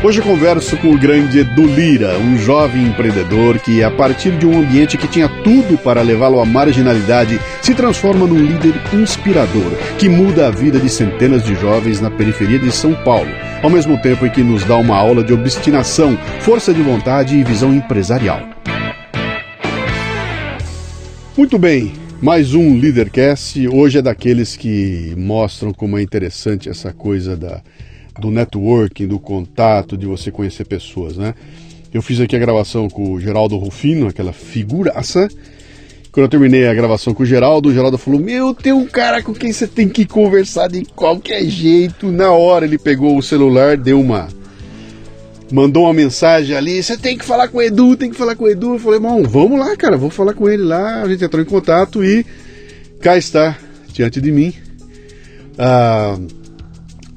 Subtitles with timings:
[0.00, 4.60] Hoje converso com o grande Edu Lira, um jovem empreendedor que, a partir de um
[4.60, 10.46] ambiente que tinha tudo para levá-lo à marginalidade, se transforma num líder inspirador que muda
[10.46, 13.28] a vida de centenas de jovens na periferia de São Paulo,
[13.60, 17.42] ao mesmo tempo em que nos dá uma aula de obstinação, força de vontade e
[17.42, 18.40] visão empresarial.
[21.36, 23.66] Muito bem, mais um Leadercast.
[23.66, 27.60] Hoje é daqueles que mostram como é interessante essa coisa da
[28.18, 31.34] do networking, do contato, de você conhecer pessoas, né?
[31.92, 35.28] Eu fiz aqui a gravação com o Geraldo Rufino, aquela figuraça.
[36.12, 39.22] Quando eu terminei a gravação com o Geraldo, o Geraldo falou: Meu, tem um cara
[39.22, 42.10] com quem você tem que conversar de qualquer jeito.
[42.10, 44.28] Na hora ele pegou o celular, deu uma.
[45.50, 48.44] Mandou uma mensagem ali: Você tem que falar com o Edu, tem que falar com
[48.44, 48.74] o Edu.
[48.74, 51.02] Eu falei: Bom, vamos lá, cara, vou falar com ele lá.
[51.02, 52.24] A gente entrou em contato e
[53.00, 53.56] cá está,
[53.92, 54.52] diante de mim.
[55.58, 56.18] Ah,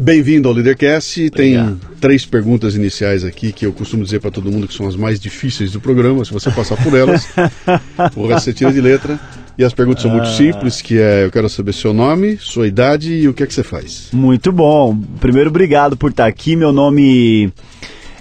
[0.02, 1.30] Bem-vindo ao Leadercast.
[1.30, 1.80] Tem Obrigado.
[2.00, 5.20] três perguntas iniciais aqui que eu costumo dizer para todo mundo que são as mais
[5.20, 6.26] difíceis do programa.
[6.26, 7.30] Se você passar por elas,
[8.18, 9.20] o resto você tira de letra.
[9.60, 10.34] E as perguntas são muito ah.
[10.34, 13.54] simples, que é eu quero saber seu nome, sua idade e o que é que
[13.54, 14.10] você faz.
[14.12, 14.98] Muito bom.
[15.20, 16.56] Primeiro, obrigado por estar aqui.
[16.56, 17.54] Meu nome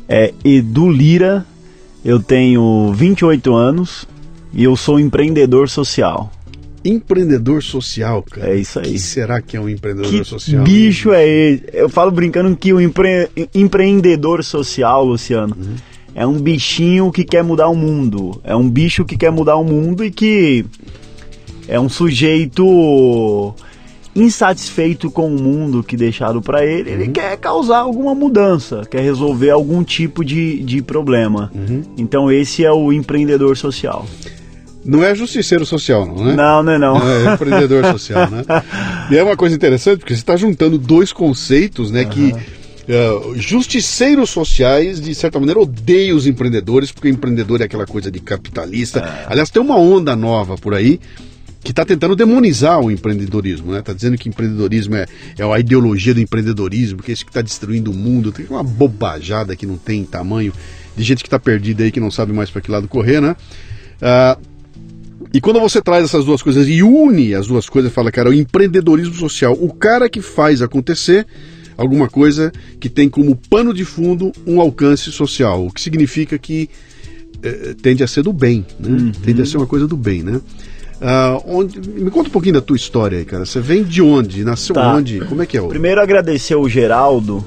[0.06, 1.46] é Edu Lira.
[2.04, 4.06] Eu tenho 28 anos
[4.52, 6.30] e eu sou empreendedor social.
[6.84, 8.50] Empreendedor social, cara.
[8.50, 8.92] É isso aí.
[8.92, 10.64] Que será que é um empreendedor que social?
[10.64, 11.64] Bicho é esse?
[11.72, 13.28] Eu falo brincando que o empre...
[13.54, 15.74] empreendedor social, Luciano, uhum.
[16.14, 18.40] é um bichinho que quer mudar o mundo.
[18.42, 20.64] É um bicho que quer mudar o mundo e que
[21.68, 23.54] é um sujeito
[24.14, 27.12] insatisfeito com o mundo que deixaram para ele, ele uhum.
[27.12, 31.50] quer causar alguma mudança, quer resolver algum tipo de, de problema.
[31.54, 31.82] Uhum.
[31.96, 34.06] Então esse é o empreendedor social.
[34.84, 36.34] Não é justiceiro social, não, né?
[36.34, 36.96] Não, não é não.
[36.96, 38.42] É empreendedor social, né?
[39.10, 42.02] E é uma coisa interessante, porque você está juntando dois conceitos, né?
[42.04, 42.08] Uhum.
[42.08, 48.10] Que uh, justiceiros sociais, de certa maneira, odeiam os empreendedores, porque empreendedor é aquela coisa
[48.10, 49.00] de capitalista.
[49.00, 49.32] É.
[49.32, 50.98] Aliás, tem uma onda nova por aí
[51.62, 53.80] que está tentando demonizar o empreendedorismo, né?
[53.80, 55.06] Está dizendo que empreendedorismo é,
[55.38, 58.32] é a ideologia do empreendedorismo, que é isso que está destruindo o mundo.
[58.32, 60.54] Tem uma bobajada que não tem tamanho,
[60.96, 63.36] de gente que está perdida aí, que não sabe mais para que lado correr, né?
[64.00, 64.49] Uh,
[65.32, 68.34] e quando você traz essas duas coisas e une as duas coisas, fala, cara, o
[68.34, 71.26] empreendedorismo social, o cara que faz acontecer
[71.76, 76.68] alguma coisa que tem como pano de fundo um alcance social, o que significa que
[77.42, 78.88] eh, tende a ser do bem, né?
[78.88, 79.12] Uhum.
[79.12, 80.40] Tende a ser uma coisa do bem, né?
[81.00, 83.46] Uh, onde, me conta um pouquinho da tua história aí, cara.
[83.46, 84.44] Você vem de onde?
[84.44, 84.94] Nasceu tá.
[84.94, 85.20] onde?
[85.20, 85.62] Como é que é?
[85.62, 85.68] O...
[85.68, 87.42] Primeiro agradecer o Geraldo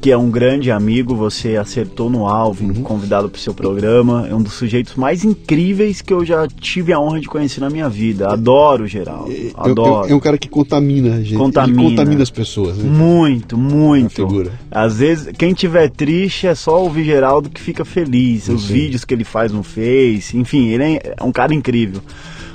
[0.00, 2.82] que é um grande amigo, você acertou no alvo, uhum.
[2.82, 4.26] convidado para o seu programa.
[4.28, 7.70] É um dos sujeitos mais incríveis que eu já tive a honra de conhecer na
[7.70, 8.28] minha vida.
[8.28, 9.32] Adoro o Geraldo.
[9.32, 10.08] É, adoro.
[10.08, 11.34] É, é, um cara que contamina a gente.
[11.34, 11.82] Contamina.
[11.82, 12.76] Ele contamina as pessoas.
[12.78, 12.88] Né?
[12.88, 14.14] Muito, muito.
[14.14, 14.52] figura.
[14.70, 18.48] Às vezes, quem tiver triste é só ouvir Geraldo que fica feliz.
[18.48, 22.00] Os vídeos que ele faz no Face, enfim, ele é, é um cara incrível.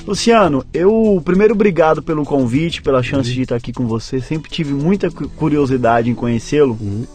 [0.07, 3.35] Luciano, eu primeiro obrigado pelo convite, pela chance uhum.
[3.35, 4.19] de estar aqui com você.
[4.19, 6.77] Sempre tive muita curiosidade em conhecê-lo.
[6.79, 7.05] Uhum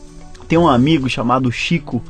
[0.47, 2.03] tem um amigo chamado Chico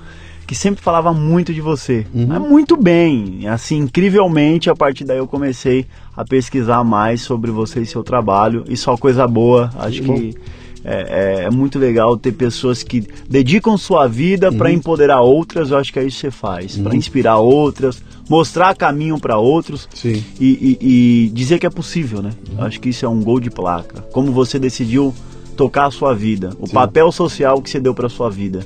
[0.47, 2.07] que sempre falava muito de você.
[2.15, 2.27] Uhum.
[2.29, 3.49] Mas muito bem.
[3.49, 5.87] Assim, incrivelmente, a partir daí eu comecei
[6.17, 8.65] a pesquisar mais sobre você e seu trabalho.
[8.69, 9.71] E só coisa boa.
[9.77, 10.37] Acho que
[10.85, 14.57] é, é, é, muito legal ter pessoas que dedicam sua vida uhum.
[14.57, 15.73] para empoderar outras.
[15.73, 16.77] Eu acho que é isso que você faz.
[16.77, 16.85] Uhum.
[16.85, 22.31] Para inspirar outras, mostrar caminho para outros e, e, e, dizer que é possível, né?
[22.53, 22.65] Uhum.
[22.65, 24.01] Acho que isso é um gol de placa.
[24.13, 25.13] Como você decidiu
[25.57, 26.75] tocar a sua vida, o Sim.
[26.75, 28.65] papel social que você deu para sua vida.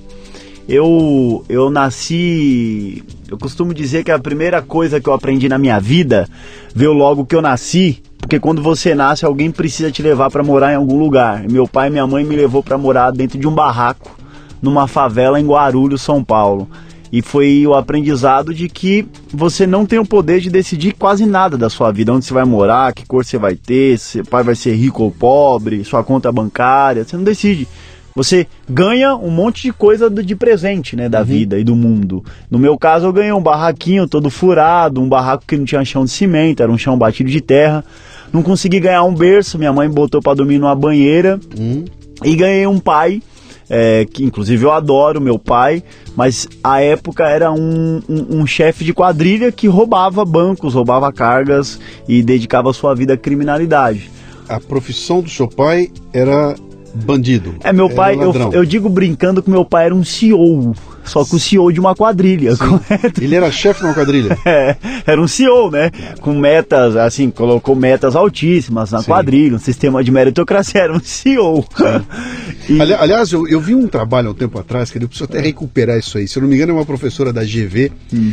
[0.69, 5.81] Eu eu nasci, eu costumo dizer que a primeira coisa que eu aprendi na minha
[5.81, 6.29] vida
[6.75, 10.73] veio logo que eu nasci, porque quando você nasce alguém precisa te levar para morar
[10.73, 11.49] em algum lugar.
[11.49, 14.17] Meu pai e minha mãe me levou para morar dentro de um barraco
[14.61, 16.69] numa favela em Guarulhos, São Paulo.
[17.13, 21.59] E foi o aprendizado de que você não tem o poder de decidir quase nada
[21.59, 24.45] da sua vida, onde você vai morar, que cor você vai ter, se seu pai
[24.45, 27.67] vai ser rico ou pobre, sua conta bancária, você não decide.
[28.15, 31.25] Você ganha um monte de coisa de presente, né, da uhum.
[31.25, 32.25] vida e do mundo.
[32.51, 36.05] No meu caso, eu ganhei um barraquinho todo furado, um barraco que não tinha chão
[36.05, 37.85] de cimento, era um chão batido de terra.
[38.33, 41.39] Não consegui ganhar um berço, minha mãe botou para dormir numa banheira.
[41.59, 41.85] Uhum.
[42.25, 43.23] E ganhei um pai
[43.71, 45.83] é, que inclusive eu adoro meu pai,
[46.17, 51.79] mas a época era um, um, um chefe de quadrilha que roubava bancos, roubava cargas
[52.09, 54.11] e dedicava sua vida à criminalidade.
[54.49, 56.57] A profissão do seu pai era
[56.93, 57.55] bandido.
[57.63, 60.75] É, meu pai, eu, eu, digo brincando que meu pai era um CEO
[61.05, 62.69] só que o CEO de uma quadrilha, Sim.
[62.69, 63.23] correto?
[63.23, 64.37] Ele era chefe de uma quadrilha?
[64.51, 64.77] É,
[65.07, 65.91] era um CEO, né?
[66.21, 69.07] Com metas, assim, colocou metas altíssimas na Sim.
[69.07, 71.65] quadrilha, um sistema de meritocracia, era um CEO.
[72.69, 72.81] e...
[72.81, 75.41] Ali, aliás, eu, eu vi um trabalho há um tempo atrás, que eu preciso até
[75.41, 76.27] recuperar isso aí.
[76.27, 77.93] Se eu não me engano, é uma professora da GV.
[78.13, 78.33] Hum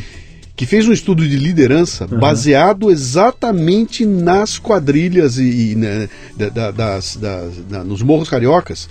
[0.57, 2.19] que fez um estudo de liderança uhum.
[2.19, 8.89] baseado exatamente nas quadrilhas e, e né, da, das, das, da, nos morros cariocas,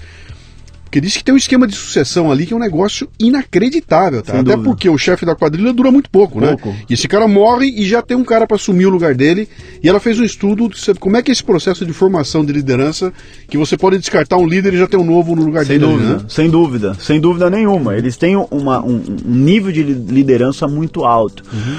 [0.96, 4.32] porque diz que tem um esquema de sucessão ali que é um negócio inacreditável, tá?
[4.32, 4.64] Sem Até dúvida.
[4.64, 6.48] porque o chefe da quadrilha dura muito pouco, né?
[6.48, 6.70] pouco.
[6.70, 6.84] né?
[6.88, 9.46] E esse cara morre e já tem um cara para assumir o lugar dele.
[9.82, 12.52] E ela fez um estudo sobre como é que é esse processo de formação de
[12.52, 13.12] liderança,
[13.46, 15.92] que você pode descartar um líder e já ter um novo no lugar sem dele.
[15.92, 16.24] Dúvida, né?
[16.28, 17.94] Sem dúvida, sem dúvida nenhuma.
[17.94, 21.42] Eles têm uma, um, um nível de liderança muito alto.
[21.52, 21.78] Uhum.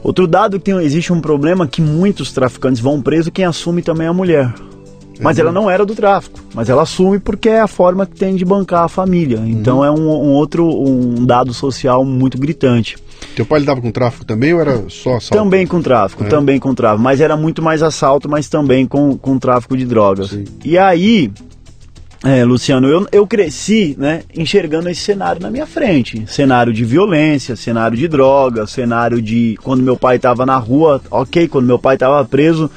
[0.00, 4.06] Outro dado que tem, existe um problema que muitos traficantes vão preso, quem assume também
[4.06, 4.54] é a mulher.
[5.20, 8.34] Mas ela não era do tráfico, mas ela assume porque é a forma que tem
[8.34, 9.40] de bancar a família.
[9.46, 9.84] Então uhum.
[9.84, 12.96] é um, um, outro um dado social muito gritante.
[13.34, 15.30] Teu pai lidava com tráfico também ou era só assalto?
[15.30, 16.28] Também com tráfico, é.
[16.28, 17.02] também com tráfico.
[17.02, 20.30] Mas era muito mais assalto, mas também com, com tráfico de drogas.
[20.30, 20.44] Sim.
[20.64, 21.30] E aí,
[22.24, 26.24] é, Luciano, eu, eu cresci né, enxergando esse cenário na minha frente.
[26.26, 31.48] Cenário de violência, cenário de droga, cenário de quando meu pai estava na rua, ok,
[31.48, 32.70] quando meu pai estava preso,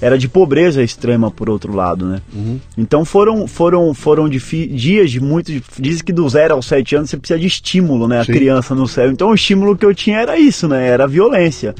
[0.00, 2.22] era de pobreza extrema por outro lado, né?
[2.32, 2.58] Uhum.
[2.76, 7.16] Então foram foram foram dias de muito dizem que do zero aos sete anos você
[7.16, 8.20] precisa de estímulo, né?
[8.20, 8.32] A Sim.
[8.32, 9.10] criança no céu.
[9.10, 10.86] Então o estímulo que eu tinha era isso, né?
[10.86, 11.74] Era violência.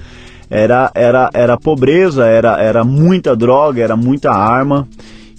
[0.50, 4.88] Era era era pobreza, era era muita droga, era muita arma.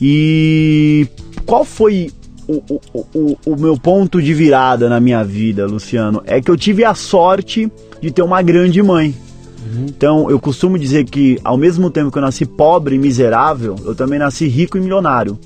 [0.01, 1.07] E
[1.45, 2.09] qual foi
[2.47, 6.23] o, o, o, o meu ponto de virada na minha vida, Luciano?
[6.25, 7.69] É que eu tive a sorte
[8.01, 9.13] de ter uma grande mãe
[9.65, 9.85] Uhum.
[9.87, 13.93] Então, eu costumo dizer que, ao mesmo tempo que eu nasci pobre e miserável, eu
[13.93, 15.37] também nasci rico e milionário.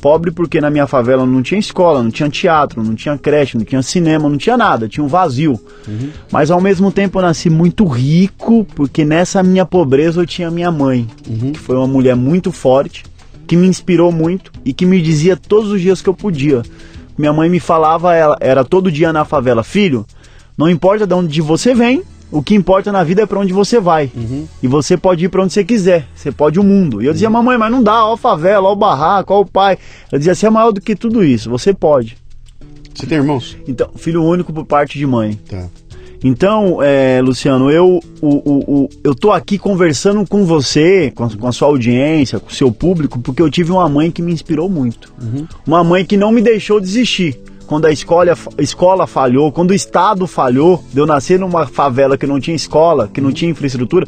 [0.00, 3.64] Pobre porque na minha favela não tinha escola, não tinha teatro, não tinha creche, não
[3.64, 5.58] tinha cinema, não tinha nada, tinha um vazio.
[5.88, 6.10] Uhum.
[6.30, 10.70] Mas ao mesmo tempo eu nasci muito rico porque nessa minha pobreza eu tinha minha
[10.70, 11.52] mãe, uhum.
[11.52, 13.04] que foi uma mulher muito forte,
[13.46, 16.62] que me inspirou muito e que me dizia todos os dias que eu podia.
[17.16, 20.04] Minha mãe me falava, ela era todo dia na favela, filho,
[20.56, 22.02] não importa de onde você vem,
[22.36, 24.10] o que importa na vida é para onde você vai.
[24.14, 24.46] Uhum.
[24.62, 26.06] E você pode ir para onde você quiser.
[26.14, 27.00] Você pode o mundo.
[27.00, 27.32] E eu dizia, uhum.
[27.32, 29.78] mamãe, mas não dá, ó a favela, ó o barraco, ó o pai.
[30.12, 31.48] Eu dizia, você é maior do que tudo isso.
[31.48, 32.18] Você pode.
[32.94, 33.56] Você tem irmãos?
[33.66, 35.40] Então, filho único por parte de mãe.
[35.48, 35.66] Tá.
[36.22, 41.30] Então, é, Luciano, eu, o, o, o, eu tô aqui conversando com você, com a,
[41.30, 44.32] com a, sua audiência, com o seu público, porque eu tive uma mãe que me
[44.32, 45.10] inspirou muito.
[45.22, 45.46] Uhum.
[45.66, 50.26] Uma mãe que não me deixou desistir quando a escola, escola falhou, quando o Estado
[50.26, 54.06] falhou, de eu nascer numa favela que não tinha escola, que não tinha infraestrutura,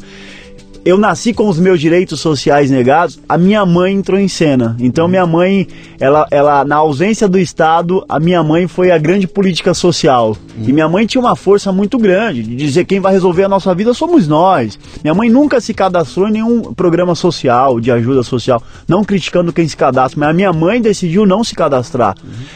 [0.85, 4.75] eu nasci com os meus direitos sociais negados, a minha mãe entrou em cena.
[4.79, 5.67] Então minha mãe,
[5.99, 10.35] ela, ela na ausência do Estado, a minha mãe foi a grande política social.
[10.65, 13.73] E minha mãe tinha uma força muito grande de dizer quem vai resolver a nossa
[13.75, 14.79] vida somos nós.
[15.03, 19.67] Minha mãe nunca se cadastrou em nenhum programa social, de ajuda social, não criticando quem
[19.67, 22.15] se cadastra, mas a minha mãe decidiu não se cadastrar.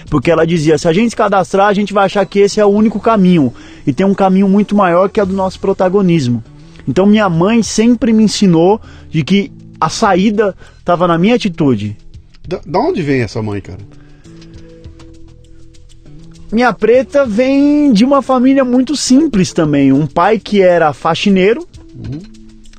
[0.09, 2.65] Porque ela dizia, se a gente se cadastrar, a gente vai achar que esse é
[2.65, 3.53] o único caminho.
[3.85, 6.43] E tem um caminho muito maior que é do nosso protagonismo.
[6.87, 11.97] Então minha mãe sempre me ensinou de que a saída estava na minha atitude.
[12.47, 13.79] Da, da, onde vem essa mãe, cara?
[16.51, 19.91] Minha preta vem de uma família muito simples também.
[19.91, 21.67] Um pai que era faxineiro.
[21.95, 22.21] Uhum.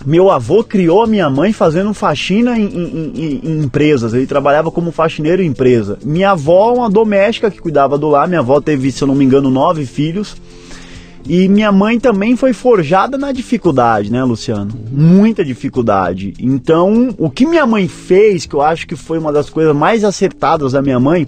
[0.07, 4.13] Meu avô criou a minha mãe fazendo faxina em, em, em, em, empresas.
[4.13, 5.99] Ele trabalhava como faxineiro em empresa.
[6.05, 8.29] Minha avó, uma doméstica que cuidava do lar.
[8.29, 10.37] Minha avó teve, se eu não me engano, nove filhos.
[11.27, 14.73] E minha mãe também foi forjada na dificuldade, né, Luciano?
[14.93, 16.35] Muita dificuldade.
[16.39, 20.05] Então, o que minha mãe fez, que eu acho que foi uma das coisas mais
[20.05, 21.27] acertadas da minha mãe,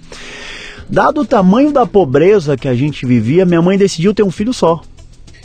[0.87, 4.53] dado o tamanho da pobreza que a gente vivia, minha mãe decidiu ter um filho
[4.53, 4.81] só.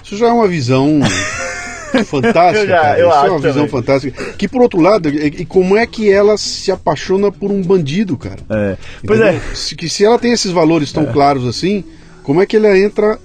[0.05, 1.01] Isso já é uma visão
[2.05, 2.61] fantástica.
[2.61, 3.69] eu já, eu Isso acho é uma visão também.
[3.69, 4.25] fantástica.
[4.35, 8.41] Que por outro lado, e como é que ela se apaixona por um bandido, cara?
[8.51, 8.77] É.
[9.07, 9.41] Pois Entendeu?
[9.41, 9.75] é.
[9.77, 11.13] Que se ela tem esses valores tão é.
[11.13, 11.83] claros assim,
[12.23, 13.19] Como é que ele entra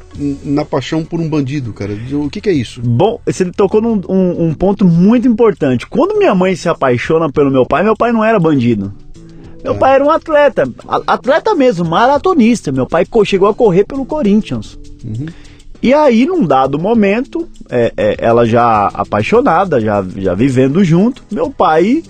[0.44, 1.94] na paixão por um bandido, cara?
[2.14, 2.82] O que, que é isso?
[2.82, 5.86] Bom, você tocou num um, um ponto muito importante.
[5.86, 8.92] Quando minha mãe se apaixona pelo meu pai, meu pai não era bandido.
[9.64, 9.78] Meu é.
[9.78, 10.64] pai era um atleta,
[11.06, 12.72] atleta mesmo, maratonista.
[12.72, 14.80] Meu pai chegou a correr pelo Corinthians.
[15.04, 15.28] Uhum.
[15.82, 21.52] E aí, num dado momento, é, é, ela já apaixonada, já, já vivendo junto, meu
[21.52, 22.04] pai,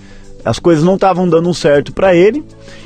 [0.47, 2.43] as coisas não estavam dando certo para ele.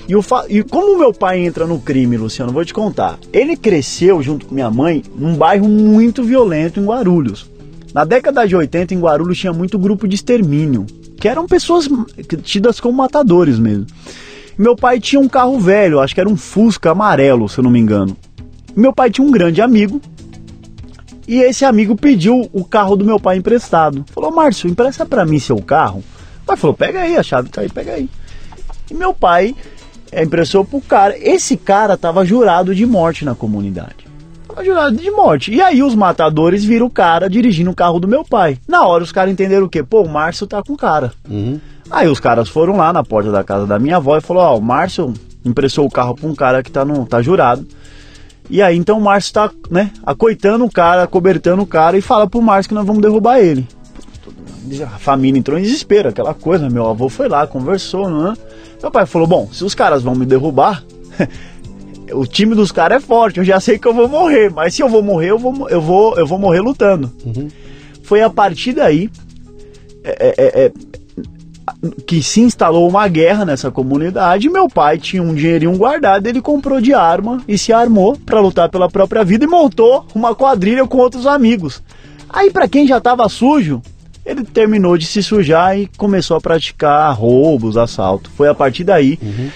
[0.07, 3.19] E, o e como meu pai entra no crime, Luciano, vou te contar.
[3.31, 7.49] Ele cresceu junto com minha mãe num bairro muito violento em Guarulhos.
[7.93, 10.87] Na década de 80, em Guarulhos tinha muito grupo de extermínio,
[11.17, 11.87] que eram pessoas
[12.41, 13.85] tidas como matadores mesmo.
[14.57, 17.71] Meu pai tinha um carro velho, acho que era um Fusca amarelo, se eu não
[17.71, 18.17] me engano.
[18.75, 20.01] Meu pai tinha um grande amigo
[21.27, 24.03] e esse amigo pediu o carro do meu pai emprestado.
[24.13, 26.03] Falou, Márcio, empresta para mim seu carro.
[26.51, 28.09] Pai falou, pega aí, a chave tá aí, pega aí.
[28.89, 29.55] E meu pai
[30.11, 31.17] é, emprestou pro cara.
[31.17, 34.05] Esse cara tava jurado de morte na comunidade.
[34.49, 35.53] Tava jurado de morte.
[35.53, 38.57] E aí os matadores viram o cara dirigindo o carro do meu pai.
[38.67, 39.81] Na hora os caras entenderam o quê?
[39.81, 41.13] Pô, o Márcio tá com o cara.
[41.29, 41.57] Uhum.
[41.89, 44.55] Aí os caras foram lá na porta da casa da minha avó e falou: Ó,
[44.55, 45.13] oh, o Márcio
[45.45, 47.65] emprestou o carro pra um cara que tá, no, tá jurado.
[48.49, 52.27] E aí então o Márcio tá, né, acoitando o cara, cobertando o cara e fala
[52.27, 53.65] pro Márcio que nós vamos derrubar ele.
[54.85, 56.69] A família entrou em desespero, aquela coisa.
[56.69, 58.35] Meu avô foi lá, conversou, né?
[58.81, 60.83] Meu pai falou: Bom, se os caras vão me derrubar,
[62.13, 64.81] o time dos caras é forte, eu já sei que eu vou morrer, mas se
[64.81, 67.11] eu vou morrer, eu vou, eu vou, eu vou morrer lutando.
[67.25, 67.47] Uhum.
[68.03, 69.09] Foi a partir daí.
[70.03, 70.71] É, é, é,
[72.05, 74.49] que se instalou uma guerra nessa comunidade.
[74.49, 78.69] Meu pai tinha um dinheirinho guardado, ele comprou de arma e se armou para lutar
[78.69, 81.81] pela própria vida e montou uma quadrilha com outros amigos.
[82.29, 83.81] Aí para quem já estava sujo,
[84.25, 88.29] ele terminou de se sujar e começou a praticar roubos, assalto.
[88.35, 89.17] Foi a partir daí.
[89.21, 89.49] Uhum.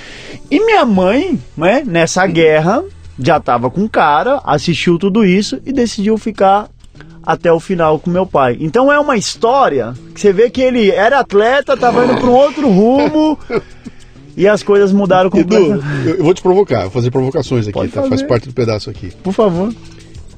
[0.50, 2.84] E minha mãe, né, nessa guerra,
[3.20, 6.70] já estava com cara, assistiu tudo isso e decidiu ficar
[7.26, 8.58] até o final com meu pai.
[8.60, 12.34] Então é uma história que você vê que ele era atleta, estava indo para um
[12.34, 13.38] outro rumo
[14.38, 15.86] e as coisas mudaram completamente.
[15.86, 18.04] Edu, eu vou te provocar, vou fazer provocações aqui, tá?
[18.04, 19.12] faz parte do pedaço aqui.
[19.24, 19.74] Por favor.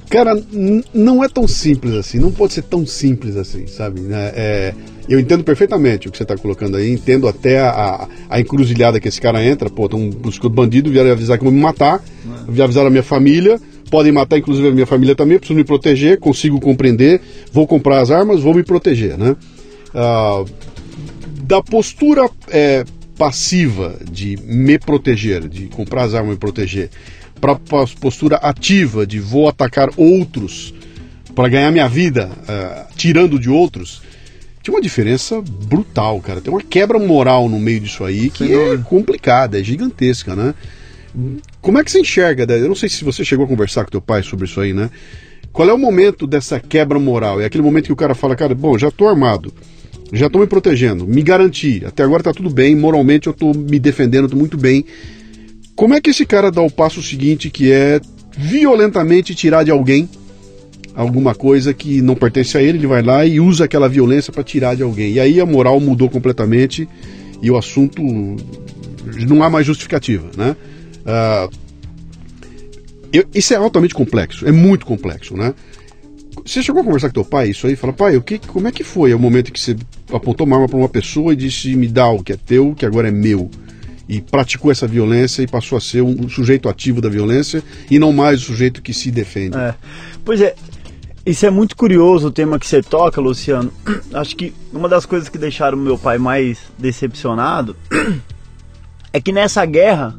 [0.09, 0.41] Cara,
[0.93, 4.01] não é tão simples assim, não pode ser tão simples assim, sabe?
[4.09, 4.73] É, é,
[5.09, 9.07] eu entendo perfeitamente o que você está colocando aí, entendo até a, a, encruzilhada que
[9.07, 12.01] esse cara entra, pô, estão buscando bandido, vieram avisar que vão me matar,
[12.57, 12.63] é.
[12.63, 13.59] avisaram a minha família,
[13.89, 17.21] podem matar inclusive a minha família também, preciso me proteger, consigo compreender,
[17.51, 19.35] vou comprar as armas, vou me proteger, né?
[19.93, 20.45] Ah,
[21.43, 22.85] da postura é,
[23.17, 26.89] passiva de me proteger, de comprar as armas e me proteger,
[27.39, 30.73] para a postura ativa de vou atacar outros
[31.35, 34.01] para ganhar minha vida, uh, tirando de outros,
[34.63, 36.41] tem uma diferença brutal, cara.
[36.41, 40.53] Tem uma quebra moral no meio disso aí que é complicada, é gigantesca, né?
[41.61, 42.51] Como é que você enxerga?
[42.53, 44.89] Eu não sei se você chegou a conversar com teu pai sobre isso aí, né?
[45.53, 47.39] Qual é o momento dessa quebra moral?
[47.39, 49.53] É aquele momento que o cara fala, cara, bom, já tô armado,
[50.11, 53.79] já tô me protegendo, me garanti, até agora tá tudo bem, moralmente eu tô me
[53.79, 54.85] defendendo, tô muito bem.
[55.77, 58.01] Como é que esse cara dá o passo seguinte, que é
[58.35, 60.09] violentamente tirar de alguém
[60.95, 64.43] alguma coisa que não pertence a ele, ele vai lá e usa aquela violência para
[64.43, 65.13] tirar de alguém.
[65.13, 66.89] E aí a moral mudou completamente
[67.43, 68.01] e o assunto
[69.29, 70.55] não há mais justificativa, né?
[71.05, 71.55] Uh,
[73.13, 75.53] eu, isso é altamente complexo, é muito complexo, né?
[76.43, 77.75] Você chegou a conversar com teu pai isso aí?
[77.75, 79.75] Fala, pai, o que, como é que foi o momento que você
[80.11, 82.83] apontou uma arma para uma pessoa e disse, me dá o que é teu, que
[82.83, 83.51] agora é meu?
[84.07, 88.13] E praticou essa violência e passou a ser um, sujeito ativo da violência e não
[88.13, 89.57] mais o sujeito que se defende.
[89.57, 89.75] É.
[90.23, 90.55] Pois é,
[91.25, 93.71] isso é muito curioso o tema que você toca, Luciano.
[94.13, 97.75] Acho que uma das coisas que deixaram meu pai mais decepcionado
[99.11, 100.17] é que nessa guerra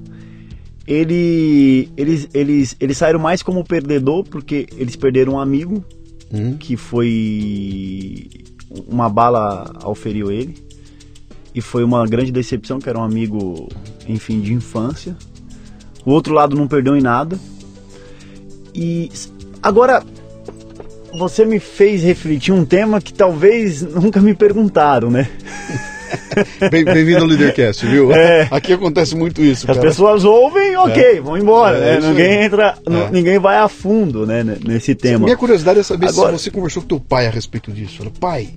[0.87, 5.85] ele, eles, eles, eles saíram mais como perdedor porque eles perderam um amigo
[6.33, 6.57] hum.
[6.59, 8.29] que foi
[8.87, 10.68] uma bala auferiu ele
[11.61, 13.69] foi uma grande decepção que era um amigo
[14.09, 15.17] enfim de infância
[16.05, 17.39] o outro lado não perdeu em nada
[18.75, 19.11] e
[19.63, 20.03] agora
[21.19, 25.29] você me fez refletir um tema que talvez nunca me perguntaram né
[26.71, 28.13] Bem-vindo ao Leadercast, viu?
[28.13, 28.49] É.
[28.51, 29.71] Aqui acontece muito isso.
[29.71, 29.89] As cara.
[29.89, 31.21] pessoas ouvem, ok, é.
[31.21, 31.77] vão embora.
[31.77, 32.09] É, né?
[32.09, 33.11] Ninguém entra, é.
[33.11, 35.25] ninguém vai a fundo né, nesse tema.
[35.25, 37.99] Minha curiosidade é saber Agora, se você conversou com teu pai a respeito disso.
[37.99, 38.51] Fala, pai.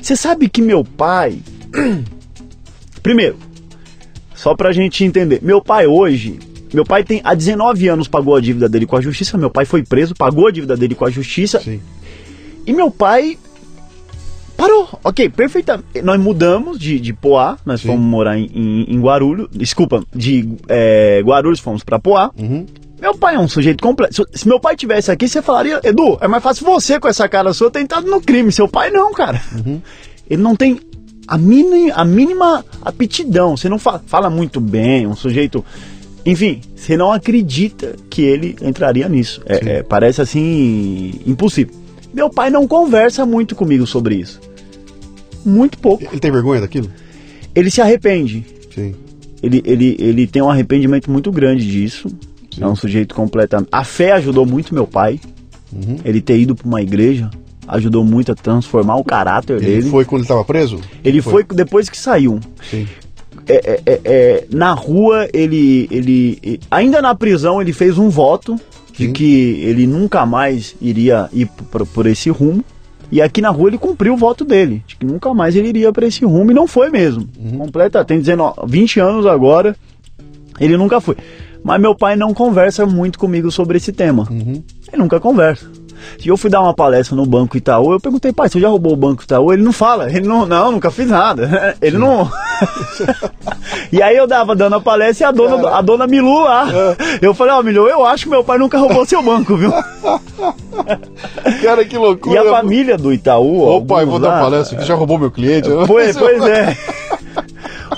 [0.00, 1.38] Você sabe que meu pai.
[3.04, 3.36] Primeiro,
[4.34, 6.38] só pra gente entender, meu pai hoje.
[6.72, 9.36] Meu pai tem há 19 anos pagou a dívida dele com a justiça.
[9.36, 11.60] Meu pai foi preso, pagou a dívida dele com a justiça.
[11.60, 11.80] Sim.
[12.66, 13.38] E meu pai
[14.56, 16.00] Parou, ok, perfeitamente.
[16.02, 17.88] Nós mudamos de, de Poá, nós Sim.
[17.88, 22.30] fomos morar em, em, em, Guarulhos, desculpa, de é, Guarulhos fomos para Poá.
[22.38, 22.64] Uhum.
[23.00, 24.26] Meu pai é um sujeito completo.
[24.32, 27.52] Se meu pai tivesse aqui, você falaria, Edu, é mais fácil você com essa cara
[27.52, 28.50] sua ter entrado no crime.
[28.50, 29.42] Seu pai não, cara.
[29.52, 29.82] Uhum.
[30.30, 30.80] Ele não tem
[31.26, 33.56] a mínima, a mínima aptidão.
[33.56, 35.64] Você não fala, fala muito bem, um sujeito.
[36.24, 39.42] Enfim, você não acredita que ele entraria nisso.
[39.46, 41.74] É, é, parece assim impossível.
[42.12, 44.40] Meu pai não conversa muito comigo sobre isso.
[45.44, 46.04] Muito pouco.
[46.04, 46.90] Ele tem vergonha daquilo?
[47.54, 48.44] Ele se arrepende.
[48.74, 48.94] Sim.
[49.42, 52.08] Ele, ele, ele tem um arrependimento muito grande disso.
[52.54, 52.62] Sim.
[52.62, 53.68] É um sujeito completamente.
[53.70, 55.20] A fé ajudou muito meu pai.
[55.72, 55.96] Uhum.
[56.04, 57.30] Ele ter ido para uma igreja
[57.68, 59.78] ajudou muito a transformar o caráter ele dele.
[59.78, 60.80] Ele foi quando ele estava preso?
[61.02, 61.44] Ele foi?
[61.44, 61.56] foi?
[61.56, 62.40] depois que saiu.
[62.70, 62.86] Sim.
[63.46, 66.60] É, é, é, é, na rua, ele, ele.
[66.70, 68.58] Ainda na prisão, ele fez um voto
[68.92, 69.12] de Sim.
[69.12, 72.64] que ele nunca mais iria ir por, por esse rumo.
[73.12, 75.92] E aqui na rua ele cumpriu o voto dele, de que nunca mais ele iria
[75.92, 77.28] para esse rumo, e não foi mesmo.
[77.38, 77.58] Uhum.
[77.58, 79.76] Completa, tem 19, 20 anos agora,
[80.58, 81.16] ele nunca foi.
[81.62, 84.26] Mas meu pai não conversa muito comigo sobre esse tema.
[84.30, 84.62] Uhum.
[84.88, 85.70] Ele nunca conversa.
[86.18, 88.92] Se eu fui dar uma palestra no Banco Itaú, eu perguntei, pai, você já roubou
[88.92, 89.52] o Banco Itaú?
[89.52, 91.76] Ele não fala, ele não, não, nunca fiz nada.
[91.80, 92.02] Ele Sim.
[92.02, 92.30] não.
[93.92, 96.66] e aí eu dava dando a palestra e a dona, a dona Milu lá.
[96.72, 97.18] É.
[97.20, 99.72] Eu falei, ó, oh, Milu, eu acho que meu pai nunca roubou seu banco, viu?
[101.62, 102.34] Cara, que loucura.
[102.34, 103.76] E a família do Itaú, ó.
[103.76, 105.68] Ô pai, vou dar palestra que já roubou meu cliente.
[105.86, 106.76] Pois, pois é.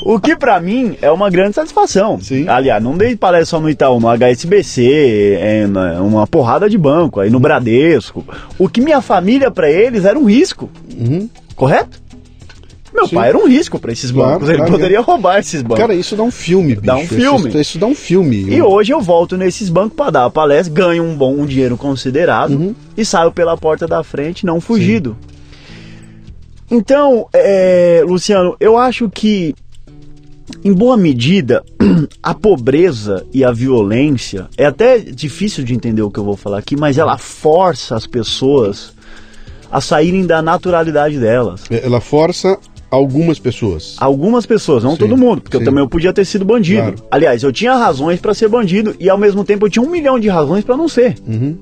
[0.09, 2.21] O que para mim é uma grande satisfação.
[2.21, 2.47] Sim.
[2.47, 5.67] Aliás, não dei palestra só no Itaú, no HSBC, é,
[6.01, 8.25] uma porrada de banco, aí no Bradesco.
[8.57, 10.71] O que minha família para eles era um risco.
[10.97, 11.29] Uhum.
[11.57, 12.01] Correto?
[12.95, 13.17] Meu Sim.
[13.17, 14.45] pai era um risco para esses bancos.
[14.45, 15.01] Claro, Ele claro, poderia é.
[15.01, 15.79] roubar esses bancos.
[15.79, 16.87] Cara, isso dá um filme, bicho.
[16.87, 17.49] Dá um filme.
[17.49, 18.55] Isso, isso dá um filme.
[18.55, 21.77] E hoje eu volto nesses bancos para dar a palestra, ganho um bom um dinheiro
[21.77, 22.75] considerado uhum.
[22.97, 25.17] e saio pela porta da frente, não fugido.
[25.21, 25.37] Sim.
[26.71, 29.53] Então, é, Luciano, eu acho que
[30.65, 31.65] em boa medida,
[32.23, 36.59] a pobreza e a violência é até difícil de entender o que eu vou falar
[36.59, 38.93] aqui, mas ela força as pessoas
[39.71, 41.65] a saírem da naturalidade delas.
[41.71, 42.59] É, ela força
[42.91, 43.97] algumas pessoas.
[43.99, 45.63] Algumas pessoas, não sim, todo mundo, porque sim.
[45.63, 46.93] eu também eu podia ter sido bandido.
[46.93, 47.09] Claro.
[47.11, 50.19] Aliás, eu tinha razões para ser bandido e ao mesmo tempo eu tinha um milhão
[50.19, 51.17] de razões para não ser.
[51.27, 51.57] Uhum.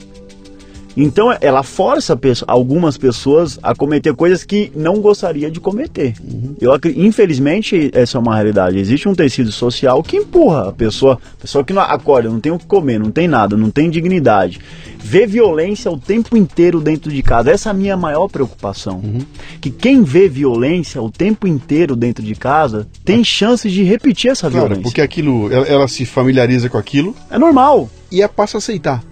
[0.97, 6.15] Então ela força algumas pessoas a cometer coisas que não gostaria de cometer.
[6.23, 6.55] Uhum.
[6.61, 8.79] Eu infelizmente essa é uma realidade.
[8.79, 12.53] Existe um tecido social que empurra a pessoa, a pessoa que não acorda, não tem
[12.53, 14.61] o que comer, não tem nada, não tem dignidade,
[14.99, 17.51] vê violência o tempo inteiro dentro de casa.
[17.51, 19.01] Essa é a minha maior preocupação.
[19.05, 19.21] Uhum.
[19.61, 24.49] Que quem vê violência o tempo inteiro dentro de casa tem chances de repetir essa
[24.51, 24.83] claro, violência.
[24.83, 27.15] Porque aquilo, ela, ela se familiariza com aquilo.
[27.31, 27.89] É normal.
[28.11, 29.03] E a passa a aceitar.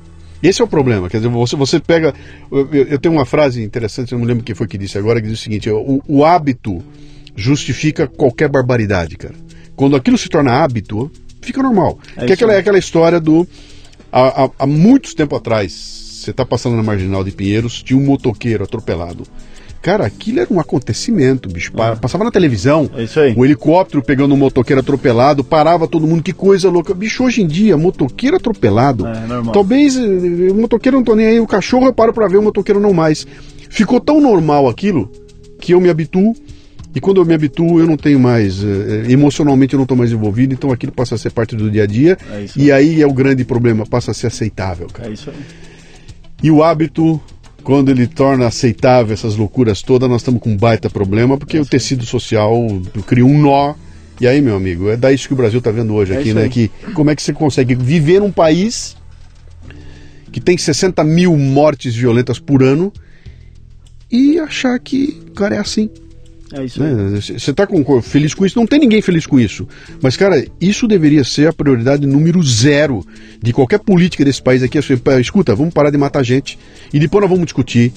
[0.43, 1.09] Esse é o problema.
[1.09, 2.15] Quer dizer, você, você pega.
[2.51, 5.29] Eu, eu, tenho uma frase interessante, eu não lembro quem foi que disse agora, que
[5.29, 6.83] diz o seguinte: o, o hábito
[7.37, 9.35] justifica qualquer barbaridade, cara.
[9.77, 11.99] Quando aquilo se torna hábito, fica normal.
[12.17, 13.47] É que é aquela, é aquela história do.
[14.11, 18.05] Há, há, há muitos tempo atrás, você está passando na marginal de Pinheiros, tinha um
[18.05, 19.25] motoqueiro atropelado.
[19.83, 21.73] Cara, aquilo era um acontecimento, bicho.
[21.77, 21.97] Ah.
[21.97, 23.35] Passava na televisão, é isso aí.
[23.37, 26.95] o helicóptero pegando um motoqueiro atropelado, parava todo mundo, que coisa louca.
[26.95, 29.05] Bicho, hoje em dia, motoqueiro atropelado.
[29.05, 29.53] É, normal.
[29.53, 32.43] Talvez eh, o motoqueiro não tô nem aí, o cachorro eu paro pra ver, o
[32.43, 33.27] motoqueiro não mais.
[33.69, 35.11] Ficou tão normal aquilo
[35.61, 36.33] que eu me habituo.
[36.95, 38.63] E quando eu me habituo, eu não tenho mais.
[38.63, 41.83] Eh, emocionalmente, eu não estou mais envolvido, então aquilo passa a ser parte do dia
[41.83, 42.17] a dia.
[42.31, 45.09] É e aí é o grande problema, passa a ser aceitável, cara.
[45.09, 45.37] É isso aí.
[46.41, 47.21] E o hábito
[47.63, 51.67] quando ele torna aceitável essas loucuras todas, nós estamos com um baita problema, porque o
[51.67, 52.53] tecido social
[53.07, 53.75] cria um nó.
[54.21, 56.49] E aí, meu amigo, é daí que o Brasil está vendo hoje é aqui, né?
[56.49, 58.97] Que como é que você consegue viver num país
[60.31, 62.93] que tem 60 mil mortes violentas por ano
[64.11, 65.91] e achar que, cara, é assim.
[66.53, 67.21] É isso né?
[67.21, 67.67] Você está
[68.03, 68.59] feliz com isso?
[68.59, 69.67] Não tem ninguém feliz com isso.
[70.01, 73.05] Mas, cara, isso deveria ser a prioridade número zero
[73.41, 74.79] de qualquer política desse país aqui.
[74.79, 76.59] Assim, escuta, vamos parar de matar gente
[76.93, 77.93] e depois nós vamos discutir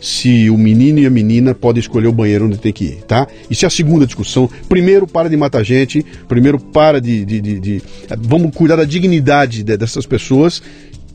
[0.00, 3.26] se o menino e a menina podem escolher o banheiro onde tem que ir, tá?
[3.50, 4.48] Isso é a segunda discussão.
[4.68, 6.04] Primeiro, para de matar gente.
[6.26, 7.24] Primeiro, para de.
[7.24, 7.82] de, de, de
[8.18, 10.62] vamos cuidar da dignidade dessas pessoas.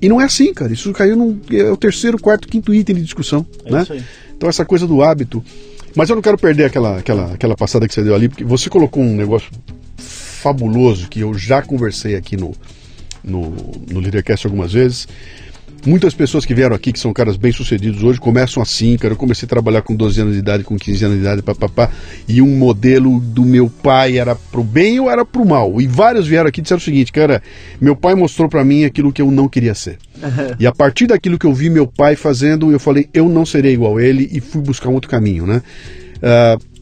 [0.01, 0.71] E não é assim, cara.
[0.71, 1.39] Isso caiu no.
[1.51, 3.45] É o terceiro, quarto, quinto item de discussão.
[3.65, 3.86] É né?
[4.38, 5.43] Então, essa coisa do hábito.
[5.95, 8.69] Mas eu não quero perder aquela, aquela, aquela passada que você deu ali, porque você
[8.69, 9.49] colocou um negócio
[9.97, 12.53] fabuloso que eu já conversei aqui no,
[13.23, 13.49] no,
[13.89, 15.08] no Leadercast algumas vezes.
[15.86, 19.13] Muitas pessoas que vieram aqui, que são caras bem sucedidos hoje, começam assim, cara.
[19.13, 21.91] Eu comecei a trabalhar com 12 anos de idade, com 15 anos de idade, papapá.
[22.28, 25.80] E um modelo do meu pai era pro bem ou era pro mal.
[25.80, 27.41] E vários vieram aqui e disseram o seguinte, cara,
[27.80, 30.00] meu pai mostrou para mim aquilo que eu não queria ser.
[30.60, 33.74] e a partir daquilo que eu vi meu pai fazendo, eu falei, eu não serei
[33.74, 35.62] igual a ele e fui buscar um outro caminho, né?
[36.17, 36.76] Uh,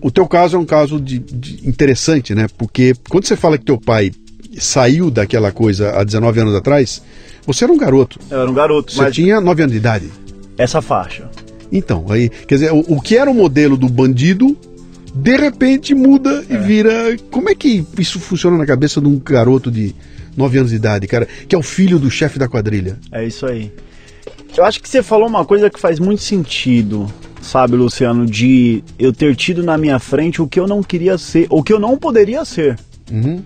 [0.00, 2.46] o teu caso é um caso de, de interessante, né?
[2.56, 4.12] Porque quando você fala que teu pai
[4.58, 7.02] saiu daquela coisa há 19 anos atrás,
[7.46, 8.18] você era um garoto.
[8.30, 8.92] Eu era um garoto.
[8.92, 9.14] Você mas...
[9.14, 10.10] tinha 9 anos de idade.
[10.56, 11.28] Essa faixa.
[11.72, 14.56] Então, aí, quer dizer, o, o que era o modelo do bandido,
[15.14, 16.54] de repente muda é.
[16.54, 17.16] e vira.
[17.30, 19.94] Como é que isso funciona na cabeça de um garoto de
[20.36, 22.98] 9 anos de idade, cara, que é o filho do chefe da quadrilha?
[23.10, 23.72] É isso aí.
[24.56, 27.06] Eu acho que você falou uma coisa que faz muito sentido,
[27.40, 31.46] sabe, Luciano, de eu ter tido na minha frente o que eu não queria ser,
[31.50, 32.78] o que eu não poderia ser.
[33.10, 33.42] Uhum.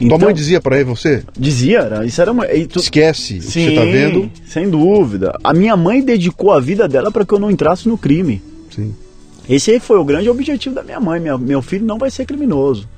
[0.00, 1.22] Então, Tua mãe dizia para você?
[1.38, 2.46] Dizia, era, isso era uma.
[2.46, 2.78] Tu...
[2.78, 4.30] Esquece Sim, o que você tá vendo.
[4.46, 5.38] Sem dúvida.
[5.42, 8.42] A minha mãe dedicou a vida dela para que eu não entrasse no crime.
[8.70, 8.94] Sim.
[9.48, 11.20] Esse aí foi o grande objetivo da minha mãe.
[11.20, 12.88] Minha, meu filho não vai ser criminoso.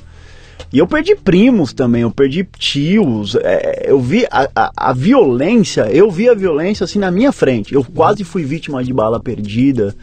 [0.73, 3.37] E eu perdi primos também, eu perdi tios.
[3.37, 7.75] É, eu vi a, a, a, violência, eu vi a violência assim na minha frente.
[7.75, 9.95] Eu quase fui vítima de bala perdida.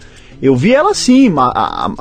[0.45, 1.91] Eu vi ela assim, a,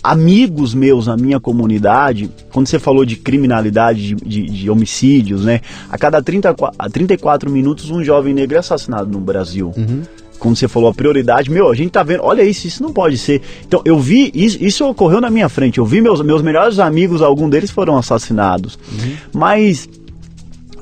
[0.00, 5.60] amigos meus na minha comunidade, quando você falou de criminalidade, de, de, de homicídios, né?
[5.90, 9.72] A cada 30, a 34 minutos um jovem negro é assassinado no Brasil.
[9.76, 10.02] Uhum
[10.38, 13.16] como você falou, a prioridade, meu, a gente tá vendo, olha isso, isso não pode
[13.16, 13.40] ser.
[13.64, 17.22] Então, eu vi, isso, isso ocorreu na minha frente, eu vi meus, meus melhores amigos,
[17.22, 18.76] algum deles foram assassinados.
[18.90, 19.16] Uhum.
[19.32, 19.88] Mas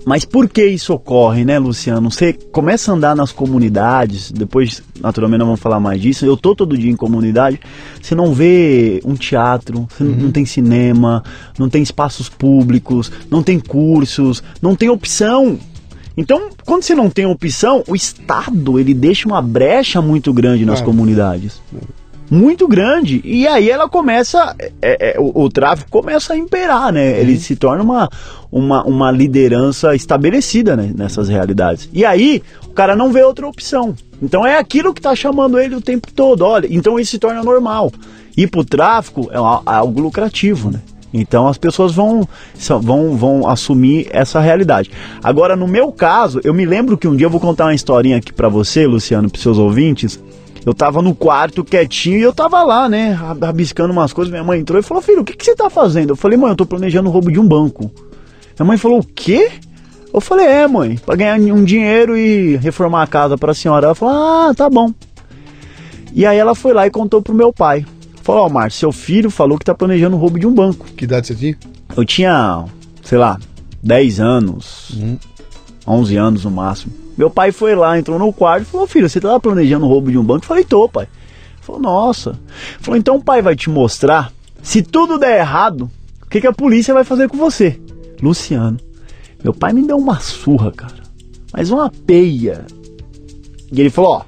[0.04, 2.10] mas por que isso ocorre, né, Luciano?
[2.10, 6.24] Você começa a andar nas comunidades, depois, naturalmente, não vamos falar mais disso.
[6.24, 7.60] Eu tô todo dia em comunidade,
[8.00, 10.16] você não vê um teatro, você uhum.
[10.16, 11.22] não tem cinema,
[11.58, 15.58] não tem espaços públicos, não tem cursos, não tem opção.
[16.16, 20.80] Então, quando você não tem opção, o Estado ele deixa uma brecha muito grande nas
[20.80, 21.60] comunidades.
[22.30, 23.20] Muito grande.
[23.24, 24.54] E aí ela começa.
[24.80, 27.20] É, é, o, o, tráfico começa a imperar, né?
[27.20, 27.40] Ele uhum.
[27.40, 28.08] se torna uma,
[28.52, 31.88] uma, uma liderança estabelecida né, nessas realidades.
[31.92, 33.96] E aí, o cara não vê outra opção.
[34.22, 36.42] Então é aquilo que está chamando ele o tempo todo.
[36.42, 37.90] Olha, então isso se torna normal.
[38.36, 40.80] Ir pro tráfico é algo lucrativo, né?
[41.12, 42.28] Então as pessoas vão,
[42.80, 44.90] vão, vão assumir essa realidade.
[45.22, 48.18] Agora, no meu caso, eu me lembro que um dia eu vou contar uma historinha
[48.18, 50.20] aqui para você, Luciano, para seus ouvintes.
[50.64, 54.30] Eu tava no quarto quietinho e eu tava lá, né, rabiscando umas coisas.
[54.30, 56.10] Minha mãe entrou e falou: Filho, o que, que você tá fazendo?
[56.10, 57.90] Eu falei: Mãe, eu tô planejando o roubo de um banco.
[58.58, 59.50] Minha mãe falou: O quê?
[60.12, 63.86] Eu falei: É, mãe, pra ganhar um dinheiro e reformar a casa pra senhora.
[63.86, 64.92] Ela falou: Ah, tá bom.
[66.12, 67.86] E aí ela foi lá e contou pro meu pai.
[68.22, 70.86] Falou, ó, oh, Márcio, seu filho falou que tá planejando o roubo de um banco.
[70.96, 71.58] Que idade você tinha?
[71.96, 72.64] Eu tinha,
[73.02, 73.38] sei lá,
[73.82, 75.18] 10 anos, uhum.
[75.86, 76.92] 11 anos no máximo.
[77.20, 80.10] Meu pai foi lá, entrou no quarto e falou, filho, você tá planejando o roubo
[80.10, 80.42] de um banco?
[80.42, 81.04] Eu falei, tô, pai.
[81.04, 82.30] Ele falou, nossa.
[82.30, 85.90] Ele falou, então o pai vai te mostrar, se tudo der errado,
[86.22, 87.78] o que, que a polícia vai fazer com você?
[88.22, 88.78] Luciano.
[89.44, 90.94] Meu pai me deu uma surra, cara.
[91.52, 92.64] Mas uma peia.
[93.70, 94.24] E ele falou,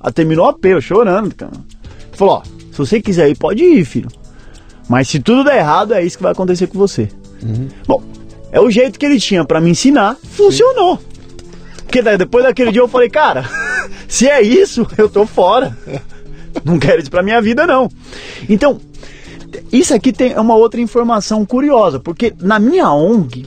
[0.00, 1.50] ó, terminou a peia, chorando, cara.
[1.52, 4.08] Ele falou, ó, se você quiser ir, pode ir, filho.
[4.88, 7.08] Mas se tudo der errado, é isso que vai acontecer com você.
[7.42, 7.66] Uhum.
[7.88, 8.04] Bom,
[8.52, 10.98] é o jeito que ele tinha para me ensinar, funcionou.
[10.98, 11.15] Sim.
[11.86, 13.48] Porque depois daquele dia eu falei, cara,
[14.08, 15.76] se é isso, eu tô fora.
[16.64, 17.88] Não quero isso pra minha vida, não.
[18.48, 18.80] Então,
[19.72, 23.46] isso aqui tem uma outra informação curiosa, porque na minha ONG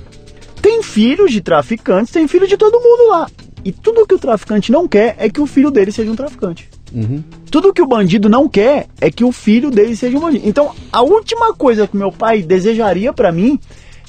[0.62, 3.28] tem filhos de traficantes, tem filho de todo mundo lá.
[3.64, 6.70] E tudo que o traficante não quer é que o filho dele seja um traficante.
[6.94, 7.24] Uhum.
[7.52, 10.48] Tudo que o bandido não quer é que o filho dele seja um bandido.
[10.48, 13.60] Então, a última coisa que meu pai desejaria para mim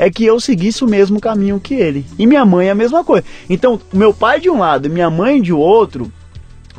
[0.01, 2.07] é que eu seguisse o mesmo caminho que ele.
[2.19, 3.23] E minha mãe é a mesma coisa.
[3.51, 6.11] Então, meu pai de um lado e minha mãe de outro,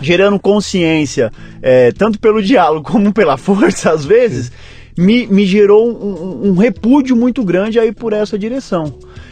[0.01, 1.31] gerando consciência,
[1.61, 4.51] é, tanto pelo diálogo como pela força, às vezes,
[4.97, 8.91] me, me gerou um, um, repúdio muito grande aí por essa direção.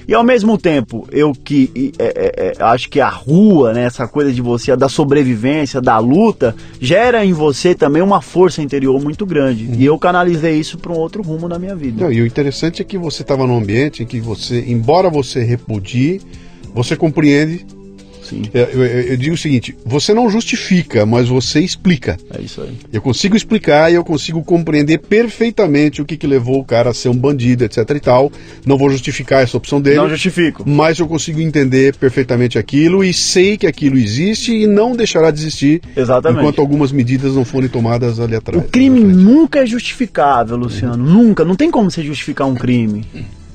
[0.09, 4.07] E ao mesmo tempo, eu que é, é, é, acho que a rua, né, essa
[4.07, 9.23] coisa de você, da sobrevivência, da luta, gera em você também uma força interior muito
[9.23, 9.65] grande.
[9.65, 9.75] Uhum.
[9.75, 12.05] E eu canalizei isso para um outro rumo na minha vida.
[12.05, 15.43] Não, e o interessante é que você estava num ambiente em que você, embora você
[15.43, 16.19] repudie,
[16.73, 17.63] você compreende
[18.29, 18.43] Sim.
[18.53, 22.17] Eu, eu, eu, digo o seguinte: você não justifica, mas você explica.
[22.31, 22.77] É isso aí.
[22.93, 26.93] Eu consigo explicar e eu consigo compreender perfeitamente o que, que levou o cara a
[26.93, 28.31] ser um bandido, etc e tal.
[28.65, 29.97] Não vou justificar essa opção dele.
[29.97, 30.63] Não justifico.
[30.67, 35.39] Mas eu consigo entender perfeitamente aquilo e sei que aquilo existe e não deixará de
[35.39, 35.81] existir.
[35.95, 36.41] Exatamente.
[36.41, 38.63] Enquanto algumas medidas não forem tomadas ali atrás.
[38.63, 41.03] O crime nunca é justificável, Luciano.
[41.03, 41.13] Uhum.
[41.13, 41.43] Nunca.
[41.43, 43.05] Não tem como você justificar um crime.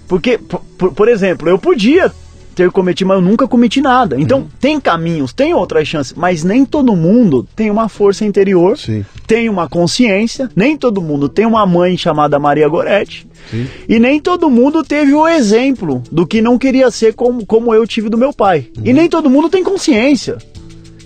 [0.09, 2.13] Porque, por, por exemplo, eu podia
[2.55, 4.19] ter cometido, mas eu nunca cometi nada.
[4.19, 4.49] Então, uhum.
[4.61, 9.05] tem caminhos, tem outras chances, mas nem todo mundo tem uma força interior, Sim.
[9.27, 13.67] tem uma consciência, nem todo mundo tem uma mãe chamada Maria Goretti, Sim.
[13.89, 17.87] e nem todo mundo teve o exemplo do que não queria ser como, como eu
[17.87, 18.69] tive do meu pai.
[18.79, 18.83] Uhum.
[18.87, 20.39] E nem todo mundo tem consciência.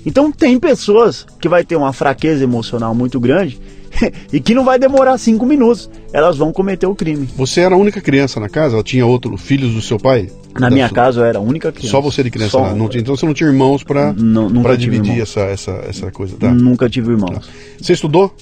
[0.07, 3.61] Então, tem pessoas que vai ter uma fraqueza emocional muito grande
[4.33, 5.90] e que não vai demorar cinco minutos.
[6.12, 7.29] Elas vão cometer o crime.
[7.37, 8.77] Você era a única criança na casa?
[8.77, 10.31] Ela tinha outros filhos do seu pai?
[10.59, 10.94] Na minha sua...
[10.94, 11.90] casa eu era a única criança.
[11.90, 12.53] Só você de criança?
[12.53, 12.74] Só...
[12.74, 14.14] Não, então você não tinha irmãos para
[14.77, 16.53] dividir essa, essa, essa coisa, tá?
[16.53, 17.46] Nunca tive irmãos.
[17.46, 17.53] Tá.
[17.81, 18.33] Você estudou?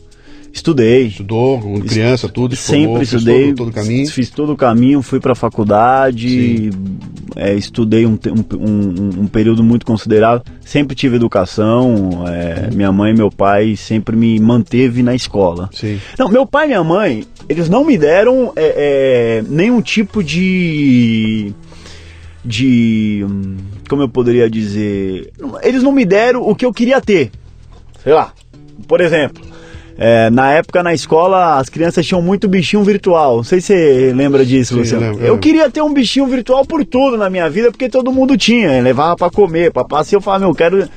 [0.57, 1.09] Estudei.
[1.09, 2.57] Estudou, com criança, tudo?
[2.57, 3.49] Sempre estudei.
[3.49, 4.11] Todo, todo, o caminho?
[4.11, 6.71] Fiz todo o caminho, fui para a faculdade,
[7.37, 8.19] é, estudei um,
[8.59, 10.43] um, um, período muito considerável.
[10.63, 12.25] Sempre tive educação.
[12.27, 15.69] É, minha mãe e meu pai sempre me manteve na escola.
[15.75, 16.01] Sim.
[16.19, 21.53] Não, meu pai e minha mãe, eles não me deram é, é nenhum tipo de
[22.43, 23.27] de
[23.91, 27.31] como eu poderia dizer, eles não me deram o que eu queria ter.
[28.03, 28.33] Sei lá.
[28.89, 29.43] Por exemplo,
[29.99, 33.37] é, na época na escola as crianças tinham muito bichinho virtual.
[33.37, 35.07] Não sei se você lembra disso, Sim, Luciano.
[35.07, 38.37] Lembro, eu queria ter um bichinho virtual por tudo na minha vida, porque todo mundo
[38.37, 38.83] tinha.
[38.83, 40.19] Levava para comer, para passear.
[40.19, 40.89] Eu falava, meu, eu quero.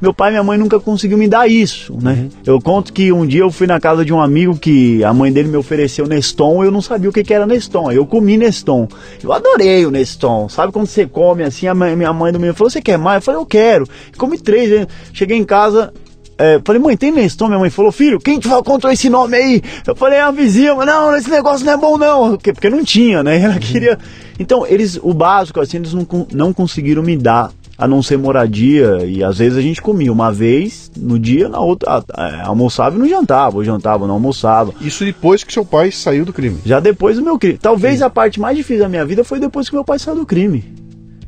[0.00, 2.12] Meu pai e minha mãe nunca conseguiu me dar isso, né?
[2.12, 2.28] Uhum.
[2.46, 5.32] Eu conto que um dia eu fui na casa de um amigo que a mãe
[5.32, 7.90] dele me ofereceu Neston, eu não sabia o que, que era Neston.
[7.90, 8.86] Eu comi Neston.
[9.20, 10.48] Eu adorei o Neston.
[10.48, 13.22] Sabe quando você come assim, a minha mãe do menino falou: "Você quer mais?" Eu
[13.22, 13.88] falei: "Eu quero".
[14.16, 14.86] Comi três.
[15.12, 15.92] Cheguei em casa,
[16.38, 17.48] é, falei, mãe, tem Neston?
[17.48, 19.62] Minha mãe falou, filho, quem te contou esse nome aí?
[19.84, 22.30] Eu falei, é a vizinha, mas não, esse negócio não é bom não.
[22.30, 23.40] Porque, porque não tinha, né?
[23.42, 23.98] Ela queria.
[24.38, 29.04] Então, eles, o básico, assim, eles não, não conseguiram me dar, a não ser moradia.
[29.04, 32.98] E às vezes a gente comia uma vez no dia, na outra, é, almoçava e
[32.98, 34.72] não jantava, ou jantava, não almoçava.
[34.80, 36.58] Isso depois que seu pai saiu do crime?
[36.64, 37.58] Já depois do meu crime.
[37.58, 38.04] Talvez Sim.
[38.04, 40.64] a parte mais difícil da minha vida foi depois que meu pai saiu do crime.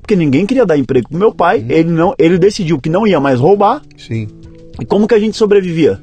[0.01, 1.67] Porque ninguém queria dar emprego pro meu pai, hum.
[1.69, 3.83] ele não, ele decidiu que não ia mais roubar.
[3.97, 4.27] Sim.
[4.81, 6.01] E como que a gente sobrevivia?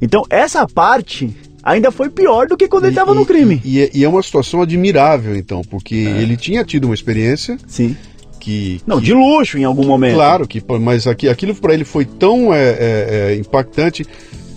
[0.00, 3.60] Então, essa parte ainda foi pior do que quando e, ele estava no crime.
[3.64, 6.22] E, e, é uma situação admirável, então, porque é.
[6.22, 7.58] ele tinha tido uma experiência.
[7.66, 7.96] Sim.
[8.38, 10.14] Que, Não, que, de luxo em algum momento.
[10.14, 14.06] Claro, que, mas aqui, aquilo para ele foi tão é, é, é, impactante.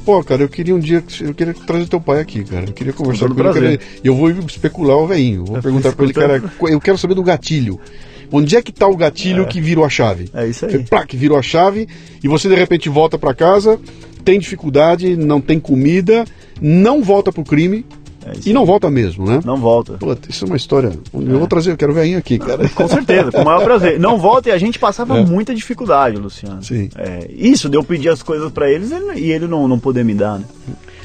[0.06, 1.04] Pô, cara, eu queria um dia.
[1.20, 2.66] Eu queria trazer teu pai aqui, cara.
[2.66, 3.48] Eu queria conversar com ele.
[3.48, 5.46] Eu, queria, eu vou especular o veinho.
[5.46, 7.80] Vou perguntar para ele, cara, eu quero saber do gatilho.
[8.36, 9.46] Onde é que está o gatilho é.
[9.46, 10.28] que virou a chave?
[10.34, 10.84] É isso aí.
[10.84, 11.88] Plá, que virou a chave
[12.24, 13.80] e você de repente volta para casa,
[14.26, 16.26] tem dificuldade, não tem comida,
[16.60, 17.86] não volta pro crime.
[18.26, 19.40] É e não volta mesmo, né?
[19.46, 20.00] Não volta.
[20.00, 20.94] Puta, isso é uma história.
[21.14, 22.68] Eu vou trazer, eu quero ver aqui, cara.
[22.70, 24.00] Com certeza, com o maior prazer.
[24.00, 25.24] Não volta e a gente passava é.
[25.24, 26.64] muita dificuldade, Luciano.
[26.64, 26.90] Sim.
[26.98, 30.16] É, isso, de eu pedir as coisas para eles e ele não, não poder me
[30.16, 30.46] dar, né?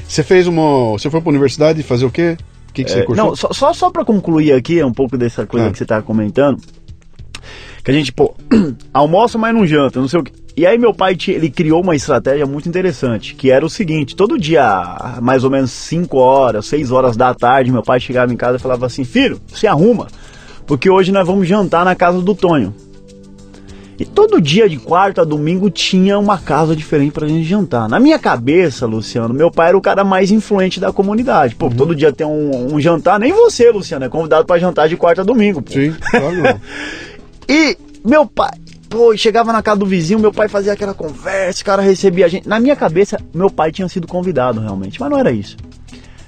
[0.07, 0.93] Você fez uma.
[0.93, 2.37] Você foi pra universidade fazer o quê?
[2.69, 5.45] O que, que você é, Não, só, só, só para concluir aqui um pouco dessa
[5.45, 5.71] coisa ah.
[5.71, 6.59] que você tá comentando
[7.83, 8.35] que a gente, pô,
[8.93, 10.31] almoça, mas não janta, não sei o que.
[10.55, 14.37] E aí meu pai, ele criou uma estratégia muito interessante, que era o seguinte, todo
[14.37, 18.57] dia, mais ou menos 5 horas, 6 horas da tarde, meu pai chegava em casa
[18.57, 20.07] e falava assim, filho, se arruma,
[20.67, 22.75] porque hoje nós vamos jantar na casa do Tonho.
[23.99, 27.89] E todo dia de quarta a domingo tinha uma casa diferente pra gente jantar.
[27.89, 31.53] Na minha cabeça, Luciano, meu pai era o cara mais influente da comunidade.
[31.55, 31.75] Pô, uhum.
[31.75, 35.21] todo dia tem um, um, jantar, nem você, Luciano, é convidado para jantar de quarta
[35.21, 35.61] a domingo.
[35.61, 35.73] Pô.
[35.73, 36.35] Sim, claro.
[37.49, 38.51] E meu pai,
[38.87, 42.29] pô, chegava na casa do vizinho, meu pai fazia aquela conversa, o cara recebia a
[42.29, 42.47] gente.
[42.47, 45.57] Na minha cabeça, meu pai tinha sido convidado realmente, mas não era isso.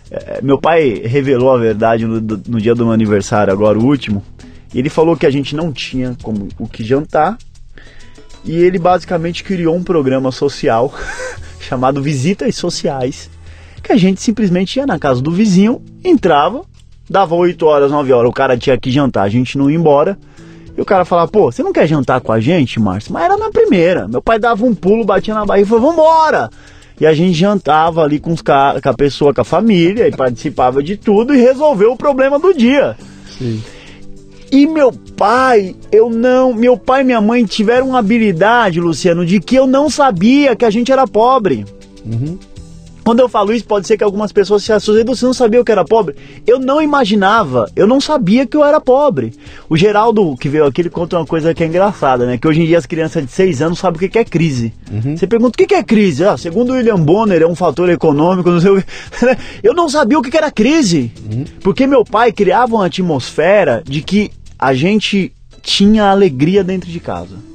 [0.10, 4.24] É, meu pai revelou a verdade no, no, dia do meu aniversário, agora o último.
[4.74, 7.38] E ele falou que a gente não tinha como o que jantar.
[8.44, 10.92] E ele basicamente criou um programa social
[11.62, 13.30] chamado Visitas Sociais.
[13.84, 16.64] Que a gente simplesmente ia na casa do vizinho, entrava,
[17.08, 20.18] dava 8 horas, 9 horas, o cara tinha que jantar, a gente não ia embora.
[20.78, 23.14] E o cara falava, pô, você não quer jantar com a gente, Márcio?
[23.14, 24.08] Mas era na primeira.
[24.08, 26.50] Meu pai dava um pulo, batia na barriga e falou, vambora!
[27.00, 30.84] E a gente jantava ali com, os com a pessoa, com a família, e participava
[30.84, 32.96] de tudo e resolveu o problema do dia.
[33.38, 33.62] Sim.
[34.52, 36.54] E meu pai, eu não.
[36.54, 40.66] Meu pai e minha mãe tiveram uma habilidade, Luciano, de que eu não sabia que
[40.66, 41.66] a gente era pobre.
[42.06, 42.38] Uhum.
[43.04, 45.04] Quando eu falo isso, pode ser que algumas pessoas se assustem.
[45.06, 46.16] Você não sabia que eu era pobre?
[46.46, 49.34] Eu não imaginava, eu não sabia que eu era pobre.
[49.68, 52.38] O Geraldo, que veio aqui, ele conta uma coisa que é engraçada, né?
[52.38, 54.74] Que hoje em dia as crianças de 6 anos sabem o que é crise.
[54.92, 55.18] Uhum.
[55.18, 56.24] Você pergunta o que é crise?
[56.24, 58.88] Ah, segundo o William Bonner, é um fator econômico, não sei o que.
[59.64, 61.12] Eu não sabia o que era crise.
[61.30, 61.46] Uhum.
[61.62, 67.51] Porque meu pai criava uma atmosfera de que a gente tinha alegria dentro de casa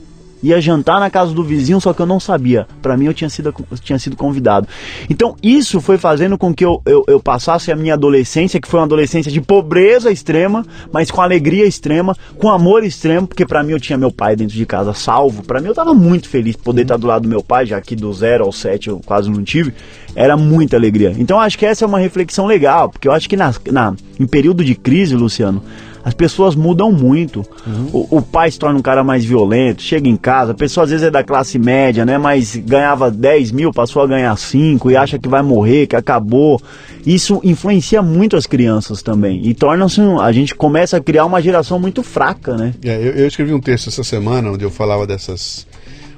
[0.46, 2.66] ia jantar na casa do vizinho, só que eu não sabia.
[2.80, 4.68] Para mim, eu tinha sido, tinha sido convidado.
[5.10, 8.80] Então, isso foi fazendo com que eu, eu, eu, passasse a minha adolescência, que foi
[8.80, 13.72] uma adolescência de pobreza extrema, mas com alegria extrema, com amor extremo, porque para mim
[13.72, 15.42] eu tinha meu pai dentro de casa salvo.
[15.42, 17.80] Para mim, eu tava muito feliz de poder estar do lado do meu pai, já
[17.80, 19.74] que do zero ao sete eu quase não tive.
[20.14, 21.14] Era muita alegria.
[21.18, 24.26] Então, acho que essa é uma reflexão legal, porque eu acho que na, na, em
[24.26, 25.62] período de crise, Luciano,
[26.06, 27.44] As pessoas mudam muito.
[27.66, 27.90] Uhum.
[27.92, 30.90] O, o, pai se torna um cara mais violento, chega em casa, a pessoa às
[30.90, 32.16] vezes é da classe média, né?
[32.16, 36.62] Mas ganhava 10 mil, passou a ganhar 5 e acha que vai morrer, que acabou.
[37.04, 39.44] Isso influencia muito as crianças também.
[39.44, 40.00] E torna-se.
[40.20, 42.72] A gente começa a criar uma geração muito fraca, né?
[42.84, 45.66] É, eu, eu escrevi um texto essa semana onde eu falava dessas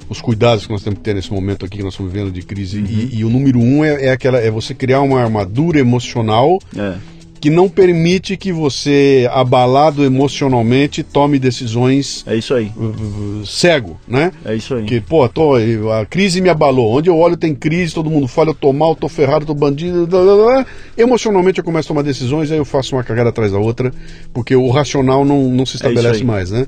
[0.07, 2.43] os cuidados que nós temos que ter nesse momento aqui que nós estamos vivendo de
[2.43, 2.77] crise.
[2.77, 2.85] Uhum.
[2.85, 6.95] E, e, o número um é, é, aquela, é você criar uma armadura emocional é.
[7.39, 12.23] Que não permite que você, abalado emocionalmente, tome decisões.
[12.27, 12.71] É isso aí.
[13.45, 14.31] Cego, né?
[14.43, 14.85] É isso aí.
[14.85, 16.97] Que, pô, tô, a crise me abalou.
[16.97, 20.05] Onde eu olho tem crise, todo mundo fala, eu tô mal, tô ferrado, tô bandido.
[20.05, 20.65] Blá, blá, blá.
[20.97, 23.93] Emocionalmente eu começo a tomar decisões, aí eu faço uma cagada atrás da outra,
[24.33, 26.67] porque o racional não, não se é estabelece é mais, né?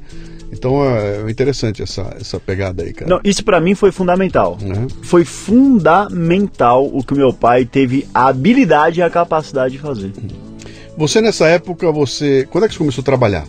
[0.51, 3.09] Então é interessante essa, essa pegada aí, cara.
[3.09, 4.57] Não, isso para mim foi fundamental.
[4.61, 4.87] Uhum.
[5.01, 10.11] Foi fundamental o que meu pai teve a habilidade e a capacidade de fazer.
[11.01, 12.47] Você nessa época, você.
[12.51, 13.47] Quando é que você começou a trabalhar?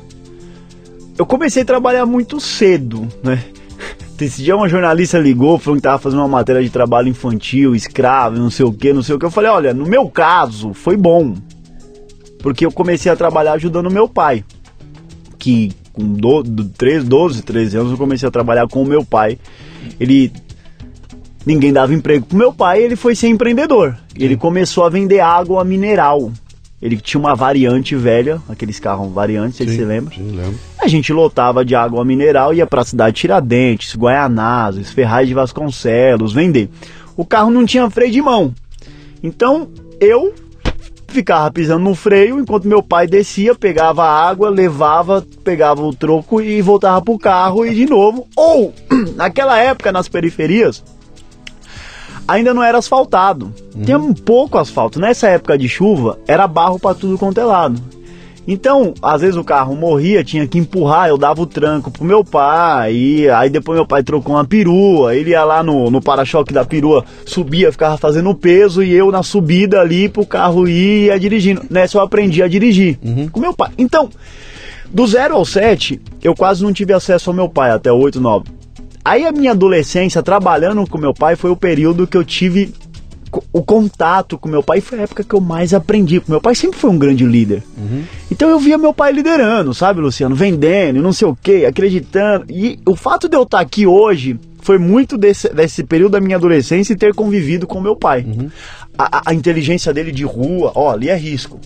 [1.19, 3.45] Eu comecei a trabalhar muito cedo, né?
[4.19, 8.38] Esse dia uma jornalista ligou, falou que tava fazendo uma matéria de trabalho infantil, escravo,
[8.38, 9.27] não sei o que, não sei o que.
[9.27, 11.35] Eu falei, olha, no meu caso, foi bom.
[12.38, 14.43] Porque eu comecei a trabalhar ajudando meu pai.
[15.38, 19.38] Que com do, 13, 12, 13 anos eu comecei a trabalhar com o meu pai.
[20.01, 20.33] Ele
[21.45, 23.95] ninguém dava emprego pro meu pai, ele foi ser empreendedor.
[24.17, 26.33] Ele começou a vender água mineral.
[26.83, 30.12] Ele tinha uma variante velha, aqueles carros variantes, sim, você lembra?
[30.12, 30.59] Sim, lembro.
[30.81, 36.68] A gente lotava de água mineral, ia pra cidade Tiradentes, Guaianazes, Ferraz de Vasconcelos, vender.
[37.16, 38.53] O carro não tinha freio de mão.
[39.23, 39.68] Então,
[40.01, 40.35] eu
[41.07, 46.40] ficava pisando no freio enquanto meu pai descia, pegava a água, levava, pegava o troco
[46.40, 48.27] e voltava pro carro e de novo.
[48.35, 48.75] Ou,
[49.14, 50.83] naquela época nas periferias,
[52.27, 53.53] ainda não era asfaltado.
[53.75, 53.83] Uhum.
[53.83, 55.01] Tinha um pouco asfalto.
[55.01, 57.81] Nessa época de chuva, era barro para tudo quanto é lado.
[58.47, 62.25] Então, às vezes o carro morria, tinha que empurrar, eu dava o tranco pro meu
[62.25, 66.53] pai, e aí depois meu pai trocou uma perua, ele ia lá no, no para-choque
[66.53, 71.07] da perua, subia, ficava fazendo o peso, e eu na subida ali pro carro ir
[71.07, 71.63] ia dirigindo.
[71.71, 73.29] Nessa eu aprendi a dirigir uhum.
[73.29, 73.71] com meu pai.
[73.79, 74.11] Então,
[74.91, 78.62] do 0 ao 7, eu quase não tive acesso ao meu pai, até 8, 9.
[79.05, 82.73] Aí a minha adolescência, trabalhando com meu pai, foi o período que eu tive
[83.53, 86.21] o contato com meu pai foi a época que eu mais aprendi.
[86.29, 87.62] Meu pai sempre foi um grande líder.
[87.79, 88.03] Uhum.
[88.31, 90.35] Então eu via meu pai liderando, sabe, Luciano?
[90.35, 92.45] Vendendo, não sei o quê, acreditando.
[92.51, 96.37] E o fato de eu estar aqui hoje foi muito desse, desse período da minha
[96.37, 98.23] adolescência e ter convivido com meu pai.
[98.27, 98.51] Uhum.
[98.99, 101.59] A, a, inteligência dele de rua, ó, ali é risco.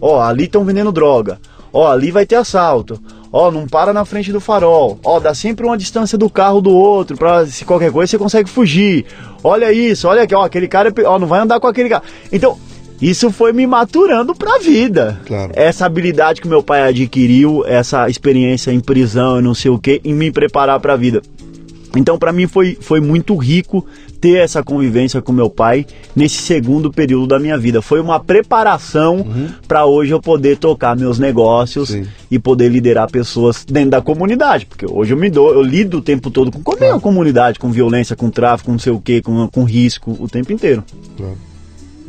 [0.00, 1.40] Ó, ali estão vendendo droga.
[1.72, 3.00] Ó, ali vai ter assalto.
[3.32, 4.98] Ó, não para na frente do farol.
[5.04, 8.48] Ó, dá sempre uma distância do carro do outro, pra se qualquer coisa você consegue
[8.48, 9.04] fugir.
[9.44, 12.02] Olha isso, olha aqui, ó, aquele cara, ó, não vai andar com aquele cara.
[12.32, 12.58] Então,
[13.00, 15.20] isso foi me maturando pra vida.
[15.26, 15.52] Claro.
[15.54, 20.00] Essa habilidade que meu pai adquiriu, essa experiência em prisão e não sei o que,
[20.04, 21.22] em me preparar pra vida.
[21.96, 23.86] Então, para mim, foi, foi muito rico
[24.20, 27.80] ter essa convivência com meu pai nesse segundo período da minha vida.
[27.80, 29.48] Foi uma preparação uhum.
[29.66, 32.06] para hoje eu poder tocar meus negócios Sim.
[32.30, 34.66] e poder liderar pessoas dentro da comunidade.
[34.66, 36.96] Porque hoje eu me dou, eu lido o tempo todo com, com claro.
[36.96, 40.28] a comunidade, com violência, com tráfico, com não sei o que, com, com risco, o
[40.28, 40.84] tempo inteiro.
[41.16, 41.36] Claro.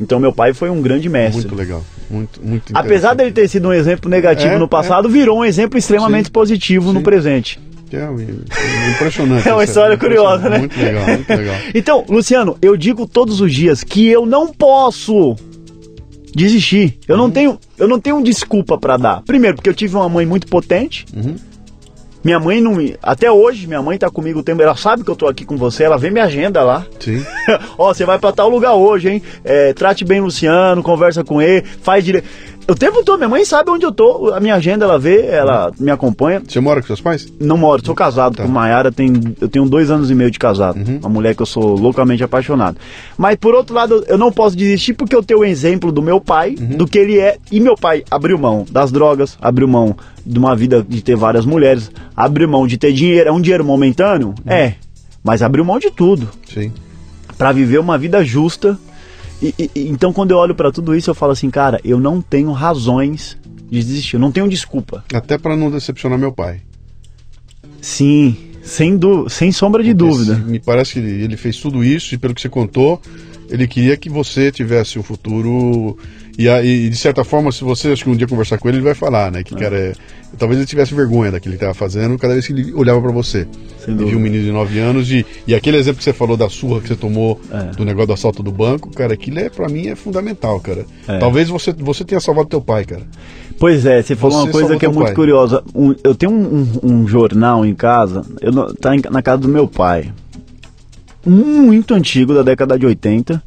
[0.00, 1.42] Então meu pai foi um grande mestre.
[1.42, 1.84] Muito legal.
[2.10, 5.10] Muito, muito Apesar dele ter sido um exemplo negativo é, no passado, é.
[5.10, 6.32] virou um exemplo extremamente Sim.
[6.32, 6.94] positivo Sim.
[6.94, 7.60] no presente.
[7.96, 9.46] É impressionante.
[9.48, 10.58] é uma história curiosa, né?
[10.58, 11.56] Muito legal, muito legal.
[11.74, 15.36] então, Luciano, eu digo todos os dias que eu não posso
[16.34, 16.98] desistir.
[17.08, 17.22] Eu uhum.
[17.22, 19.22] não tenho, eu não tenho desculpa para dar.
[19.22, 21.04] Primeiro, porque eu tive uma mãe muito potente.
[21.14, 21.36] Uhum.
[22.22, 22.76] Minha mãe não.
[23.02, 24.60] Até hoje, minha mãe tá comigo o tempo.
[24.60, 26.86] Ela sabe que eu tô aqui com você, ela vê minha agenda lá.
[26.98, 27.24] Sim.
[27.78, 29.22] Ó, você vai para tal lugar hoje, hein?
[29.42, 32.28] É, trate bem o Luciano, conversa com ele, faz direito.
[32.68, 35.72] O tempo todo, minha mãe sabe onde eu tô, a minha agenda ela vê, ela
[35.78, 36.40] me acompanha.
[36.46, 37.26] Você mora com seus pais?
[37.40, 38.44] Não moro, sou casado tá.
[38.44, 40.78] com Maiara, tem, eu tenho dois anos e meio de casado.
[40.78, 40.98] Uhum.
[40.98, 42.76] Uma mulher que eu sou loucamente apaixonado.
[43.18, 46.20] Mas por outro lado, eu não posso desistir porque eu tenho o exemplo do meu
[46.20, 46.76] pai, uhum.
[46.76, 47.38] do que ele é.
[47.50, 51.44] E meu pai abriu mão das drogas, abriu mão de uma vida de ter várias
[51.44, 53.28] mulheres, abriu mão de ter dinheiro.
[53.28, 54.28] É um dinheiro momentâneo?
[54.28, 54.52] Uhum.
[54.52, 54.74] É.
[55.24, 56.28] Mas abriu mão de tudo.
[56.52, 56.72] Sim.
[57.36, 58.78] Para viver uma vida justa
[59.42, 62.20] e, e, então, quando eu olho para tudo isso, eu falo assim, cara, eu não
[62.20, 63.38] tenho razões
[63.70, 65.04] de desistir, eu não tenho desculpa.
[65.14, 66.60] Até para não decepcionar meu pai.
[67.80, 70.36] Sim, sem, du sem sombra de Porque dúvida.
[70.36, 73.00] Me parece que ele fez tudo isso e, pelo que você contou,
[73.48, 75.96] ele queria que você tivesse um futuro
[76.40, 76.48] E,
[76.86, 78.94] e, de certa forma, se você acho que um dia conversar com ele, ele vai
[78.94, 79.44] falar, né?
[79.44, 79.58] Que é.
[79.58, 79.92] cara é,
[80.38, 83.12] talvez ele tivesse vergonha daquilo que ele estava fazendo cada vez que ele olhava para
[83.12, 83.46] você.
[83.84, 86.48] Sem viu um menino de 9 anos e, e aquele exemplo que você falou da
[86.48, 87.76] surra que você tomou é.
[87.76, 90.86] do negócio do assalto do banco, cara, aquilo é para mim é fundamental, cara.
[91.06, 91.18] É.
[91.18, 93.02] Talvez você você tenha salvado teu pai, cara.
[93.58, 95.14] Pois é, você falou você uma coisa que é muito pai.
[95.14, 95.62] curiosa.
[95.74, 99.68] Um, eu tenho um, um, um, jornal em casa, eu, tá na casa do meu
[99.68, 100.10] pai.
[101.26, 103.42] Muito antigo, da década de 80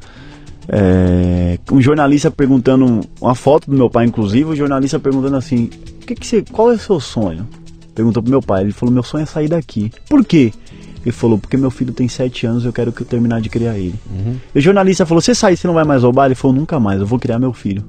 [0.68, 5.70] é, um jornalista perguntando, uma foto do meu pai, inclusive, o jornalista perguntando assim:
[6.02, 7.46] o que que você, qual é o seu sonho?
[7.94, 8.62] Perguntou pro meu pai.
[8.62, 9.92] Ele falou: meu sonho é sair daqui.
[10.08, 10.52] Por quê?
[11.02, 13.48] Ele falou: porque meu filho tem sete anos e eu quero que eu terminar de
[13.48, 13.94] criar ele.
[14.10, 14.36] Uhum.
[14.54, 16.26] E o jornalista falou: você sair, você não vai mais roubar?
[16.26, 17.84] Ele falou: nunca mais, eu vou criar meu filho.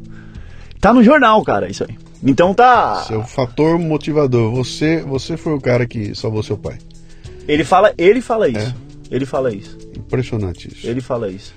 [0.80, 1.98] Tá no jornal, cara, isso aí.
[2.24, 3.04] Então tá.
[3.08, 4.52] Seu fator motivador.
[4.54, 6.78] Você, você foi o cara que salvou seu pai.
[7.48, 8.60] Ele fala, ele fala isso.
[8.60, 8.74] É?
[9.12, 9.78] Ele fala isso.
[9.96, 10.88] Impressionante isso.
[10.88, 11.54] Ele fala isso.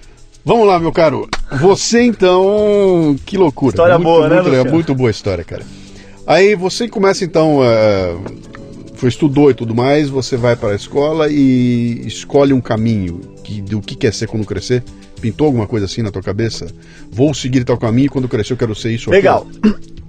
[0.49, 1.29] Vamos lá, meu caro.
[1.61, 3.69] Você então, que loucura.
[3.69, 5.63] História muito, boa, muito, né, é, muito boa história, cara.
[6.27, 8.19] Aí você começa então, uh,
[8.95, 13.61] foi estudou e tudo mais, você vai para a escola e escolhe um caminho que,
[13.61, 14.83] do que quer ser quando crescer.
[15.21, 16.67] Pintou alguma coisa assim na tua cabeça?
[17.11, 19.11] Vou seguir tal caminho, quando crescer eu quero ser isso.
[19.11, 19.47] Legal.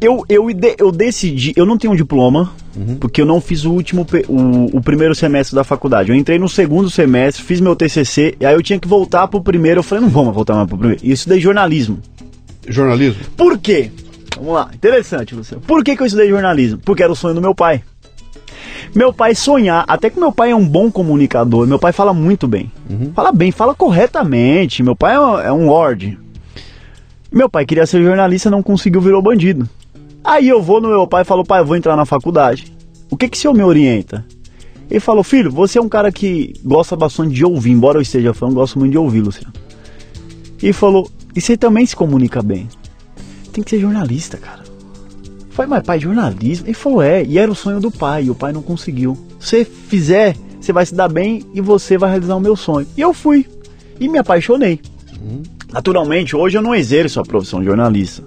[0.01, 0.47] Eu, eu,
[0.77, 2.95] eu decidi, eu não tenho um diploma, uhum.
[2.95, 6.09] porque eu não fiz o último, o, o, primeiro semestre da faculdade.
[6.09, 9.41] Eu entrei no segundo semestre, fiz meu TCC, e aí eu tinha que voltar pro
[9.41, 9.79] primeiro.
[9.79, 11.03] Eu falei, não vamos voltar mais pro primeiro.
[11.03, 11.99] E eu estudei jornalismo.
[12.65, 13.23] Jornalismo?
[13.35, 13.91] Por quê?
[14.37, 15.61] Vamos lá, interessante, Luciano.
[15.67, 16.79] Por que, que eu estudei jornalismo?
[16.85, 17.83] Porque era o sonho do meu pai.
[18.95, 22.47] Meu pai sonhar, até que meu pai é um bom comunicador, meu pai fala muito
[22.47, 22.71] bem.
[22.89, 23.11] Uhum.
[23.13, 24.81] Fala bem, fala corretamente.
[24.81, 26.17] Meu pai é um lord.
[27.31, 29.69] Meu pai queria ser jornalista, não conseguiu, virou bandido.
[30.23, 32.73] Aí eu vou no meu pai e falo, pai, eu vou entrar na faculdade.
[33.09, 34.25] O que que o senhor me orienta?
[34.89, 38.33] Ele falou, filho, você é um cara que gosta bastante de ouvir, embora eu esteja
[38.33, 39.53] falando, gosto muito de ouvir, Luciano.
[40.61, 42.67] E falou, e você também se comunica bem.
[43.53, 44.63] Tem que ser jornalista, cara.
[45.51, 46.67] Foi mas pai, jornalismo?
[46.67, 49.17] Ele falou, é, e era o sonho do pai, e o pai não conseguiu.
[49.39, 52.87] Se fizer, você vai se dar bem e você vai realizar o meu sonho.
[52.97, 53.45] E eu fui.
[53.99, 54.79] E me apaixonei.
[55.21, 55.43] Uhum.
[55.71, 58.23] Naturalmente, hoje eu não exerço a profissão de jornalista.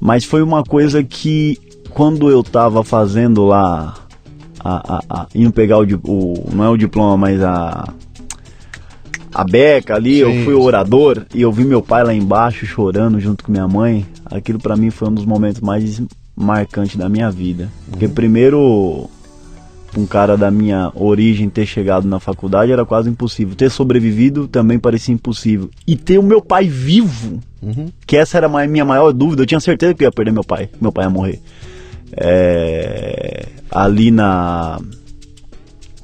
[0.00, 1.58] Mas foi uma coisa que
[1.90, 3.94] quando eu tava fazendo lá
[4.58, 7.92] a, a, a indo pegar o, o, não é o diploma, mas a
[9.32, 13.20] a beca ali, sim, eu fui orador e eu vi meu pai lá embaixo chorando
[13.20, 14.04] junto com minha mãe.
[14.24, 16.02] Aquilo para mim foi um dos momentos mais
[16.34, 17.64] marcantes da minha vida.
[17.64, 17.90] Uhum.
[17.92, 19.08] Porque primeiro
[19.96, 23.54] um cara da minha origem ter chegado na faculdade era quase impossível.
[23.54, 25.70] Ter sobrevivido também parecia impossível.
[25.86, 27.88] E ter o meu pai vivo, uhum.
[28.06, 29.42] que essa era a minha maior dúvida.
[29.42, 31.40] Eu tinha certeza que eu ia perder meu pai, meu pai ia morrer.
[32.16, 34.80] É, ali na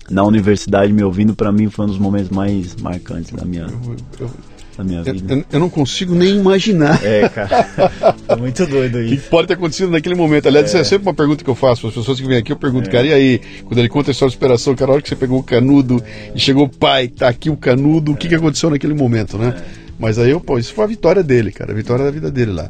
[0.09, 3.97] na universidade me ouvindo para mim foi um dos momentos mais marcantes da minha eu,
[4.21, 4.31] eu,
[4.77, 5.35] da minha vida.
[5.35, 7.03] Eu, eu, não consigo nem imaginar.
[7.05, 7.67] É, cara.
[8.29, 9.15] É muito doido isso.
[9.15, 10.49] O que pode ter acontecido naquele momento.
[10.49, 10.81] Aliás, é.
[10.81, 12.51] é sempre uma pergunta que eu faço para as pessoas que vêm aqui.
[12.51, 12.93] Eu pergunto, é.
[12.93, 13.41] cara, e aí?
[13.65, 16.03] Quando ele conta a história de superação, cara, a hora que você pegou o canudo
[16.35, 19.55] e chegou pai, tá aqui o canudo, o que, que aconteceu naquele momento, né?
[19.83, 19.86] É.
[19.99, 21.73] Mas aí, eu, pô, isso foi a vitória dele, cara.
[21.73, 22.69] A vitória da vida dele lá.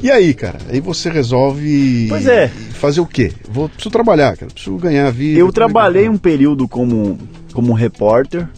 [0.00, 0.58] E aí, cara?
[0.68, 2.48] Aí você resolve pois é.
[2.48, 3.32] fazer o quê?
[3.50, 4.50] Vou, preciso trabalhar, cara.
[4.52, 5.38] Preciso ganhar a vida.
[5.38, 7.18] Eu trabalhei um período como,
[7.52, 8.48] como repórter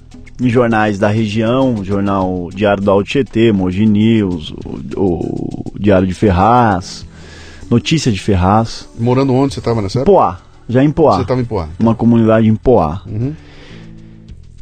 [0.41, 6.15] em jornais da região, jornal Diário do Alto Tietê, Mogi News, o, o, Diário de
[6.15, 7.07] Ferraz,
[7.71, 8.89] Notícia de Ferraz.
[8.99, 10.13] Morando onde você estava nessa época?
[10.13, 11.17] Poá, já em Poá.
[11.17, 11.69] Você estava em Poá.
[11.79, 13.03] Uma comunidade em Poá.
[13.07, 13.35] Uhum.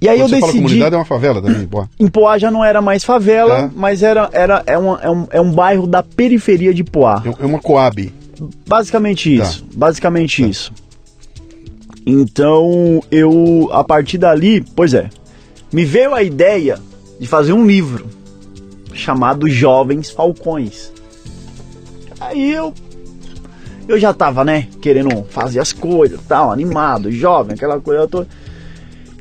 [0.01, 0.40] E aí Quando eu você decidi.
[0.40, 1.88] Fala comunidade é uma favela também, em Poá.
[1.99, 3.70] Em Poá já não era mais favela, é.
[3.74, 7.22] mas era, era é, uma, é, um, é um bairro da periferia de Poá.
[7.24, 8.12] É, é uma Coab.
[8.66, 9.44] Basicamente tá.
[9.44, 9.62] isso.
[9.64, 9.68] Tá.
[9.74, 10.49] Basicamente tá.
[10.49, 10.72] isso.
[12.07, 15.11] Então eu, a partir dali, pois é,
[15.72, 16.78] me veio a ideia
[17.18, 18.07] de fazer um livro
[18.94, 20.92] chamado Jovens Falcões.
[22.20, 22.72] Aí eu
[23.88, 28.28] eu já tava, né, querendo fazer as coisas, tal, animado, jovem, aquela coisa toda.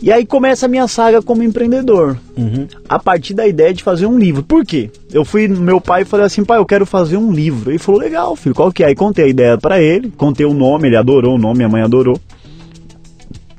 [0.02, 2.18] E aí começa a minha saga como empreendedor.
[2.38, 2.68] Uhum.
[2.88, 4.44] A partir da ideia de fazer um livro.
[4.44, 4.92] Por quê?
[5.12, 7.72] Eu fui no meu pai e falei assim, pai, eu quero fazer um livro.
[7.72, 8.88] Ele falou, legal, filho, qual que é?
[8.88, 11.82] Aí contei a ideia para ele, contei o nome, ele adorou o nome, minha mãe
[11.82, 12.20] adorou.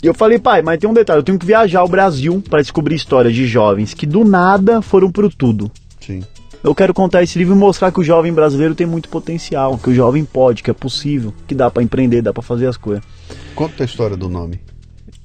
[0.01, 2.61] E eu falei, pai, mas tem um detalhe, eu tenho que viajar ao Brasil para
[2.61, 5.69] descobrir histórias de jovens que do nada foram pro tudo.
[6.01, 6.23] Sim.
[6.63, 9.91] Eu quero contar esse livro e mostrar que o jovem brasileiro tem muito potencial, que
[9.91, 13.03] o jovem pode, que é possível, que dá para empreender, dá para fazer as coisas.
[13.55, 14.61] Conta a história do nome.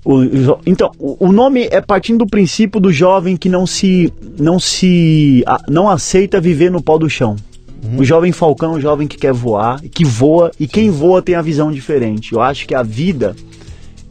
[0.06, 0.22] O,
[0.66, 5.90] então, o, nome é partindo do princípio do jovem que não se não se não
[5.90, 7.38] aceita viver no pó do chão.
[7.84, 8.00] Uhum.
[8.00, 11.36] O jovem falcão é o jovem que quer voar, que voa e quem voa tem
[11.36, 12.34] a visão diferente.
[12.34, 13.34] Eu acho que a vida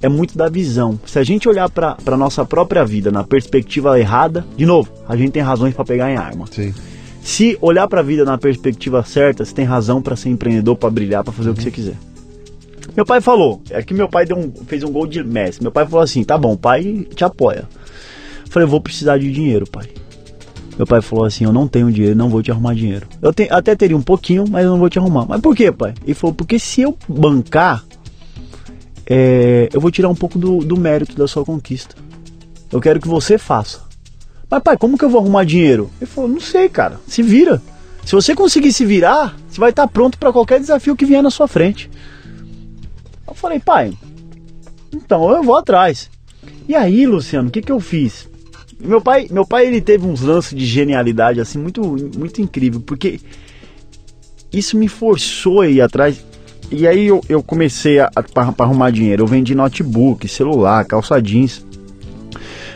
[0.01, 0.99] é muito da visão.
[1.07, 5.15] Se a gente olhar para a nossa própria vida na perspectiva errada, de novo, a
[5.15, 6.47] gente tem razões para pegar em arma.
[6.51, 6.75] Sim.
[7.23, 10.91] Se olhar para a vida na perspectiva certa, você tem razão para ser empreendedor, para
[10.91, 11.55] brilhar, para fazer uhum.
[11.55, 12.12] o que você quiser.
[12.97, 15.63] Meu pai falou, é que meu pai um, fez um gol de mestre.
[15.63, 17.69] Meu pai falou assim: tá bom, pai te apoia.
[18.51, 19.89] Falei, vou precisar de dinheiro, pai.
[20.77, 23.07] Meu pai falou assim: Eu não tenho dinheiro, não vou te arrumar dinheiro.
[23.21, 25.27] Eu te, até teria um pouquinho, mas eu não vou te arrumar.
[25.27, 25.95] Mas por quê, pai?
[26.03, 27.85] Ele falou: Porque se eu bancar,
[29.07, 31.95] é, eu vou tirar um pouco do, do mérito da sua conquista.
[32.71, 33.81] Eu quero que você faça.
[34.51, 35.91] Mas, pai, como que eu vou arrumar dinheiro?
[36.01, 36.99] Ele falou: Não sei, cara.
[37.07, 37.61] Se vira.
[38.05, 41.31] Se você conseguir se virar, você vai estar pronto para qualquer desafio que vier na
[41.31, 41.89] sua frente.
[43.33, 43.93] Eu falei: Pai,
[44.93, 46.11] então eu vou atrás.
[46.69, 48.29] E aí, Luciano, o que, que eu fiz?
[48.79, 51.81] Meu pai, meu pai ele teve uns lances de genialidade assim muito
[52.17, 53.21] muito incrível, porque
[54.53, 56.23] isso me forçou a ir atrás.
[56.71, 59.23] E aí eu, eu comecei a, para arrumar dinheiro.
[59.23, 61.65] Eu vendi notebook, celular, calça jeans.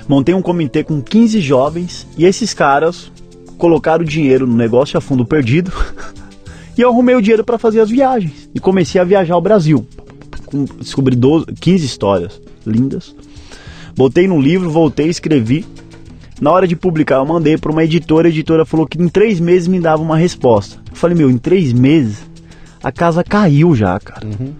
[0.08, 3.12] Montei um comitê com 15 jovens e esses caras
[3.58, 5.70] colocaram dinheiro no negócio a fundo perdido.
[6.78, 8.48] e eu arrumei o dinheiro para fazer as viagens.
[8.54, 9.86] E comecei a viajar ao Brasil.
[10.64, 13.14] Descobri 12, 15 histórias lindas.
[13.96, 15.64] Botei no livro, voltei, escrevi
[16.40, 19.40] na hora de publicar, eu mandei para uma editora, a editora falou que em três
[19.40, 20.78] meses me dava uma resposta.
[20.90, 22.18] Eu falei, meu, em três meses
[22.82, 24.26] a casa caiu já, cara.
[24.26, 24.52] Uhum.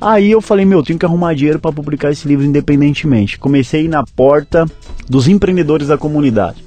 [0.00, 3.38] Aí eu falei, meu, tenho que arrumar dinheiro para publicar esse livro independentemente.
[3.38, 4.66] Comecei na porta
[5.08, 6.62] dos empreendedores da comunidade.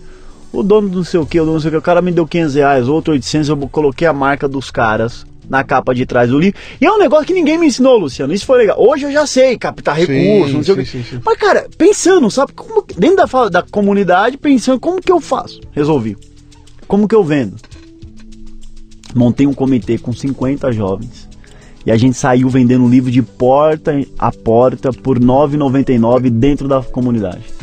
[0.52, 2.02] O dono do não sei o que, o dono não sei o que, o cara
[2.02, 6.06] me deu 500 reais, outro 800, eu coloquei a marca dos caras na capa de
[6.06, 6.60] trás do livro.
[6.80, 8.34] E é um negócio que ninguém me ensinou, Luciano.
[8.34, 8.78] Isso foi legal.
[8.80, 11.10] Hoje eu já sei captar recursos, não sei sim, o quê.
[11.10, 12.54] Sim, Mas, cara, pensando, sabe?
[12.54, 15.62] Como, dentro da, da comunidade, pensando como que eu faço.
[15.72, 16.18] Resolvi.
[16.88, 17.56] Como que eu vendo?
[19.16, 21.28] Montei um comitê com 50 jovens.
[21.86, 26.82] E a gente saiu vendendo livro de porta a porta por R$ 9,99 dentro da
[26.82, 27.55] comunidade.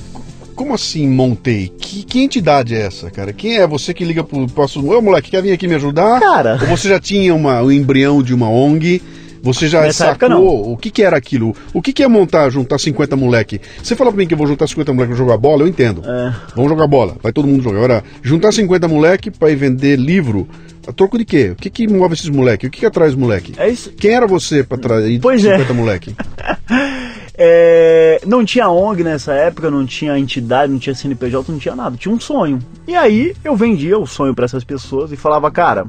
[0.62, 1.72] Como assim montei?
[1.76, 3.32] Que, que entidade é essa, cara?
[3.32, 4.96] Quem é você que liga pro próximo?
[4.96, 6.20] Ô moleque, quer vir aqui me ajudar?
[6.20, 6.56] Cara.
[6.60, 9.02] Ou você já tinha uma, um embrião de uma ONG?
[9.42, 11.52] Você já Nessa sacou o que, que era aquilo?
[11.74, 13.60] O que, que é montar, juntar 50 moleque?
[13.82, 16.00] Você fala pra mim que eu vou juntar 50 moleque pra jogar bola, eu entendo.
[16.08, 16.32] É.
[16.54, 17.78] Vamos jogar bola, vai todo mundo jogar.
[17.78, 20.48] Agora, juntar 50 moleque pra ir vender livro,
[20.86, 21.50] a troco de quê?
[21.50, 22.68] O que, que move esses moleque?
[22.68, 23.52] O que, que atrai os moleque?
[23.56, 23.90] É isso.
[23.94, 25.72] Quem era você pra trazer 50 é.
[25.72, 26.14] moleque?
[27.35, 31.97] É, não tinha ONG nessa época, não tinha entidade, não tinha CNPJ, não tinha nada.
[31.97, 32.59] Tinha um sonho.
[32.87, 35.87] E aí eu vendia o sonho para essas pessoas e falava, cara,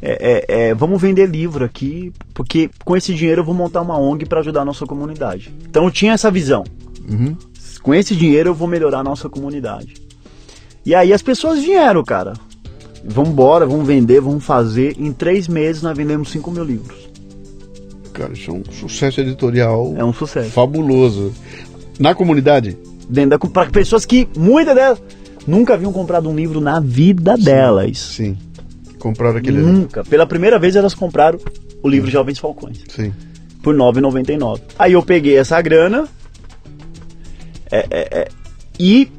[0.00, 3.98] é, é, é, vamos vender livro aqui, porque com esse dinheiro eu vou montar uma
[3.98, 5.54] ONG para ajudar a nossa comunidade.
[5.68, 6.64] Então eu tinha essa visão.
[7.08, 7.36] Uhum.
[7.82, 9.94] Com esse dinheiro eu vou melhorar a nossa comunidade.
[10.84, 12.32] E aí as pessoas vieram, cara.
[13.04, 14.96] Vamos embora, vamos vender, vamos fazer.
[14.98, 17.11] Em três meses nós vendemos 5 mil livros
[18.12, 18.32] cara.
[18.32, 19.94] Isso é um sucesso editorial.
[19.96, 20.50] É um sucesso.
[20.50, 21.32] Fabuloso.
[21.98, 22.76] Na comunidade?
[23.08, 25.02] Dentro da para pessoas que muitas delas
[25.46, 27.98] nunca haviam comprado um livro na vida sim, delas.
[27.98, 28.38] Sim.
[28.98, 29.58] Compraram aquele.
[29.58, 30.04] Nunca.
[30.04, 31.38] Pela primeira vez elas compraram
[31.82, 32.12] o livro sim.
[32.12, 32.78] Jovens Falcões.
[32.88, 33.12] Sim.
[33.62, 34.60] Por R$ 9,99.
[34.78, 36.08] Aí eu peguei essa grana
[37.70, 38.28] é, é, é,
[38.78, 39.10] e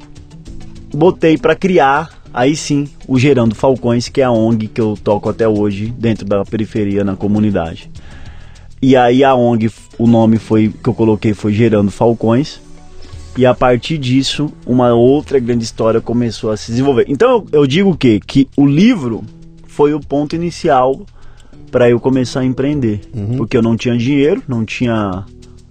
[0.94, 5.30] botei para criar aí sim o Gerando Falcões, que é a ONG que eu toco
[5.30, 7.90] até hoje dentro da periferia na comunidade.
[8.84, 12.60] E aí a ONG, o nome foi que eu coloquei foi Gerando Falcões.
[13.38, 17.06] E a partir disso, uma outra grande história começou a se desenvolver.
[17.08, 18.20] Então eu digo o quê?
[18.20, 19.24] Que o livro
[19.68, 21.00] foi o ponto inicial
[21.72, 23.00] para eu começar a empreender.
[23.16, 23.38] Uhum.
[23.38, 25.24] Porque eu não tinha dinheiro, não tinha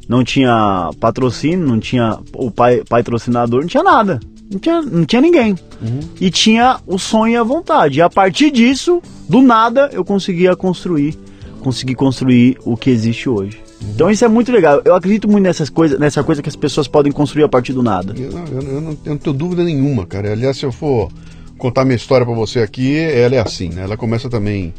[0.09, 4.21] não tinha patrocínio, não tinha o pai, patrocinador, não tinha nada.
[4.51, 5.55] Não tinha, não tinha ninguém.
[5.83, 6.01] Uhum.
[6.19, 7.99] E tinha o sonho e a vontade.
[7.99, 11.15] E a partir disso, do nada, eu conseguia construir
[11.63, 13.61] conseguir construir o que existe hoje.
[13.95, 14.83] Então isso é muito legal.
[14.85, 17.83] Eu acredito muito nessas coisas, nessa coisa que as pessoas podem construir a partir do
[17.83, 18.15] nada.
[18.17, 20.33] Eu, eu, eu, não, eu não tenho dúvida nenhuma, cara.
[20.33, 21.11] Aliás, se eu for
[21.57, 23.83] contar minha história para você aqui, ela é assim, né?
[23.83, 24.75] Ela começa também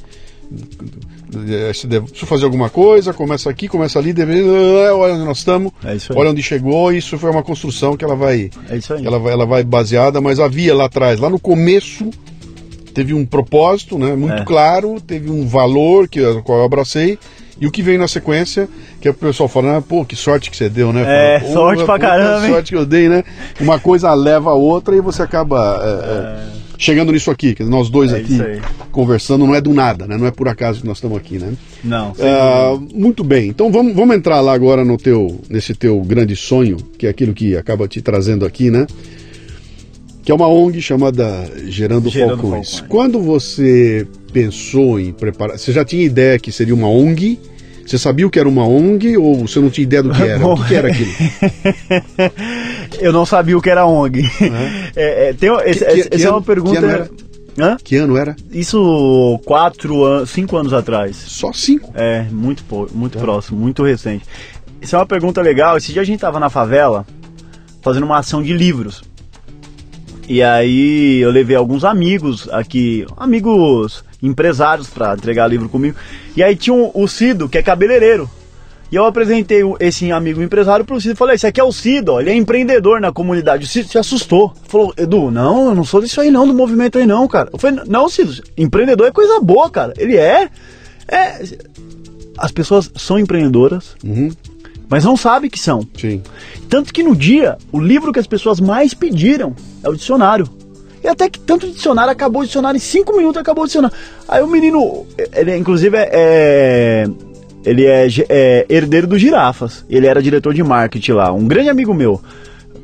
[1.49, 5.39] é, se deve, se fazer alguma coisa, começa aqui, começa ali, deve, olha onde nós
[5.39, 9.05] estamos, é olha onde chegou, isso foi uma construção que ela vai, é isso aí.
[9.05, 12.09] Ela, vai, ela vai baseada, mas havia lá atrás, lá no começo,
[12.93, 14.45] teve um propósito né, muito é.
[14.45, 17.17] claro, teve um valor que qual eu abracei.
[17.59, 18.67] E o que vem na sequência,
[18.99, 21.03] que é o pessoal falando, ah, pô, que sorte que você deu, né?
[21.35, 22.45] É, Fala, sorte pra caramba.
[22.45, 23.23] Que sorte que eu dei, né?
[23.61, 26.45] Uma coisa leva a outra e você acaba é, é.
[26.49, 26.79] é.
[26.79, 28.39] chegando nisso aqui, que nós dois é aqui
[28.91, 30.17] conversando, não é do nada, né?
[30.17, 31.53] Não é por acaso que nós estamos aqui, né?
[31.83, 32.13] Não.
[32.19, 36.77] Ah, muito bem, então vamos, vamos entrar lá agora no teu, nesse teu grande sonho,
[36.97, 38.85] que é aquilo que acaba te trazendo aqui, né?
[40.23, 41.25] Que é uma ONG chamada
[41.65, 42.79] Gerando, Gerando Falcões.
[42.79, 42.89] Falcões.
[42.89, 47.39] Quando você pensou em preparar, você já tinha ideia que seria uma ONG?
[47.85, 50.39] Você sabia o que era uma ONG ou você não tinha ideia do que era?
[50.39, 51.11] Bom, o que, que, era aquilo?
[53.01, 54.23] eu não sabia o que era ONG.
[54.95, 57.09] É, é, tem, esse, que, essa é uma pergunta.
[57.59, 57.77] Hã?
[57.83, 58.35] Que ano era?
[58.51, 61.17] Isso quatro anos, cinco anos atrás.
[61.17, 61.91] Só cinco?
[61.93, 62.63] É, muito,
[62.93, 63.21] muito é.
[63.21, 64.23] próximo, muito recente.
[64.81, 65.77] Isso é uma pergunta legal.
[65.77, 67.05] Esse dia a gente tava na favela
[67.81, 69.03] fazendo uma ação de livros.
[70.27, 75.97] E aí eu levei alguns amigos aqui, amigos empresários para entregar livro comigo.
[76.35, 78.29] E aí tinha o Cido, que é cabeleireiro.
[78.91, 81.15] E eu apresentei esse amigo empresário pro Cido.
[81.15, 83.65] Falei, esse aqui é o Cido, ó, ele é empreendedor na comunidade.
[83.65, 84.53] O Cido se assustou.
[84.67, 87.49] Falou, Edu, não, eu não sou disso aí não, do movimento aí não, cara.
[87.51, 89.93] Eu falei, não, Cido, empreendedor é coisa boa, cara.
[89.97, 90.47] Ele é.
[91.07, 91.41] é...
[92.37, 94.31] As pessoas são empreendedoras, uhum.
[94.93, 95.87] Mas não sabem que são.
[95.97, 96.21] Sim.
[96.69, 100.47] Tanto que no dia, o livro que as pessoas mais pediram é o dicionário.
[101.03, 103.97] E até que tanto dicionário acabou o dicionário em cinco minutos acabou o dicionário.
[104.27, 105.03] Aí o menino,
[105.35, 107.07] ele inclusive é, é
[107.65, 109.83] ele é, é, herdeiro do Girafas.
[109.89, 112.21] Ele era diretor de marketing lá, um grande amigo meu,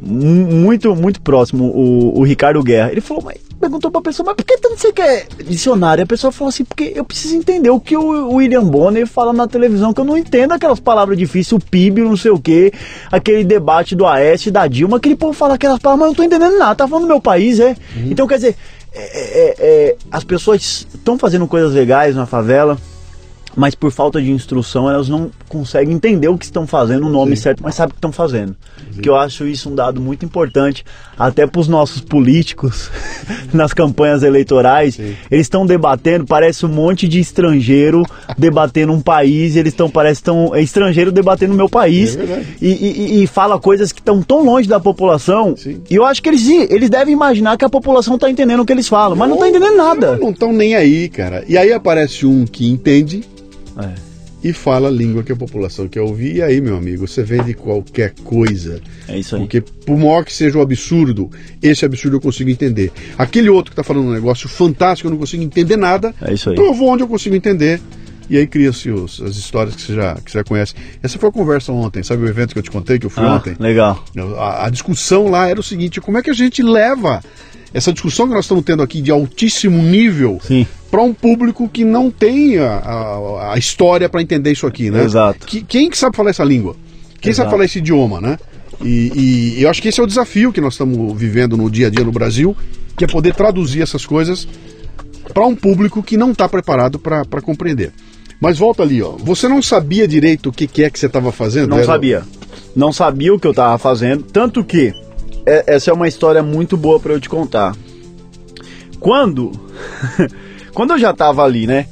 [0.02, 2.92] muito muito próximo, o, o Ricardo Guerra.
[2.92, 6.04] Ele falou, mas perguntou pra pessoa, mas por que tanto você quer dicionário?
[6.04, 9.48] A pessoa falou assim, porque eu preciso entender o que o William Bonner fala na
[9.48, 12.72] televisão, que eu não entendo aquelas palavras difíceis, o PIB, não sei o que,
[13.12, 16.24] aquele debate do Aécio da Dilma, aquele povo fala aquelas palavras, mas eu não tô
[16.24, 17.76] entendendo nada, tá falando do meu país, é?
[17.96, 18.08] Uhum.
[18.12, 18.56] Então, quer dizer,
[18.94, 22.78] é, é, é, as pessoas estão fazendo coisas legais na favela,
[23.56, 27.36] mas por falta de instrução elas não conseguem entender o que estão fazendo, o nome
[27.36, 27.44] Sim.
[27.44, 28.56] certo, mas sabem o que estão fazendo.
[28.94, 29.02] Sim.
[29.02, 30.86] Que eu acho isso um dado muito importante,
[31.18, 32.90] até para os nossos políticos
[33.54, 34.96] nas campanhas eleitorais.
[34.96, 35.16] Sim.
[35.30, 38.04] Eles estão debatendo, parece um monte de estrangeiro
[38.38, 42.68] debatendo um país, eles estão, parece tão é estrangeiro debatendo o meu país é e,
[42.68, 45.56] e, e, fala coisas que estão tão longe da população.
[45.90, 48.74] E eu acho que eles, eles devem imaginar que a população está entendendo o que
[48.74, 50.18] eles falam, mas não está entendendo nada.
[50.18, 51.44] Não estão nem aí, cara.
[51.48, 53.24] E aí aparece um que entende
[53.78, 54.20] é.
[54.42, 57.54] E fala a língua que a população quer ouvir, e aí, meu amigo, você vende
[57.54, 58.82] qualquer coisa.
[59.06, 59.42] É isso aí.
[59.42, 61.30] Porque, por maior que seja o absurdo,
[61.62, 62.90] esse absurdo eu consigo entender.
[63.18, 66.16] Aquele outro que está falando um negócio fantástico, eu não consigo entender nada.
[66.22, 66.56] É isso aí.
[66.56, 67.82] Provou onde eu consigo entender.
[68.30, 70.74] E aí cria-se as histórias que você, já, que você já conhece.
[71.04, 73.24] Essa foi a conversa ontem, sabe o evento que eu te contei, que eu fui
[73.24, 73.56] ah, ontem?
[73.60, 74.06] Legal.
[74.38, 77.22] A, a discussão lá era o seguinte: como é que a gente leva
[77.74, 80.40] essa discussão que nós estamos tendo aqui de altíssimo nível
[80.90, 85.04] para um público que não tem a, a, a história para entender isso aqui, né?
[85.04, 85.46] Exato.
[85.46, 86.76] Que, quem que sabe falar essa língua?
[87.22, 87.46] Quem Exato.
[87.46, 88.38] sabe falar esse idioma, né?
[88.82, 91.88] E, e, eu acho que esse é o desafio que nós estamos vivendo no dia
[91.88, 92.56] a dia no Brasil,
[92.98, 94.48] que é poder traduzir essas coisas
[95.34, 97.92] para um público que não está preparado para compreender.
[98.40, 99.12] Mas volta ali, ó.
[99.18, 101.70] Você não sabia direito o que, que é que você estava fazendo?
[101.70, 101.86] Não Era...
[101.86, 102.24] sabia.
[102.76, 104.94] Não sabia o que eu estava fazendo, tanto que
[105.46, 107.76] é, essa é uma história muito boa para eu te contar.
[109.00, 109.52] Quando
[110.74, 111.88] quando eu já tava ali, né?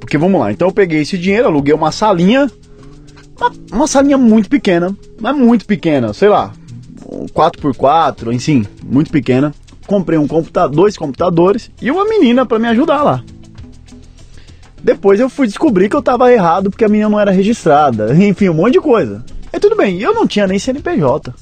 [0.00, 2.50] Porque vamos lá, então eu peguei esse dinheiro, aluguei uma salinha,
[3.38, 6.52] uma, uma salinha muito pequena, mas muito pequena, sei lá,
[7.10, 9.54] um 4x4, enfim, muito pequena.
[9.86, 13.22] Comprei um computador, dois computadores e uma menina para me ajudar lá.
[14.82, 18.48] Depois eu fui descobrir que eu tava errado porque a menina não era registrada, enfim,
[18.48, 19.24] um monte de coisa.
[19.52, 21.32] E tudo bem, eu não tinha nem CNPJ.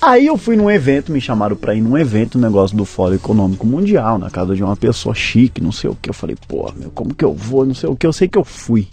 [0.00, 3.14] Aí eu fui num evento, me chamaram pra ir num evento, um negócio do Fórum
[3.14, 6.10] Econômico Mundial, na casa de uma pessoa chique, não sei o que.
[6.10, 7.64] Eu falei, pô, meu, como que eu vou?
[7.64, 8.06] Não sei o que.
[8.06, 8.88] Eu sei que eu fui.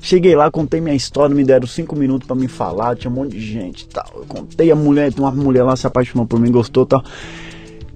[0.00, 3.32] Cheguei lá, contei minha história, me deram cinco minutos para me falar, tinha um monte
[3.32, 4.08] de gente tal.
[4.14, 7.04] Eu contei a mulher, uma mulher lá se apaixonou por mim, gostou tal.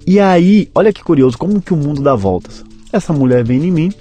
[0.05, 2.63] E aí, olha que curioso, como que o mundo dá voltas.
[2.93, 3.91] Essa mulher vem em mim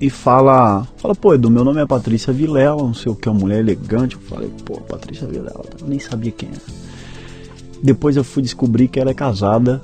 [0.00, 3.38] e fala, fala, pô, Edu, meu nome é Patrícia Vilela, não sei o que, uma
[3.38, 4.14] mulher elegante.
[4.14, 6.87] Eu falei, pô, Patrícia Vilela, eu nem sabia quem era.
[7.82, 9.80] Depois eu fui descobrir que ela é casada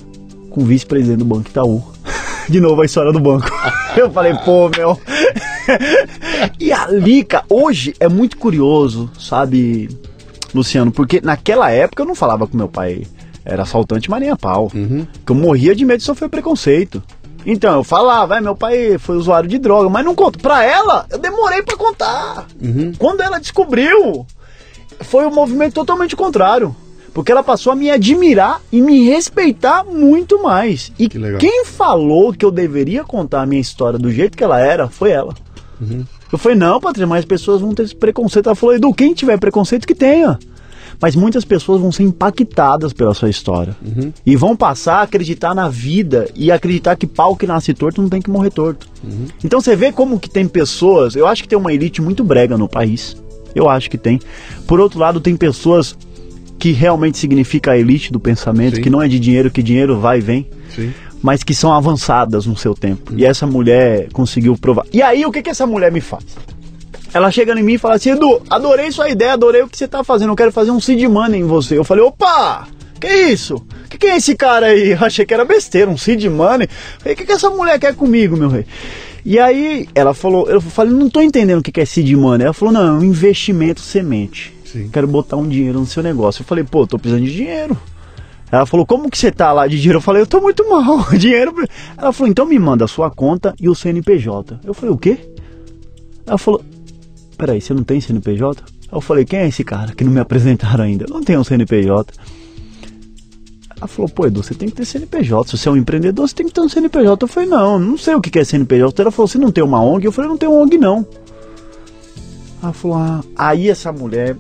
[0.51, 1.83] com o vice-presidente do Banco Itaú.
[2.49, 3.49] De novo a história do banco.
[3.97, 5.01] Eu falei, pô, meu.
[6.61, 9.89] e a Lica, hoje é muito curioso, sabe,
[10.55, 10.93] Luciano?
[10.93, 13.07] Porque naquela época eu não falava com meu pai
[13.45, 14.71] era assaltante, mas nem a pau.
[14.75, 15.07] Uhum.
[15.25, 17.03] Que eu morria de medo de sofrer preconceito.
[17.47, 20.39] Então, eu falava, meu pai foi usuário de droga, mas não conto.
[20.39, 22.47] Pra ela, eu demorei para contar.
[22.61, 22.93] Uhum.
[22.99, 24.27] Quando ela descobriu,
[25.01, 26.75] foi um movimento totalmente contrário.
[27.15, 30.93] Porque ela passou a me admirar e me respeitar muito mais.
[30.99, 34.61] E que quem falou que eu deveria contar a minha história do jeito que ela
[34.61, 35.33] era foi ela.
[35.81, 36.05] Uhum.
[36.33, 38.49] Eu falei, não, Patrícia, mas as pessoas vão ter esse preconceito.
[38.49, 40.37] Ela falou, Edu, quem tiver preconceito que tenha.
[41.01, 43.77] Mas muitas pessoas vão ser impactadas pela sua história.
[43.81, 44.13] Uhum.
[44.27, 48.09] E vão passar a acreditar na vida e acreditar que pau que nasce torto não
[48.09, 48.89] tem que morrer torto.
[49.05, 49.27] Uhum.
[49.45, 51.15] Então você vê como que tem pessoas.
[51.15, 53.17] Eu acho que tem uma elite muito brega no país.
[53.55, 54.21] Eu acho que tem.
[54.67, 55.97] Por outro lado, tem pessoas
[56.59, 58.83] que realmente significa a elite do pensamento, Sim.
[58.83, 60.47] que não é de dinheiro, que dinheiro vai e vem.
[60.75, 60.93] Sim.
[61.23, 63.13] Mas que são avançadas no seu tempo.
[63.13, 63.17] Hum.
[63.19, 64.85] E essa mulher conseguiu provar.
[64.93, 66.25] E aí, o que, que essa mulher me faz?
[67.15, 69.85] Ela chega em mim e fala assim: Edu, adorei sua ideia, adorei o que você
[69.85, 71.79] está fazendo, eu quero fazer um seed money em você.
[71.79, 72.67] Eu falei: opa!
[73.01, 73.65] Que isso?
[73.89, 74.93] Que que é esse cara aí?
[74.99, 76.69] Eu achei que era besteira, um seed money.
[76.99, 78.65] Falei, que que essa mulher quer comigo, meu rei?
[79.25, 82.45] E aí ela falou, eu falei, não tô entendendo o que é seed money.
[82.45, 84.54] Ela falou, não, é um investimento semente.
[84.75, 84.89] Sim.
[84.93, 86.43] Quero botar um dinheiro no seu negócio.
[86.43, 87.79] Eu falei, pô, tô precisando de dinheiro.
[88.51, 89.99] Ela falou, como que você tá lá de dinheiro?
[89.99, 91.55] Eu falei, eu tô muito mal, dinheiro.
[91.97, 94.59] Ela falou, então me manda a sua conta e o CNPJ.
[94.65, 95.17] Eu falei, o quê?
[96.27, 96.61] Ela falou,
[97.39, 98.65] peraí, você não tem CNPJ?
[98.91, 101.05] Eu falei, quem é esse cara que não me apresentaram ainda?
[101.05, 102.13] Eu não tenho um CNPJ.
[103.77, 105.51] Ela falou, pô, Edu, você tem que ter CNPJ.
[105.51, 107.25] Se você é um empreendedor, você tem que ter um CNPJ.
[107.25, 109.01] Eu falei, não, não sei o que é CNPJ.
[109.01, 110.05] Ela falou, você não tem uma ONG?
[110.05, 111.07] Eu falei, não tenho ONG, não.
[112.61, 114.37] Ela falou, ah, aí essa mulher,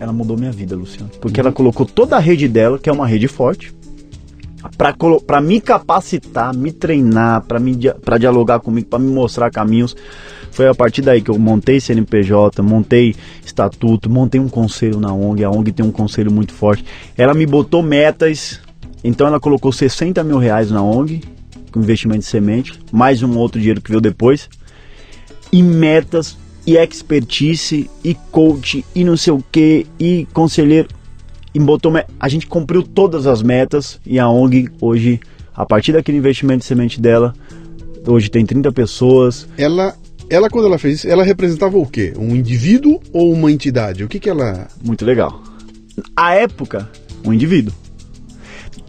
[0.00, 1.10] ela mudou minha vida, Luciano.
[1.20, 3.72] Porque ela colocou toda a rede dela, que é uma rede forte,
[5.26, 9.94] para me capacitar, me treinar, para dialogar comigo, para me mostrar caminhos.
[10.50, 15.44] Foi a partir daí que eu montei CNPJ, montei estatuto, montei um conselho na ONG.
[15.44, 16.84] A ONG tem um conselho muito forte.
[17.16, 18.58] Ela me botou metas,
[19.04, 21.22] então ela colocou 60 mil reais na ONG,
[21.70, 24.48] com investimento de semente, mais um outro dinheiro que veio depois,
[25.52, 26.36] e metas,
[26.66, 30.88] e expertise, e coach, e não sei o que, e conselheiro.
[31.54, 35.20] E botou, a gente cumpriu todas as metas e a ONG hoje,
[35.54, 37.34] a partir daquele investimento de semente dela,
[38.06, 39.48] hoje tem 30 pessoas.
[39.58, 39.96] Ela
[40.30, 42.14] ela, quando ela fez isso, ela representava o quê?
[42.16, 44.04] Um indivíduo ou uma entidade?
[44.04, 44.68] O que, que ela.
[44.80, 45.42] Muito legal.
[46.14, 46.88] A época,
[47.24, 47.74] um indivíduo.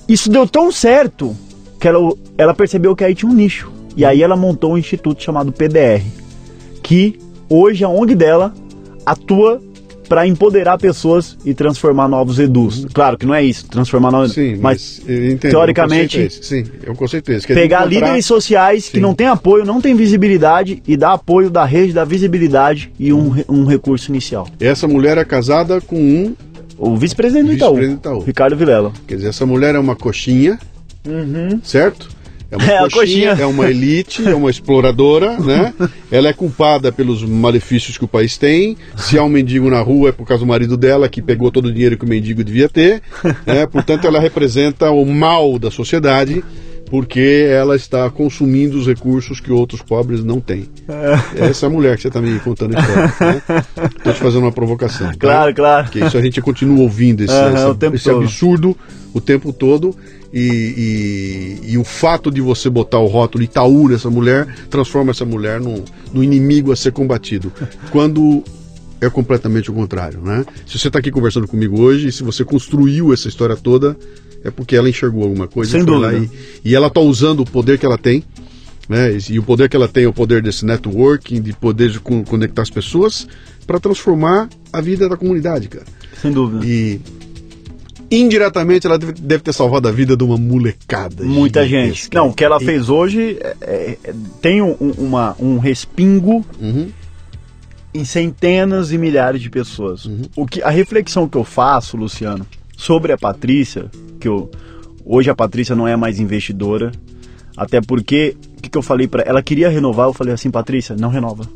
[0.08, 1.36] Isso deu tão certo
[1.80, 3.72] que ela, ela percebeu que aí tinha um nicho.
[3.98, 6.04] E aí ela montou um instituto chamado PDR,
[6.84, 7.18] que
[7.52, 8.54] hoje a ONG dela
[9.06, 9.62] atua
[10.08, 12.86] para empoderar pessoas e transformar novos edus.
[12.94, 16.96] Claro que não é isso, transformar novos, sim, mas, mas teoricamente, é sim, é o
[16.96, 17.48] conceito esse.
[17.48, 17.86] pegar encontrar...
[17.86, 18.92] líderes sociais sim.
[18.92, 23.14] que não têm apoio, não têm visibilidade e dar apoio da rede da visibilidade e
[23.14, 24.50] um, um recurso inicial.
[24.60, 26.36] Essa mulher é casada com um
[26.78, 28.92] o vice-presidente do Itaú, vice Itaú, Ricardo Vilela.
[29.08, 30.60] Quer dizer, essa mulher é uma coxinha,
[31.08, 31.62] uhum.
[31.64, 32.10] certo?
[32.52, 35.74] É uma é, coxinha, coxinha, é uma elite, é uma exploradora, né?
[36.12, 38.78] Ela é culpada pelos malefícios que o país tem.
[38.98, 41.68] Se há um mendigo na rua é por causa do marido dela que pegou todo
[41.68, 43.02] o dinheiro que o mendigo devia ter.
[43.46, 43.66] Né?
[43.66, 46.44] Portanto, ela representa o mal da sociedade
[46.92, 50.68] porque ela está consumindo os recursos que outros pobres não têm.
[51.40, 53.34] É essa mulher que você está me contando a história.
[53.78, 54.14] Estou né?
[54.14, 55.08] te fazendo uma provocação.
[55.08, 55.16] Tá?
[55.18, 55.86] Claro, claro.
[55.86, 58.76] Porque isso a gente continua ouvindo esse, uhum, essa, esse absurdo
[59.14, 59.96] o tempo todo.
[60.34, 65.26] E, e, e, o fato de você botar o rótulo Itaú nessa mulher transforma essa
[65.26, 67.52] mulher num, num inimigo a ser combatido.
[67.92, 68.42] Quando
[69.02, 70.46] é completamente o contrário, né?
[70.66, 73.98] Se você está aqui conversando comigo hoje, e se você construiu essa história toda,
[74.44, 75.72] é porque ela enxergou alguma coisa.
[75.72, 76.18] Sem dúvida.
[76.18, 78.24] E, e, ela está usando o poder que ela tem,
[78.88, 79.18] né?
[79.30, 82.62] E, o poder que ela tem é o poder desse networking, de poder de conectar
[82.62, 83.28] as pessoas
[83.68, 85.86] para transformar a vida da comunidade, cara.
[86.22, 86.66] Sem dúvida.
[86.66, 87.02] E
[88.12, 91.24] indiretamente ela deve ter salvado a vida de uma molecada.
[91.24, 92.10] Muita gente.
[92.14, 96.90] Não, o que ela fez hoje é, é, é, tem um, uma, um respingo uhum.
[97.94, 100.06] em centenas e milhares de pessoas.
[100.06, 100.24] Uhum.
[100.36, 102.46] O que, a reflexão que eu faço, Luciano,
[102.76, 103.90] sobre a Patrícia,
[104.20, 104.52] que eu,
[105.06, 106.92] hoje a Patrícia não é mais investidora,
[107.56, 109.42] até porque, o que, que eu falei para ela?
[109.42, 111.48] queria renovar, eu falei assim, Patrícia, não renova.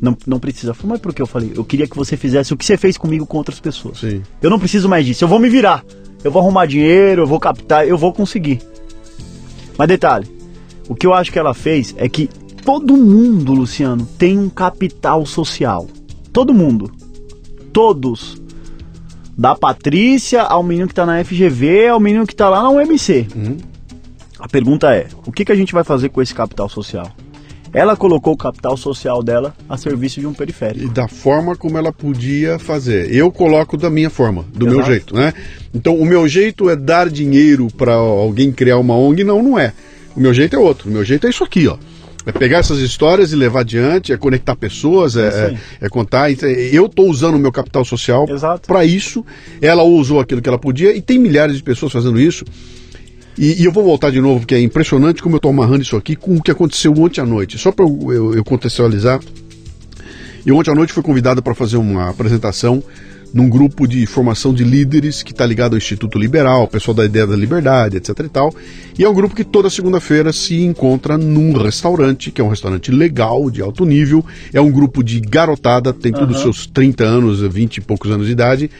[0.00, 0.74] Não, não precisa.
[0.74, 1.52] Falei, mas por que eu falei?
[1.54, 3.98] Eu queria que você fizesse o que você fez comigo com outras pessoas.
[3.98, 4.22] Sim.
[4.40, 5.24] Eu não preciso mais disso.
[5.24, 5.84] Eu vou me virar.
[6.22, 8.60] Eu vou arrumar dinheiro, eu vou captar, eu vou conseguir.
[9.76, 10.26] Mas detalhe,
[10.88, 12.28] o que eu acho que ela fez é que
[12.64, 15.86] todo mundo, Luciano, tem um capital social.
[16.32, 16.90] Todo mundo.
[17.72, 18.40] Todos.
[19.36, 23.28] Da Patrícia ao menino que está na FGV, ao menino que está lá na UMC.
[23.36, 23.56] Uhum.
[24.38, 27.10] A pergunta é: o que, que a gente vai fazer com esse capital social?
[27.72, 30.84] Ela colocou o capital social dela a serviço de um periférico.
[30.84, 33.14] E da forma como ela podia fazer.
[33.14, 34.76] Eu coloco da minha forma, do Exato.
[34.76, 35.34] meu jeito, né?
[35.74, 39.22] Então, o meu jeito é dar dinheiro para alguém criar uma ONG?
[39.24, 39.72] Não, não é.
[40.16, 40.88] O meu jeito é outro.
[40.88, 41.76] O meu jeito é isso aqui, ó.
[42.26, 46.30] É pegar essas histórias e levar adiante, é conectar pessoas, é, é, é contar.
[46.30, 48.26] Eu estou usando o meu capital social
[48.66, 49.24] para isso.
[49.62, 52.44] Ela usou aquilo que ela podia e tem milhares de pessoas fazendo isso.
[53.38, 55.96] E, e, eu vou voltar de novo, porque é impressionante como eu estou amarrando isso
[55.96, 57.56] aqui com o que aconteceu ontem à noite.
[57.56, 59.20] Só para eu, eu, eu, contextualizar.
[60.44, 62.82] Eu ontem à noite fui convidado para fazer uma apresentação
[63.32, 67.26] num grupo de formação de líderes que está ligado ao Instituto Liberal, pessoal da Ideia
[67.26, 68.52] da Liberdade, etc e tal.
[68.98, 72.90] E é um grupo que toda segunda-feira se encontra num restaurante, que é um restaurante
[72.90, 74.24] legal, de alto nível.
[74.52, 78.26] É um grupo de garotada, tem todos os seus 30 anos, 20 e poucos anos
[78.26, 78.70] de idade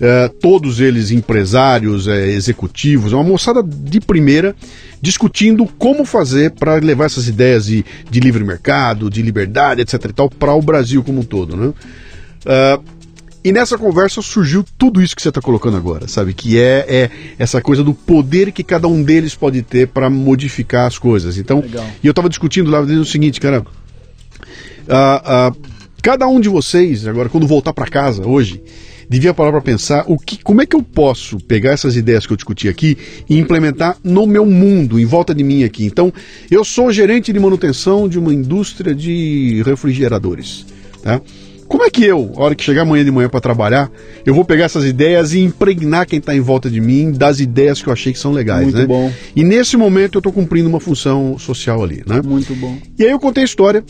[0.00, 4.54] é, todos eles empresários, é, executivos, é uma moçada de primeira
[5.00, 10.06] discutindo como fazer para levar essas ideias de, de, livre mercado, de liberdade, etc.
[10.06, 11.56] e tal, para o Brasil como um todo.
[11.56, 11.66] Né?
[11.66, 12.82] Uh,
[13.44, 16.32] E nessa conversa surgiu tudo isso que você está colocando agora, sabe?
[16.32, 20.86] Que é, é, essa coisa do poder que cada um deles pode ter para modificar
[20.86, 21.36] as coisas.
[21.36, 21.86] Então, Legal.
[22.02, 23.60] e eu estava discutindo lá o seguinte, cara.
[23.60, 25.56] Uh, uh,
[26.02, 28.62] cada um de vocês, agora, quando voltar para casa hoje,
[29.08, 32.32] devia parar para pensar o que, como é que eu posso pegar essas ideias que
[32.32, 32.96] eu discuti aqui
[33.28, 35.84] e implementar no meu mundo, em volta de mim aqui.
[35.84, 36.12] Então,
[36.50, 40.66] eu sou gerente de manutenção de uma indústria de refrigeradores,
[41.02, 41.20] tá?
[41.66, 43.90] Como é que eu, a hora que chegar amanhã de manhã para trabalhar,
[44.24, 47.82] eu vou pegar essas ideias e impregnar quem está em volta de mim das ideias
[47.82, 48.86] que eu achei que são legais, Muito né?
[48.86, 49.10] bom.
[49.34, 52.20] E nesse momento eu estou cumprindo uma função social ali, né?
[52.22, 52.78] Muito bom.
[52.98, 53.82] E aí eu contei a história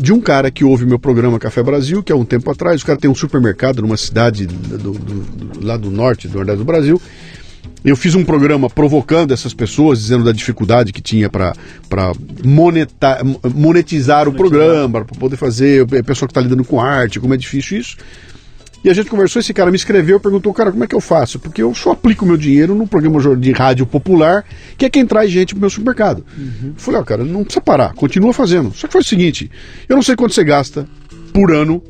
[0.00, 2.86] de um cara que ouve meu programa Café Brasil, que há um tempo atrás, o
[2.86, 6.64] cara tem um supermercado numa cidade do, do, do, lá do norte, do nordeste do
[6.64, 7.00] Brasil,
[7.84, 11.54] eu fiz um programa provocando essas pessoas, dizendo da dificuldade que tinha para
[12.42, 13.20] monetizar,
[13.54, 17.36] monetizar o programa, para poder fazer, a pessoa que está lidando com arte, como é
[17.36, 17.98] difícil isso.
[18.82, 21.38] E a gente conversou, esse cara me escreveu, perguntou, cara, como é que eu faço?
[21.38, 24.44] Porque eu só aplico meu dinheiro num programa de rádio popular,
[24.78, 26.24] que é quem traz gente pro meu supermercado.
[26.36, 26.68] Uhum.
[26.68, 28.72] Eu falei, ó, oh, cara, não precisa parar, continua fazendo.
[28.72, 29.50] Só que faz o seguinte,
[29.88, 30.88] eu não sei quanto você gasta
[31.32, 31.82] por ano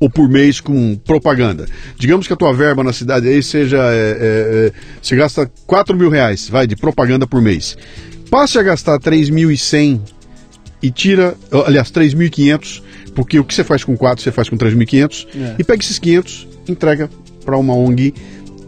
[0.00, 1.66] ou por mês com propaganda.
[1.98, 3.78] Digamos que a tua verba na cidade aí seja.
[3.78, 7.76] É, é, é você gasta 4 mil reais, vai, de propaganda por mês.
[8.30, 10.00] Passe a gastar 3.100
[10.82, 11.34] e tira.
[11.66, 12.82] Aliás, 3.500,
[13.16, 15.26] porque o que você faz com 4 você faz com 3.500.
[15.34, 15.56] É.
[15.58, 17.10] E pega esses 500, entrega
[17.44, 18.14] para uma ONG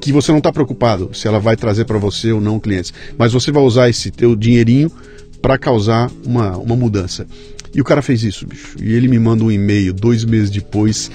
[0.01, 2.93] que você não está preocupado se ela vai trazer para você ou não clientes.
[3.19, 4.91] Mas você vai usar esse teu dinheirinho
[5.43, 7.27] para causar uma, uma mudança.
[7.75, 8.77] E o cara fez isso, bicho.
[8.81, 11.11] E ele me manda um e-mail dois meses depois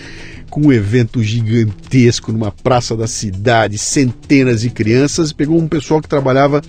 [0.49, 5.33] com um evento gigantesco numa praça da cidade, centenas de crianças.
[5.33, 6.61] Pegou um pessoal que trabalhava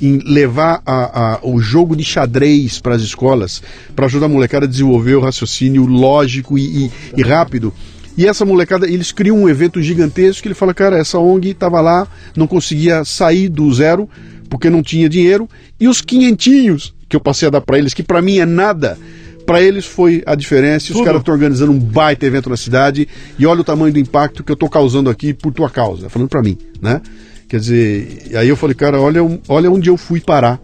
[0.00, 3.62] em levar a, a, o jogo de xadrez para as escolas,
[3.94, 7.72] para ajudar a molecada a desenvolver o raciocínio lógico e, e, e rápido.
[8.16, 11.80] E essa molecada, eles criam um evento gigantesco que ele fala, cara, essa ONG estava
[11.80, 14.08] lá, não conseguia sair do zero
[14.48, 18.02] porque não tinha dinheiro, e os quinhentinhos que eu passei a dar para eles, que
[18.02, 18.98] para mim é nada,
[19.46, 20.92] para eles foi a diferença.
[20.92, 24.44] Os caras estão organizando um baita evento na cidade e olha o tamanho do impacto
[24.44, 27.00] que eu estou causando aqui por tua causa, falando para mim, né?
[27.48, 30.60] Quer dizer, aí eu falei, cara, olha, olha onde eu fui parar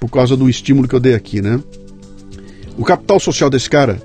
[0.00, 1.60] por causa do estímulo que eu dei aqui, né?
[2.78, 4.00] O capital social desse cara,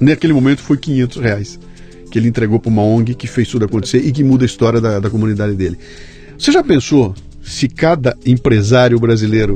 [0.00, 1.58] naquele momento, foi 500 reais
[2.10, 4.80] que ele entregou para uma ONG que fez tudo acontecer e que muda a história
[4.80, 5.78] da, da comunidade dele.
[6.36, 9.54] Você já pensou se cada empresário brasileiro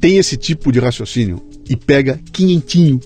[0.00, 3.00] tem esse tipo de raciocínio e pega quinhentinho.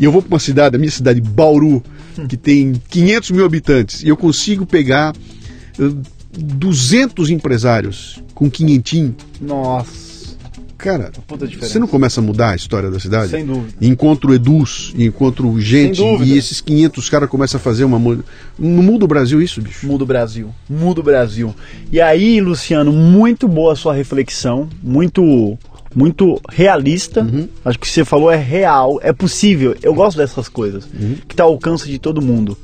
[0.00, 1.82] E eu vou para uma cidade, a minha cidade, Bauru,
[2.28, 5.14] que tem 500 mil habitantes, e eu consigo pegar
[5.78, 6.02] uh,
[6.36, 9.14] 200 empresários com quinhentinho.
[9.40, 10.08] Nossa.
[10.78, 11.10] Cara,
[11.58, 13.32] você não começa a mudar a história da cidade?
[13.32, 13.74] Sem dúvida.
[13.80, 17.98] Encontro Eduz, encontro gente, e esses 500 caras começam a fazer uma.
[18.56, 19.84] Não muda o Brasil isso, bicho?
[19.84, 20.54] Muda o Brasil.
[20.70, 21.52] Muda o Brasil.
[21.90, 25.58] E aí, Luciano, muito boa a sua reflexão, muito
[25.92, 27.22] muito realista.
[27.22, 27.48] Uhum.
[27.64, 29.76] Acho que o que você falou é real, é possível.
[29.82, 31.16] Eu gosto dessas coisas, uhum.
[31.26, 32.56] que está ao alcance de todo mundo.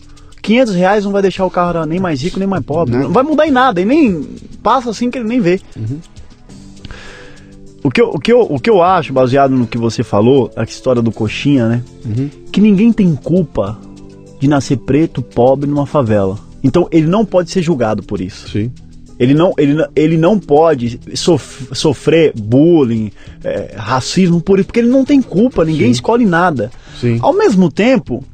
[0.44, 2.94] 500 reais não vai deixar o cara nem mais rico nem mais pobre.
[2.94, 4.22] Não, não vai mudar em nada, e nem
[4.62, 5.58] passa assim que ele nem vê.
[5.74, 5.98] Uhum.
[7.82, 10.50] O que, eu, o, que eu, o que eu acho, baseado no que você falou,
[10.54, 11.82] a história do coxinha, né?
[12.04, 12.30] Uhum.
[12.52, 13.78] Que ninguém tem culpa
[14.38, 16.38] de nascer preto, pobre numa favela.
[16.62, 18.48] Então ele não pode ser julgado por isso.
[18.50, 18.70] Sim.
[19.18, 25.04] Ele não, ele, ele não pode sof sofrer bullying, é, racismo, por, porque ele não
[25.04, 25.92] tem culpa, ninguém Sim.
[25.92, 26.70] escolhe nada.
[27.00, 27.18] Sim.
[27.22, 28.24] Ao mesmo tempo,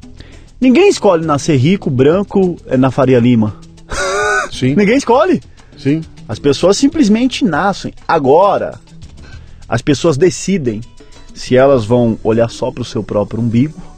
[0.61, 3.57] ninguém escolhe nascer rico, branco, é, na Faria Lima.
[4.53, 4.75] Sim.
[4.75, 5.41] ninguém escolhe.
[5.77, 6.03] Sim.
[6.29, 7.93] As pessoas simplesmente nascem.
[8.07, 8.79] Agora,
[9.69, 10.81] as pessoas decidem
[11.35, 13.91] se elas vão olhar só para o seu próprio umbigo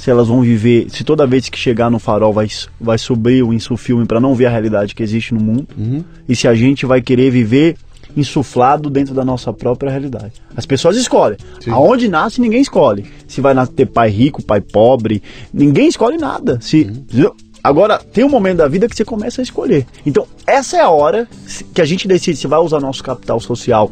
[0.00, 2.48] se elas vão viver, se toda vez que chegar no farol vai,
[2.80, 6.02] vai subir o insufilme para não ver a realidade que existe no mundo, uhum.
[6.26, 7.76] e se a gente vai querer viver
[8.16, 10.34] insuflado dentro da nossa própria realidade.
[10.56, 11.38] As pessoas escolhem.
[11.60, 11.70] Sim.
[11.70, 13.06] Aonde nasce, ninguém escolhe.
[13.26, 16.58] Se vai ter pai rico, pai pobre, ninguém escolhe nada.
[16.60, 17.30] Se, uhum.
[17.62, 19.86] Agora, tem um momento da vida que você começa a escolher.
[20.04, 21.28] Então, essa é a hora
[21.74, 23.90] que a gente decide se vai usar nosso capital social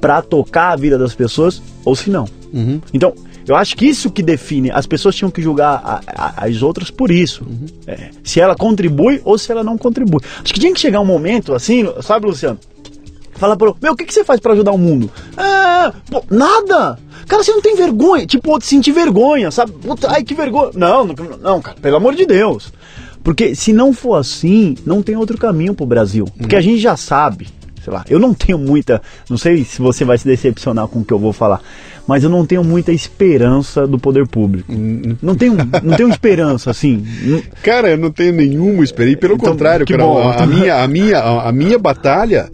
[0.00, 2.26] para tocar a vida das pessoas ou se não.
[2.52, 2.80] Uhum.
[2.92, 3.12] Então,
[3.46, 4.70] eu acho que isso que define.
[4.70, 7.44] As pessoas tinham que julgar a, a, as outras por isso.
[7.44, 7.66] Uhum.
[7.86, 10.20] É, se ela contribui ou se ela não contribui.
[10.42, 12.58] Acho que tinha que chegar um momento assim, sabe, Luciano?
[13.38, 15.10] Fala pro meu, o que, que você faz para ajudar o mundo?
[15.36, 16.98] Ah, pô, nada!
[17.26, 19.72] Cara, você não tem vergonha, tipo, sentir vergonha, sabe?
[19.72, 20.70] Puta, ai, que vergonha.
[20.74, 22.72] Não, não, não, cara, pelo amor de Deus.
[23.22, 26.24] Porque se não for assim, não tem outro caminho pro Brasil.
[26.38, 26.58] Porque uhum.
[26.58, 27.48] a gente já sabe,
[27.84, 28.04] sei lá.
[28.08, 31.18] Eu não tenho muita, não sei se você vai se decepcionar com o que eu
[31.18, 31.60] vou falar,
[32.06, 34.72] mas eu não tenho muita esperança do poder público.
[34.72, 35.14] Hum.
[35.20, 37.04] Não tenho, não tenho esperança, assim.
[37.62, 39.18] Cara, eu não tenho nenhuma esperança.
[39.18, 40.18] Pelo então, contrário, cara, bom.
[40.18, 42.50] A, a, minha, a, minha, a minha batalha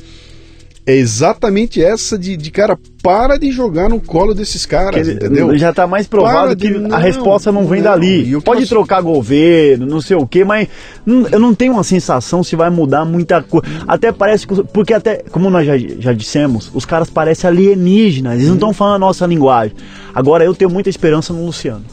[0.87, 5.57] é exatamente essa de, de, cara, para de jogar no colo desses caras, entendeu?
[5.57, 8.39] Já está mais provado de, que não, a resposta não vem não, dali.
[8.43, 8.69] Pode nós...
[8.69, 10.69] trocar governo, não sei o quê, mas
[11.07, 13.67] não, eu não tenho uma sensação se vai mudar muita coisa.
[13.89, 18.49] Até parece que, porque até, como nós já, já dissemos, os caras parecem alienígenas, eles
[18.49, 19.75] não estão falando a nossa linguagem.
[20.15, 21.85] Agora eu tenho muita esperança no Luciano.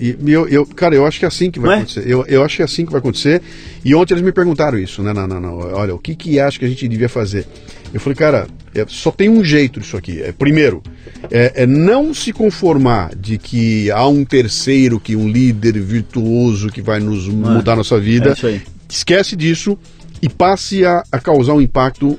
[0.00, 1.76] E eu, eu, cara, eu acho que é assim que vai é?
[1.76, 2.04] acontecer.
[2.06, 3.42] Eu, eu acho que é assim que vai acontecer.
[3.84, 5.12] E ontem eles me perguntaram isso, né?
[5.12, 5.58] Não, não, não.
[5.58, 7.46] Olha, o que que acha que a gente devia fazer?
[7.92, 10.22] Eu falei, cara, é, só tem um jeito disso aqui.
[10.22, 10.82] É, primeiro,
[11.30, 16.80] é, é, não se conformar de que há um terceiro, que um líder virtuoso que
[16.80, 17.30] vai nos é.
[17.30, 18.34] mudar nossa vida.
[18.42, 19.78] É Esquece disso
[20.22, 22.18] e passe a, a causar um impacto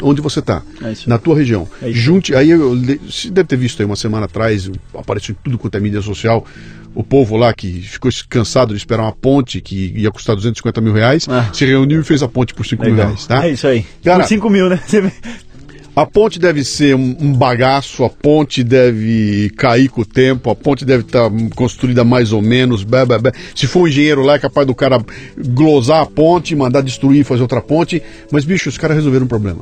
[0.00, 1.68] onde você está, é na tua região.
[1.82, 5.76] É Junte, aí eu, você deve ter visto aí uma semana atrás, apareceu tudo quanto
[5.76, 6.44] é mídia social,
[6.94, 10.92] o povo lá que ficou cansado de esperar uma ponte que ia custar 250 mil
[10.92, 11.48] reais, ah.
[11.52, 12.96] se reuniu e fez a ponte por 5 Legal.
[12.96, 13.46] mil reais, tá?
[13.46, 13.86] É isso aí.
[14.04, 14.80] Cara, por 5 mil, né?
[15.94, 20.86] A ponte deve ser um, bagaço, a ponte deve cair com o tempo, a ponte
[20.86, 22.82] deve estar tá construída mais ou menos.
[22.82, 23.32] Blá, blá, blá.
[23.54, 25.04] Se for um engenheiro lá, é capaz do cara
[25.36, 28.02] glosar a ponte, mandar destruir e fazer outra ponte.
[28.30, 29.60] Mas, bicho, os caras resolveram um problema.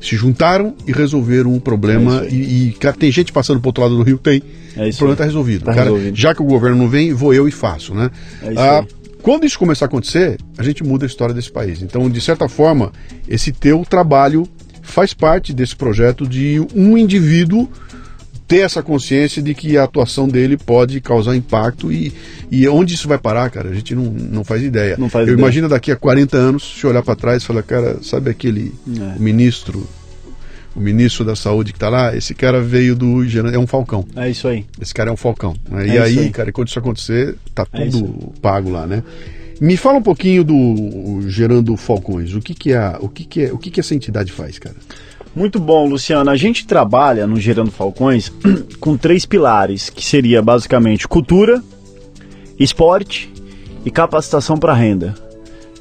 [0.00, 2.24] Se juntaram e resolveram um problema.
[2.24, 4.18] É e, e, cara, tem gente passando pro outro lado do rio?
[4.18, 4.42] Tem.
[4.76, 5.64] É o problema está resolvido.
[5.64, 6.16] Tá cara, resolvido.
[6.16, 8.10] Já que o governo não vem, vou eu e faço, né?
[8.42, 8.84] É ah,
[9.22, 11.82] quando isso começar a acontecer, a gente muda a história desse país.
[11.82, 12.92] Então, de certa forma,
[13.28, 14.48] esse teu trabalho
[14.82, 17.68] faz parte desse projeto de um indivíduo
[18.48, 22.14] ter essa consciência de que a atuação dele pode causar impacto e,
[22.50, 24.96] e onde isso vai parar, cara, a gente não, não faz ideia.
[24.98, 25.44] Não faz Eu ideia.
[25.44, 29.18] imagino daqui a 40 anos, se olhar para trás e falar, cara, sabe aquele é.
[29.20, 29.86] ministro,
[30.74, 33.22] o ministro da saúde que está lá, esse cara veio do
[33.52, 34.06] é um falcão.
[34.16, 34.64] É isso aí.
[34.80, 35.54] Esse cara é um falcão.
[35.68, 35.86] Né?
[35.86, 39.02] É e aí, aí, cara, quando isso acontecer, tá é tudo pago lá, né?
[39.60, 42.32] Me fala um pouquinho do Gerando Falcões.
[42.32, 44.76] O que, que é, o que, que é, o que, que essa entidade faz, cara?
[45.34, 46.30] Muito bom, Luciano.
[46.30, 48.32] A gente trabalha no Gerando Falcões
[48.80, 51.62] com três pilares, que seria basicamente cultura,
[52.58, 53.32] esporte
[53.84, 55.14] e capacitação para renda.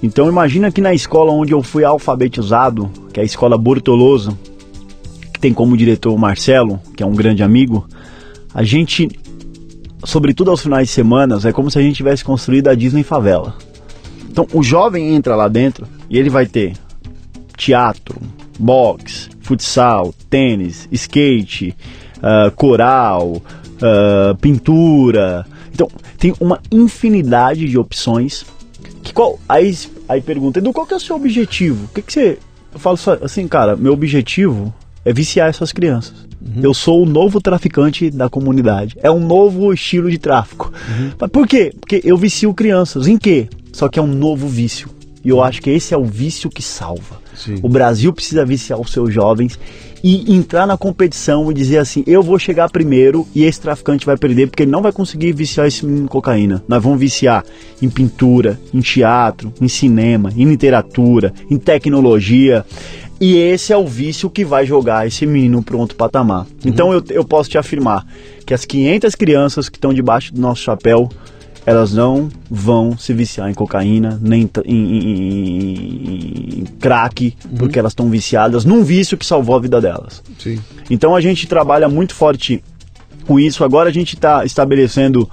[0.01, 4.37] Então imagina que na escola onde eu fui alfabetizado, que é a escola Bortoloso,
[5.33, 7.87] que tem como diretor o Marcelo, que é um grande amigo,
[8.53, 9.09] a gente,
[10.03, 13.55] sobretudo aos finais de semana, é como se a gente tivesse construído a Disney favela.
[14.29, 16.73] Então o jovem entra lá dentro e ele vai ter
[17.55, 18.21] teatro,
[18.59, 21.73] boxe, futsal, tênis, skate,
[22.17, 25.45] uh, coral, uh, pintura.
[25.73, 28.45] Então tem uma infinidade de opções.
[29.01, 29.73] Que qual, aí,
[30.09, 31.85] aí pergunta, Edu, qual que é o seu objetivo?
[31.85, 32.37] O que, que você.
[32.73, 34.73] Eu falo assim, cara, meu objetivo
[35.05, 36.27] é viciar essas crianças.
[36.41, 36.61] Uhum.
[36.61, 38.97] Eu sou o novo traficante da comunidade.
[39.01, 40.71] É um novo estilo de tráfico.
[40.89, 41.11] Uhum.
[41.17, 41.73] Mas por quê?
[41.79, 43.07] Porque eu vicio crianças.
[43.07, 43.47] Em quê?
[43.71, 44.89] Só que é um novo vício.
[45.23, 47.21] E eu acho que esse é o vício que salva.
[47.37, 47.59] Sim.
[47.61, 49.57] O Brasil precisa viciar os seus jovens
[50.03, 54.17] e entrar na competição e dizer assim: eu vou chegar primeiro e esse traficante vai
[54.17, 56.63] perder porque ele não vai conseguir viciar esse menino em cocaína.
[56.67, 57.43] Nós vamos viciar
[57.81, 62.65] em pintura, em teatro, em cinema, em literatura, em tecnologia.
[63.19, 66.41] E esse é o vício que vai jogar esse menino para outro patamar.
[66.41, 66.47] Uhum.
[66.65, 68.05] Então eu, eu posso te afirmar
[68.45, 71.09] que as 500 crianças que estão debaixo do nosso chapéu
[71.67, 77.57] elas não vão se viciar em cocaína, nem em, em, em, crack, uhum.
[77.57, 80.23] porque elas estão viciadas num vício que salvou a vida delas.
[80.39, 80.61] Sim.
[80.89, 82.63] Então a gente trabalha muito forte
[83.25, 83.65] com isso.
[83.65, 85.29] Agora a gente está estabelecendo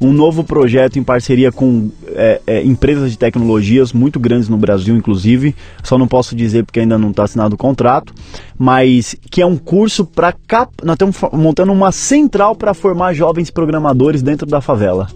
[0.00, 4.96] um novo projeto em parceria com é, é, empresas de tecnologias muito grandes no Brasil,
[4.96, 5.54] inclusive.
[5.82, 8.14] Só não posso dizer porque ainda não está assinado o contrato,
[8.56, 10.72] mas que é um curso para cap...
[10.84, 15.08] nós estamos montando uma central para formar jovens programadores dentro da favela.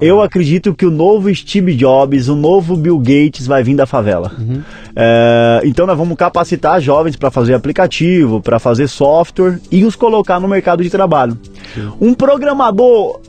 [0.00, 4.32] Eu acredito que o novo Steve Jobs, o novo Bill Gates vai vir da favela.
[4.36, 4.62] Uhum.
[4.96, 10.40] É, então nós vamos capacitar jovens para fazer aplicativo, para fazer software e os colocar
[10.40, 11.38] no mercado de trabalho.
[11.74, 11.92] Sim.
[12.00, 13.20] Um programador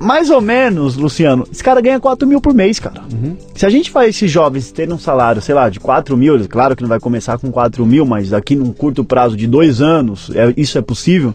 [0.00, 3.02] mais ou menos, Luciano, esse cara ganha 4 mil por mês, cara.
[3.12, 3.36] Uhum.
[3.60, 6.74] Se a gente faz esses jovens terem um salário, sei lá, de 4 mil, claro
[6.74, 10.30] que não vai começar com 4 mil, mas daqui num curto prazo de dois anos,
[10.34, 11.34] é, isso é possível.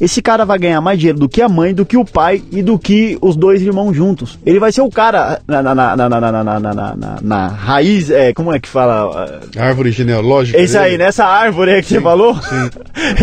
[0.00, 2.64] Esse cara vai ganhar mais dinheiro do que a mãe, do que o pai e
[2.64, 4.40] do que os dois irmãos juntos.
[4.44, 8.32] Ele vai ser o cara na, na, na, na, na, na, na, na raiz, é,
[8.32, 9.40] como é que fala?
[9.56, 10.60] Árvore genealógica.
[10.60, 12.34] Esse aí, nessa árvore aí que sim, você falou.
[12.42, 12.70] Sim.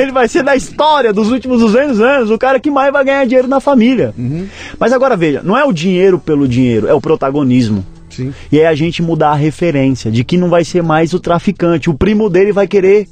[0.02, 3.26] Ele vai ser na história dos últimos 200 anos o cara que mais vai ganhar
[3.26, 4.14] dinheiro na família.
[4.18, 4.48] Uhum.
[4.80, 7.84] Mas agora veja, não é o dinheiro pelo dinheiro, é o protagonismo.
[8.24, 8.34] Sim.
[8.51, 11.89] E é a gente mudar a referência de que não vai ser mais o traficante.
[11.89, 13.07] O primo dele vai querer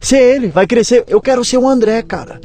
[0.00, 1.04] ser ele, vai crescer.
[1.08, 2.40] Eu quero ser o André, cara.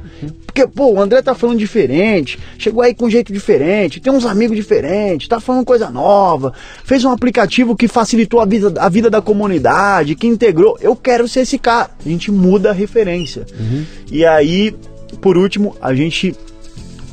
[0.45, 4.25] Porque, pô, o André tá falando diferente, chegou aí com um jeito diferente, tem uns
[4.25, 6.53] amigos diferentes, tá falando coisa nova,
[6.83, 10.77] fez um aplicativo que facilitou a vida, a vida da comunidade, que integrou.
[10.81, 11.91] Eu quero ser esse cara.
[12.05, 13.45] A gente muda a referência.
[13.57, 13.85] Uhum.
[14.11, 14.75] E aí,
[15.21, 16.35] por último, a gente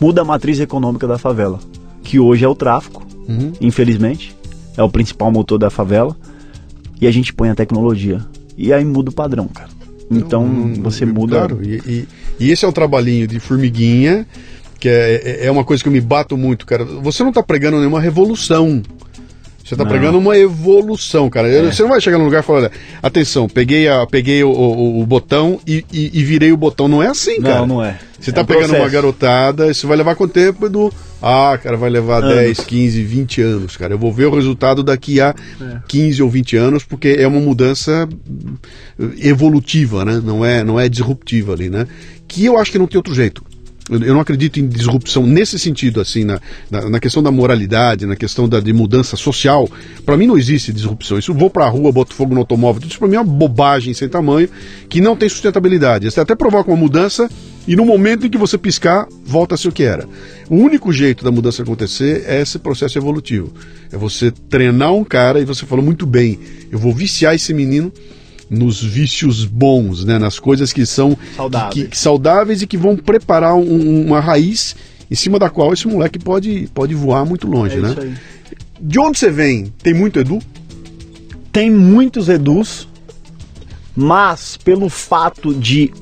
[0.01, 1.61] muda a matriz econômica da favela,
[2.03, 3.53] que hoje é o tráfico, uhum.
[3.61, 4.35] infelizmente,
[4.79, 6.17] é o principal motor da favela,
[7.01, 8.25] e a gente põe a tecnologia.
[8.57, 9.69] E aí muda o padrão, cara.
[10.11, 11.37] Então não, você muda.
[11.37, 12.09] Claro, e, e,
[12.41, 14.27] e, esse é um trabalhinho de formiguinha,
[14.81, 16.85] que é, é, é uma coisa que eu me bato muito, cara.
[16.85, 18.83] Você não está pregando nenhuma revolução.
[19.69, 21.47] Você está pregando uma evolução, cara.
[21.47, 21.71] É.
[21.71, 25.03] Você não vai chegar no lugar e falar, olha, atenção, peguei, a, peguei o, o,
[25.03, 26.89] o botão e, e, e, virei o botão.
[26.89, 27.59] Não é assim, cara.
[27.61, 27.99] Não, não é.
[28.19, 28.83] Você está é um pegando processo.
[28.83, 30.91] uma garotada, isso vai levar quanto tempo, Edu?
[31.21, 32.37] Ah, cara, vai levar anos.
[32.37, 33.93] 10, 15, 20 anos, cara.
[33.93, 35.81] Eu vou ver o resultado daqui a é.
[35.87, 38.09] 15 ou 20 anos, porque é uma mudança
[39.23, 40.19] evolutiva, né?
[40.25, 41.87] Não é, não é disruptiva ali, né?
[42.27, 43.45] Que eu acho que não tem outro jeito.
[43.91, 48.17] Eu não acredito em disrupção nesse sentido, assim, na, na, na questão da moralidade, na
[48.17, 49.69] questão da, de mudança social.
[50.05, 51.19] Para mim não existe disrupção.
[51.19, 53.95] Isso vou para a rua, boto fogo no automóvel, isso para mim é uma bobagem
[53.95, 54.49] sem tamanho
[54.89, 56.07] que não tem sustentabilidade.
[56.07, 57.29] Isso até provoca uma mudança
[57.67, 60.09] e no momento em que você piscar, volta a ser o que era.
[60.49, 63.53] O único jeito da mudança acontecer é esse processo evolutivo.
[63.93, 66.39] É você treinar um cara e você falou muito bem,
[66.71, 67.93] eu vou viciar esse menino
[68.51, 72.97] nos vícios bons, né, nas coisas que são saudáveis, que, que, saudáveis e que vão
[72.97, 74.75] preparar um, uma raiz
[75.11, 78.17] em cima da qual esse moleque pode, pode voar muito longe, é né?
[78.81, 79.73] De onde você vem?
[79.83, 80.39] Tem muito Edu?
[81.53, 82.87] Tem muitos Edus,
[83.97, 85.93] mas pelo fato de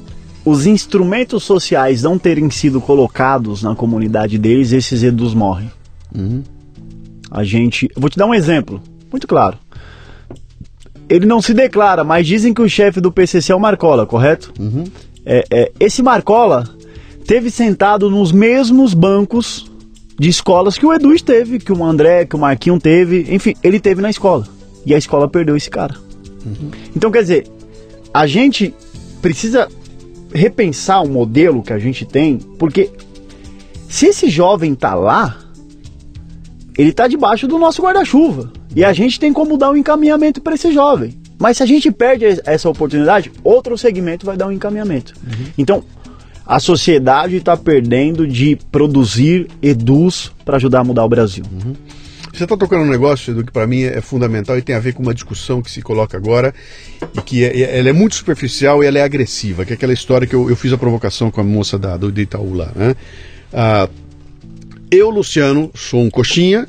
[0.46, 5.68] os instrumentos sociais não terem sido colocados na comunidade deles, esses edus morrem.
[6.14, 6.44] Uhum.
[7.28, 7.90] A gente.
[7.96, 8.80] Vou te dar um exemplo,
[9.10, 9.58] muito claro.
[11.08, 14.52] Ele não se declara, mas dizem que o chefe do PCC é o Marcola, correto?
[14.58, 14.84] Uhum.
[15.24, 16.64] É, é, esse Marcola
[17.26, 19.70] teve sentado nos mesmos bancos
[20.18, 23.78] de escolas que o Edu esteve, que o André, que o Marquinho teve, enfim, ele
[23.78, 24.46] teve na escola.
[24.84, 25.94] E a escola perdeu esse cara.
[26.44, 26.70] Uhum.
[26.94, 27.46] Então, quer dizer,
[28.14, 28.74] a gente
[29.20, 29.68] precisa
[30.32, 32.90] repensar o modelo que a gente tem, porque
[33.88, 35.38] se esse jovem tá lá,
[36.76, 38.52] ele tá debaixo do nosso guarda-chuva.
[38.74, 41.14] E a gente tem como dar um encaminhamento para esse jovem.
[41.38, 45.14] Mas se a gente perde essa oportunidade, outro segmento vai dar um encaminhamento.
[45.24, 45.46] Uhum.
[45.56, 45.84] Então,
[46.46, 51.44] a sociedade está perdendo de produzir edus para ajudar a mudar o Brasil.
[51.50, 51.74] Uhum.
[52.32, 54.92] Você está tocando um negócio do que para mim é fundamental e tem a ver
[54.92, 56.54] com uma discussão que se coloca agora
[57.14, 59.94] e que é, é, ela é muito superficial e ela é agressiva, que é aquela
[59.94, 62.70] história que eu, eu fiz a provocação com a moça da, do Itaú lá.
[62.76, 62.94] Né?
[63.54, 63.88] Ah,
[64.90, 66.66] eu, Luciano, sou um coxinha,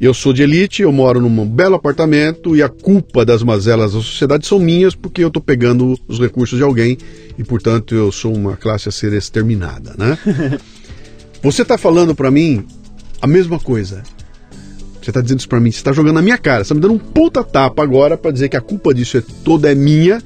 [0.00, 4.00] eu sou de elite, eu moro num belo apartamento e a culpa das mazelas da
[4.00, 6.98] sociedade são minhas porque eu estou pegando os recursos de alguém
[7.38, 9.94] e, portanto, eu sou uma classe a ser exterminada.
[9.96, 10.18] Né?
[11.42, 12.66] Você está falando para mim
[13.20, 14.02] a mesma coisa.
[15.00, 16.80] Você está dizendo isso para mim, você está jogando na minha cara, você está me
[16.80, 20.22] dando um puta tapa agora para dizer que a culpa disso é toda é minha,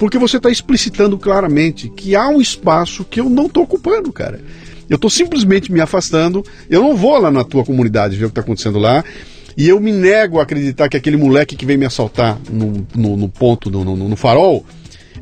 [0.00, 4.40] porque você está explicitando claramente que há um espaço que eu não estou ocupando, cara.
[4.90, 8.32] Eu estou simplesmente me afastando, eu não vou lá na tua comunidade ver o que
[8.32, 9.04] está acontecendo lá,
[9.56, 13.16] e eu me nego a acreditar que aquele moleque que veio me assaltar no, no,
[13.16, 14.66] no ponto, no, no, farol,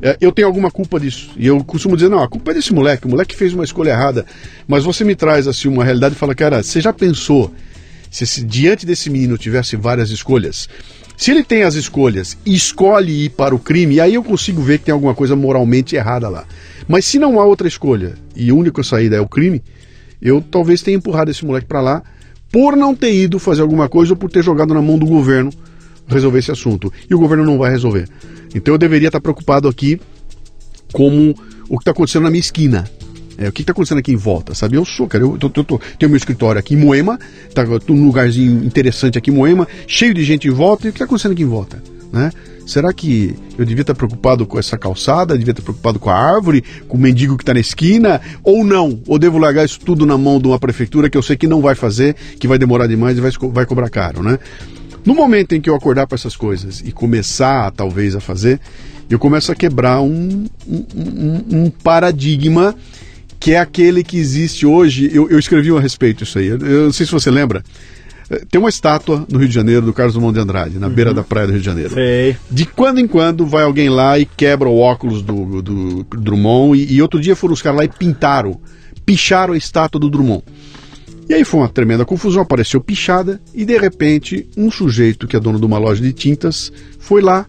[0.01, 1.31] é, eu tenho alguma culpa disso.
[1.37, 3.91] E eu costumo dizer, não, a culpa é desse moleque, o moleque fez uma escolha
[3.91, 4.25] errada.
[4.67, 7.53] Mas você me traz assim uma realidade e fala, cara, você já pensou
[8.09, 10.67] se, se diante desse menino tivesse várias escolhas,
[11.17, 14.79] se ele tem as escolhas e escolhe ir para o crime, aí eu consigo ver
[14.79, 16.45] que tem alguma coisa moralmente errada lá.
[16.89, 19.61] Mas se não há outra escolha e a única saída é o crime,
[20.19, 22.03] eu talvez tenha empurrado esse moleque para lá
[22.51, 25.51] por não ter ido fazer alguma coisa ou por ter jogado na mão do governo
[26.07, 26.91] resolver esse assunto.
[27.07, 28.09] E o governo não vai resolver.
[28.55, 30.01] Então eu deveria estar preocupado aqui
[30.91, 31.35] como
[31.69, 32.89] o que está acontecendo na minha esquina.
[33.37, 34.75] É, o que está acontecendo aqui em volta, sabe?
[34.75, 37.19] Eu sou, cara, eu, tô, tô, tô, tenho meu escritório aqui em Moema,
[37.53, 40.97] tá, num lugarzinho interessante aqui em Moema, cheio de gente em volta, e o que
[40.97, 41.81] está acontecendo aqui em volta?
[42.11, 42.31] Né?
[42.69, 45.35] Será que eu devia estar preocupado com essa calçada?
[45.35, 46.63] Devia estar preocupado com a árvore?
[46.87, 48.21] Com o mendigo que está na esquina?
[48.43, 49.01] Ou não?
[49.07, 51.61] Ou devo largar isso tudo na mão de uma prefeitura que eu sei que não
[51.61, 54.37] vai fazer, que vai demorar demais e vai, vai cobrar caro, né?
[55.03, 58.59] No momento em que eu acordar para essas coisas e começar, talvez, a fazer,
[59.09, 62.75] eu começo a quebrar um, um, um, um paradigma
[63.39, 65.09] que é aquele que existe hoje.
[65.11, 66.45] Eu, eu escrevi a respeito disso aí.
[66.45, 67.63] Eu, eu, não sei se você lembra.
[68.49, 70.93] Tem uma estátua no Rio de Janeiro do Carlos Drummond de Andrade, na uhum.
[70.93, 71.93] beira da praia do Rio de Janeiro.
[71.93, 72.37] Sei.
[72.49, 76.79] De quando em quando vai alguém lá e quebra o óculos do, do Drummond.
[76.79, 78.59] E, e outro dia foram os caras lá e pintaram,
[79.05, 80.43] picharam a estátua do Drummond.
[81.27, 85.39] E aí foi uma tremenda confusão, apareceu pichada e de repente um sujeito que é
[85.39, 87.45] dono de uma loja de tintas foi lá,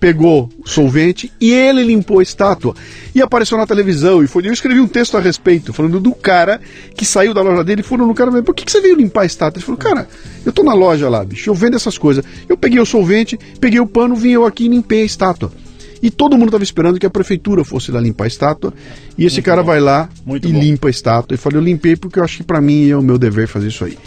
[0.00, 2.74] pegou o solvente e ele limpou a estátua.
[3.14, 4.22] E apareceu na televisão.
[4.22, 6.60] E foi, eu escrevi um texto a respeito, falando do cara
[6.94, 9.22] que saiu da loja dele e falou no cara, por que, que você veio limpar
[9.22, 9.58] a estátua?
[9.58, 10.08] Ele falou, cara,
[10.44, 12.24] eu tô na loja lá, bicho, eu vendo essas coisas.
[12.48, 15.52] Eu peguei o solvente, peguei o pano, vim eu aqui e limpei a estátua.
[16.00, 18.72] E todo mundo estava esperando que a prefeitura fosse lá limpar a estátua.
[19.16, 19.66] E esse Muito cara bom.
[19.66, 20.60] vai lá Muito e bom.
[20.60, 21.34] limpa a estátua.
[21.34, 23.66] E falei, eu limpei porque eu acho que para mim é o meu dever fazer
[23.66, 23.98] isso aí.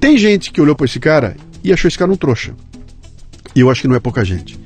[0.00, 2.54] Tem gente que olhou para esse cara e achou esse cara um trouxa.
[3.54, 4.58] E eu acho que não é pouca gente.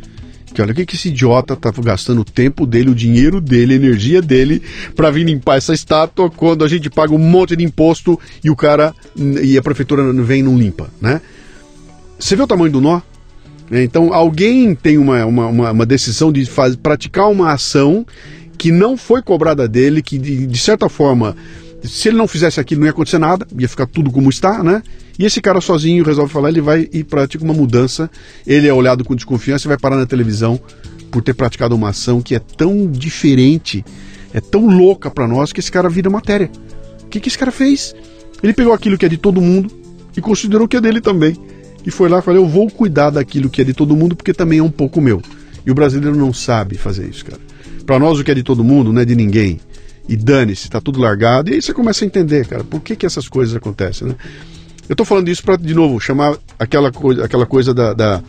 [0.52, 3.74] Que olha, o que, que esse idiota tá gastando o tempo dele, o dinheiro dele,
[3.74, 4.62] a energia dele
[4.96, 8.56] para vir limpar essa estátua quando a gente paga um monte de imposto e o
[8.56, 11.20] cara e a prefeitura vem e não limpa, né?
[12.18, 13.00] Você vê o tamanho do nó?
[13.70, 18.04] É, então alguém tem uma, uma, uma, decisão de faz, praticar uma ação
[18.58, 21.36] que não foi cobrada dele, que de, de certa forma,
[21.82, 24.82] se ele não fizesse aquilo não ia acontecer nada, ia ficar tudo como está, né?
[25.20, 28.10] E esse cara sozinho resolve falar, ele vai e pratica uma mudança,
[28.46, 30.58] ele é olhado com desconfiança e vai parar na televisão
[31.10, 33.84] por ter praticado uma ação que é tão diferente,
[34.32, 36.50] é tão louca para nós que esse cara vira matéria.
[37.02, 37.94] O que, que esse cara fez?
[38.42, 39.70] Ele pegou aquilo que é de todo mundo
[40.16, 41.36] e considerou que é dele também.
[41.84, 44.32] E foi lá e falou: Eu vou cuidar daquilo que é de todo mundo porque
[44.32, 45.20] também é um pouco meu.
[45.66, 47.40] E o brasileiro não sabe fazer isso, cara.
[47.84, 49.60] Para nós, o que é de todo mundo não é de ninguém.
[50.08, 51.50] E dane-se, tá tudo largado.
[51.50, 54.16] E aí você começa a entender, cara, por que, que essas coisas acontecem, né?
[54.90, 58.20] Eu estou falando isso para, de novo, chamar aquela coisa, aquela coisa da, da,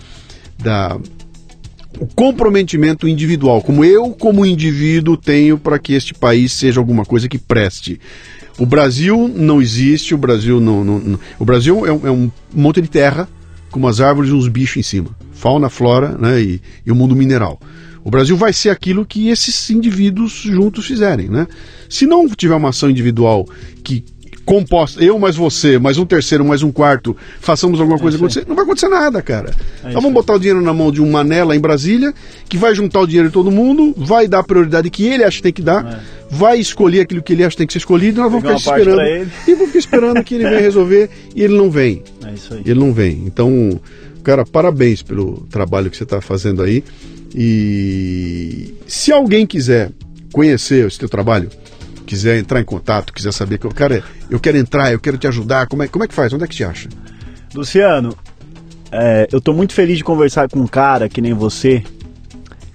[0.59, 0.99] da
[1.99, 7.27] o comprometimento individual, como eu, como indivíduo, tenho para que este país seja alguma coisa
[7.27, 7.99] que preste.
[8.59, 10.83] O Brasil não existe, o Brasil não.
[10.83, 13.27] não, não o Brasil é um, é um, monte de terra
[13.71, 15.09] com umas árvores e uns bichos em cima.
[15.33, 17.59] Fauna, flora né, e, e o mundo mineral.
[18.03, 21.27] O Brasil vai ser aquilo que esses indivíduos juntos fizerem.
[21.27, 21.47] Né?
[21.89, 23.47] Se não tiver uma ação individual
[23.83, 24.05] que
[24.45, 28.45] composta, eu mais você, mais um terceiro, mais um quarto, façamos alguma coisa é acontecer,
[28.47, 29.51] não vai acontecer nada, cara.
[29.83, 32.13] É então vamos botar o dinheiro na mão de um manela em Brasília,
[32.49, 35.37] que vai juntar o dinheiro de todo mundo, vai dar a prioridade que ele acha
[35.37, 35.99] que tem que dar, é.
[36.29, 38.77] vai escolher aquilo que ele acha que tem que ser escolhido, e nós vamos ficar
[38.77, 39.29] esperando.
[39.47, 42.03] E vamos ficar esperando que ele venha resolver e ele não vem.
[42.25, 42.61] É isso aí.
[42.65, 43.23] Ele não vem.
[43.25, 43.79] Então,
[44.23, 46.83] cara, parabéns pelo trabalho que você está fazendo aí.
[47.33, 49.91] E se alguém quiser
[50.33, 51.49] conhecer esse teu trabalho,
[52.11, 55.27] quiser entrar em contato, quiser saber que eu quero, eu quero entrar, eu quero te
[55.27, 56.33] ajudar, como é, como é que faz?
[56.33, 56.89] Onde é que te acha?
[57.55, 58.13] Luciano,
[58.91, 61.81] é, eu estou muito feliz de conversar com um cara que nem você,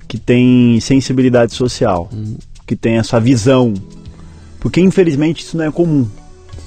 [0.09, 2.39] que tem sensibilidade social, uhum.
[2.67, 3.75] que tem essa visão,
[4.59, 6.09] porque infelizmente isso não é comum.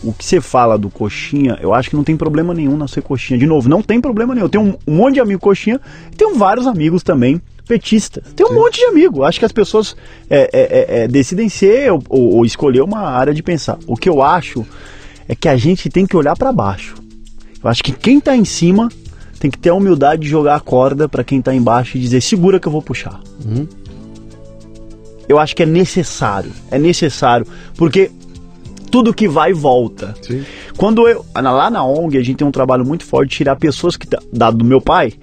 [0.03, 3.01] O que você fala do coxinha, eu acho que não tem problema nenhum na ser
[3.01, 3.39] coxinha.
[3.39, 4.45] De novo, não tem problema nenhum.
[4.45, 5.81] Eu tenho um, um monte de amigo coxinha,
[6.15, 8.19] tenho vários amigos também petista.
[8.35, 8.55] Tem um Sim.
[8.55, 9.23] monte de amigo.
[9.23, 9.95] Acho que as pessoas
[10.27, 13.77] é, é, é, é, decidem ser ou, ou, escolher uma área de pensar.
[13.85, 14.65] O que eu acho
[15.27, 16.95] é que a gente tem que olhar para baixo.
[17.63, 18.89] Eu acho que quem está em cima
[19.39, 22.21] tem que ter a humildade de jogar a corda para quem está embaixo e dizer
[22.21, 23.21] segura que eu vou puxar.
[23.45, 23.67] Uhum.
[25.27, 26.51] Eu acho que é necessário.
[26.71, 27.45] É necessário.
[27.77, 28.09] Porque
[28.89, 30.15] tudo que vai volta.
[30.23, 30.43] Sim.
[30.75, 31.23] Quando eu.
[31.35, 34.07] Lá na ONG a gente tem um trabalho muito forte de tirar pessoas que.
[34.33, 35.13] Dado do meu pai,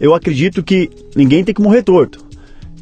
[0.00, 2.24] eu acredito que ninguém tem que morrer torto.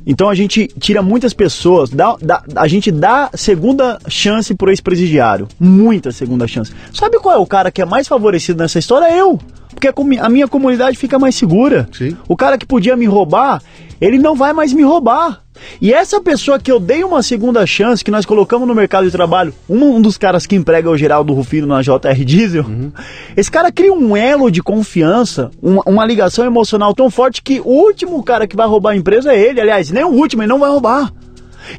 [0.07, 5.49] Então a gente tira muitas pessoas, dá, dá, a gente dá segunda chance pro ex-presidiário.
[5.59, 6.73] Muita segunda chance.
[6.93, 9.11] Sabe qual é o cara que é mais favorecido nessa história?
[9.15, 9.41] Eu.
[9.75, 9.89] Porque
[10.21, 11.89] a minha comunidade fica mais segura.
[11.93, 12.17] Sim.
[12.29, 13.63] O cara que podia me roubar,
[14.01, 15.43] ele não vai mais me roubar.
[15.81, 19.11] E essa pessoa que eu dei uma segunda chance, que nós colocamos no mercado de
[19.11, 22.93] trabalho, um, dos caras que emprega o Geraldo Rufino na JR Diesel, uhum.
[23.37, 27.69] esse cara cria um elo de confiança, uma, uma, ligação emocional tão forte que o
[27.69, 29.61] último cara que vai roubar a empresa é ele.
[29.61, 31.13] Aliás, nem o último, ele não vai roubar.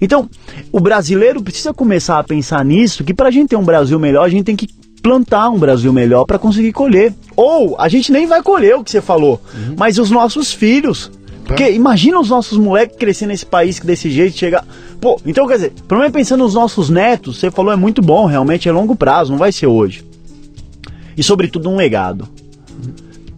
[0.02, 0.30] Então,
[0.72, 4.24] o brasileiro precisa começar a pensar nisso, que para a gente ter um Brasil melhor,
[4.24, 4.68] a gente tem que
[5.06, 7.14] plantar um Brasil melhor para conseguir colher.
[7.36, 9.76] Ou a gente nem vai colher o que você falou, uhum.
[9.77, 11.11] mas os nossos filhos
[11.45, 14.65] porque imagina os nossos moleques crescendo nesse país desse jeito, chegar.
[14.99, 18.26] Pô, então quer dizer, pelo menos pensando nos nossos netos, você falou é muito bom,
[18.26, 20.03] realmente é longo prazo, não vai ser hoje.
[21.15, 22.27] E sobretudo um legado.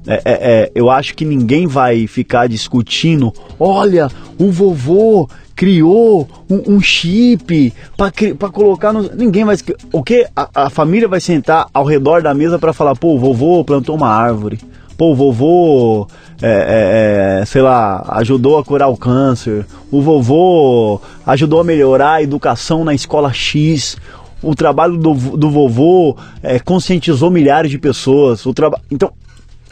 [0.08, 3.34] É, é, é, eu acho que ninguém vai ficar discutindo.
[3.60, 5.28] Olha, o vovô
[5.58, 9.02] criou um, um chip para colocar no.
[9.16, 9.58] Ninguém vai.
[9.92, 10.28] O que?
[10.36, 13.96] A, a família vai sentar ao redor da mesa para falar: pô, o vovô plantou
[13.96, 14.60] uma árvore.
[14.96, 16.08] Pô, o vovô
[16.42, 22.14] é, é, é, sei lá, ajudou a curar o câncer, o vovô ajudou a melhorar
[22.14, 23.98] a educação na escola X,
[24.42, 28.44] o trabalho do, do vovô é, conscientizou milhares de pessoas.
[28.46, 28.82] O traba...
[28.90, 29.12] Então,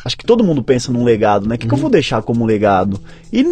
[0.04, 1.56] acho que todo mundo pensa num legado, né?
[1.56, 1.70] O que, uhum.
[1.70, 1.92] que eu vou uhum.
[1.92, 3.00] deixar como legado?
[3.34, 3.44] E,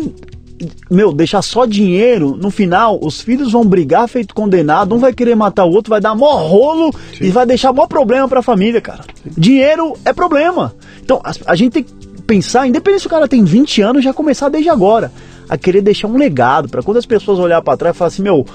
[0.90, 5.35] meu, deixar só dinheiro, no final, os filhos vão brigar feito condenado, um vai querer
[5.35, 7.26] matar o outro, vai dar mó rolo Sim.
[7.26, 9.03] e vai deixar mó problema pra família, cara.
[9.23, 9.31] Sim.
[9.38, 10.73] Dinheiro é problema.
[11.02, 11.94] Então, a, a gente tem que
[12.26, 15.11] pensar, independente se o cara tem 20 anos, já começar desde agora.
[15.49, 18.23] a querer deixar um legado, para quando as pessoas olhar para trás e falar assim,
[18.23, 18.45] meu,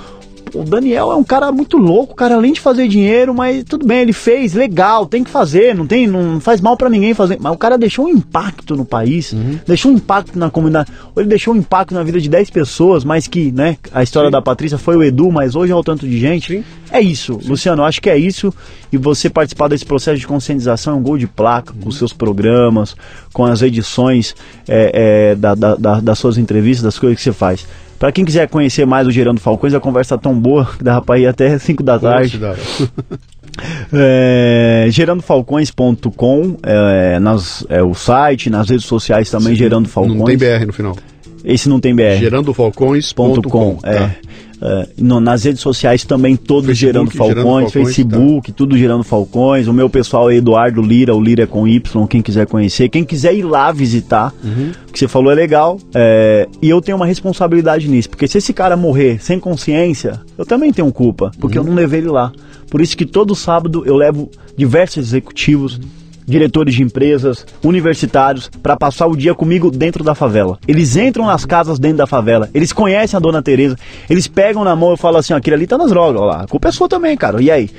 [0.54, 4.00] o Daniel é um cara muito louco, cara, além de fazer dinheiro, mas tudo bem,
[4.00, 7.38] ele fez, legal, tem que fazer, não tem, não faz mal para ninguém fazer.
[7.40, 9.58] Mas o cara deixou um impacto no país, uhum.
[9.66, 13.04] deixou um impacto na comunidade, ou ele deixou um impacto na vida de 10 pessoas,
[13.04, 14.32] mas que, né, a história Sim.
[14.32, 16.54] da Patrícia foi o Edu, mas hoje é o tanto de gente.
[16.54, 16.64] Sim.
[16.90, 17.48] É isso, Sim.
[17.48, 18.52] Luciano, acho que é isso.
[18.90, 21.82] E você participar desse processo de conscientização é um gol de placa, uhum.
[21.82, 22.96] com seus programas,
[23.32, 24.34] com as edições
[24.66, 27.66] é, é, da, da, da, das suas entrevistas, das coisas que você faz.
[27.98, 31.00] Para quem quiser conhecer mais o Gerando Falcões, a conversa tá tão boa que dá
[31.00, 32.40] para ir até 5 da tarde.
[33.92, 40.16] é, gerandofalcões.com é, nas, é o site, nas redes sociais também, Sim, Gerando Falcões.
[40.16, 40.96] Não tem BR no final.
[41.44, 42.18] Esse não tem BR.
[42.20, 43.78] Gerandofalcões.com.
[43.82, 43.94] É.
[43.98, 44.14] Tá.
[44.60, 48.56] Uh, no, nas redes sociais também todos Facebook, gerando Falcões, gerando Falcões Facebook, tá.
[48.56, 49.68] tudo gerando Falcões.
[49.68, 52.88] O meu pessoal é Eduardo Lira, o Lira é com Y, quem quiser conhecer.
[52.88, 54.72] Quem quiser ir lá visitar, uhum.
[54.88, 55.78] o que você falou é legal.
[55.94, 60.44] É, e eu tenho uma responsabilidade nisso, porque se esse cara morrer sem consciência, eu
[60.44, 61.64] também tenho culpa, porque uhum.
[61.64, 62.32] eu não levei ele lá.
[62.68, 65.76] Por isso que todo sábado eu levo diversos executivos.
[65.76, 70.58] Uhum diretores de empresas, universitários, para passar o dia comigo dentro da favela.
[70.68, 73.76] Eles entram nas casas dentro da favela, eles conhecem a dona Teresa,
[74.10, 76.46] eles pegam na mão e falam assim: aquele ali tá nas drogas, ó lá, a
[76.46, 77.40] culpa é sua também, cara.
[77.42, 77.70] E aí?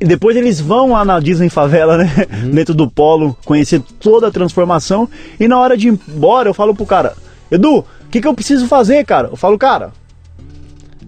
[0.00, 2.10] E depois eles vão lá na Disney Favela, né?
[2.44, 2.50] Uhum.
[2.52, 5.08] Dentro do polo, conhecer toda a transformação.
[5.40, 7.14] E na hora de ir embora, eu falo pro cara:
[7.50, 9.28] Edu, o que, que eu preciso fazer, cara?
[9.28, 9.92] Eu falo, cara,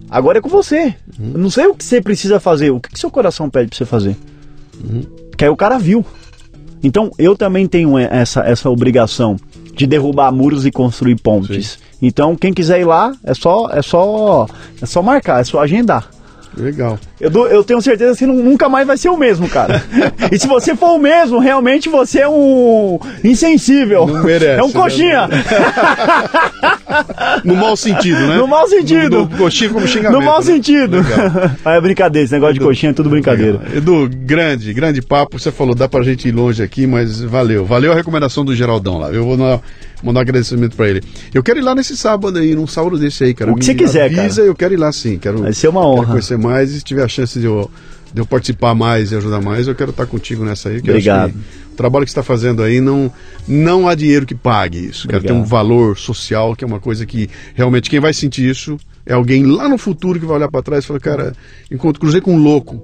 [0.09, 0.95] agora é com você.
[1.19, 1.33] Uhum.
[1.35, 3.85] Não sei o que você precisa fazer, o que, que seu coração pede pra você
[3.85, 4.15] fazer.
[4.83, 5.03] Uhum.
[5.37, 6.05] Que aí o cara viu.
[6.83, 9.35] Então eu também tenho essa, essa obrigação
[9.75, 11.71] de derrubar muros e construir pontes.
[11.71, 11.79] Sim.
[12.01, 14.47] Então quem quiser ir lá é só é só
[14.81, 16.09] é só marcar, é só agendar.
[16.57, 16.99] Legal.
[17.19, 19.81] Eu, eu tenho certeza que nunca mais vai ser o mesmo, cara.
[20.31, 24.05] e se você for o mesmo, realmente você é um insensível.
[24.05, 24.59] Não merece.
[24.59, 24.73] É um né?
[24.73, 25.27] coxinha.
[25.27, 25.43] Né?
[27.45, 28.37] no mau sentido, né?
[28.37, 29.09] No mau sentido.
[29.09, 30.19] No, no coxinha como xingamento.
[30.19, 30.45] No mau né?
[30.45, 30.97] sentido.
[31.63, 33.59] Mas é brincadeira, esse negócio Edu, de coxinha é tudo brincadeira.
[33.59, 33.77] Legal.
[33.77, 35.39] Edu, grande, grande papo.
[35.39, 37.65] Você falou, dá pra gente ir longe aqui, mas valeu.
[37.65, 39.09] Valeu a recomendação do Geraldão lá.
[39.09, 39.59] Eu vou na
[40.03, 41.01] mandar um agradecimento para ele.
[41.33, 43.51] Eu quero ir lá nesse sábado aí, num sábado desse aí, cara.
[43.51, 44.47] O que você quiser, avisa, cara.
[44.47, 45.17] eu quero ir lá sim.
[45.17, 45.99] Quero, Vai ser uma honra.
[45.99, 47.69] Quero conhecer mais e se tiver a chance de eu,
[48.13, 50.79] de eu participar mais e ajudar mais, eu quero estar contigo nessa aí.
[50.79, 51.33] Obrigado.
[51.71, 53.11] o trabalho que você está fazendo aí não,
[53.47, 55.07] não há dinheiro que pague isso.
[55.07, 55.21] Obrigado.
[55.21, 58.77] Quero ter um valor social, que é uma coisa que realmente quem vai sentir isso
[59.05, 61.33] é alguém lá no futuro que vai olhar para trás e falar, cara,
[61.69, 62.81] enquanto cruzei com um louco.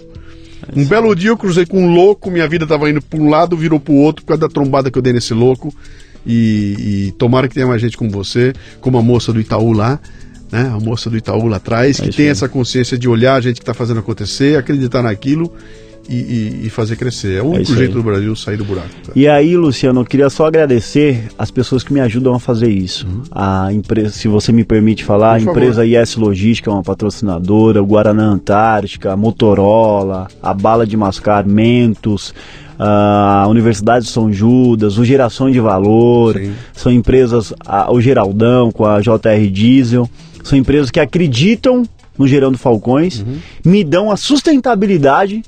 [0.76, 3.56] Um belo dia eu cruzei com um louco, minha vida estava indo para um lado,
[3.56, 5.74] virou para o outro por causa da trombada que eu dei nesse louco.
[6.26, 8.52] E, e tomara que tenha mais gente como você,
[8.82, 9.98] como a moça do Itaú lá,
[10.52, 10.72] né?
[10.74, 13.56] A moça do Itaú lá atrás, é que tem essa consciência de olhar a gente
[13.56, 15.54] que está fazendo acontecer, acreditar naquilo
[16.10, 17.38] e, e, fazer crescer.
[17.38, 18.90] É o é único é jeito do Brasil sair do buraco.
[18.90, 19.14] Cara.
[19.14, 23.06] E aí, Luciano, eu queria só agradecer as pessoas que me ajudam a fazer isso.
[23.06, 23.24] Uhum.
[23.32, 27.86] A empresa, se você me permite falar, a empresa IS Logística é uma patrocinadora, o
[27.86, 32.34] Guaraná Antártica, a Motorola, a Bala de Mascar, Mentos
[32.80, 36.54] a Universidade de São Judas, o Geração de Valor, Sim.
[36.74, 40.08] são empresas, a, o Geraldão com a JR Diesel,
[40.44, 41.84] são empresas que acreditam
[42.18, 43.38] no Gerando Falcões, uhum.
[43.64, 45.44] me dão a sustentabilidade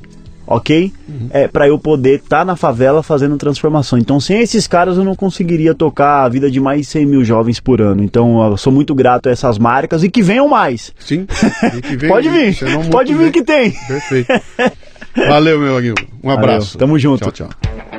[0.49, 0.91] ok?
[1.07, 1.27] Uhum.
[1.29, 3.99] É, para eu poder estar tá na favela fazendo transformação.
[3.99, 7.23] Então, sem esses caras, eu não conseguiria tocar a vida de mais de 100 mil
[7.23, 8.03] jovens por ano.
[8.03, 10.91] Então, eu sou muito grato a essas marcas e que venham mais.
[10.97, 11.27] Sim,
[12.09, 12.57] pode vir,
[12.89, 13.71] pode vir que tem.
[13.87, 14.27] Perfeito.
[15.15, 15.97] Valeu, meu amigo.
[16.23, 16.73] Um abraço.
[16.73, 16.79] Valeu.
[16.79, 17.31] Tamo junto.
[17.31, 17.98] Tchau, tchau.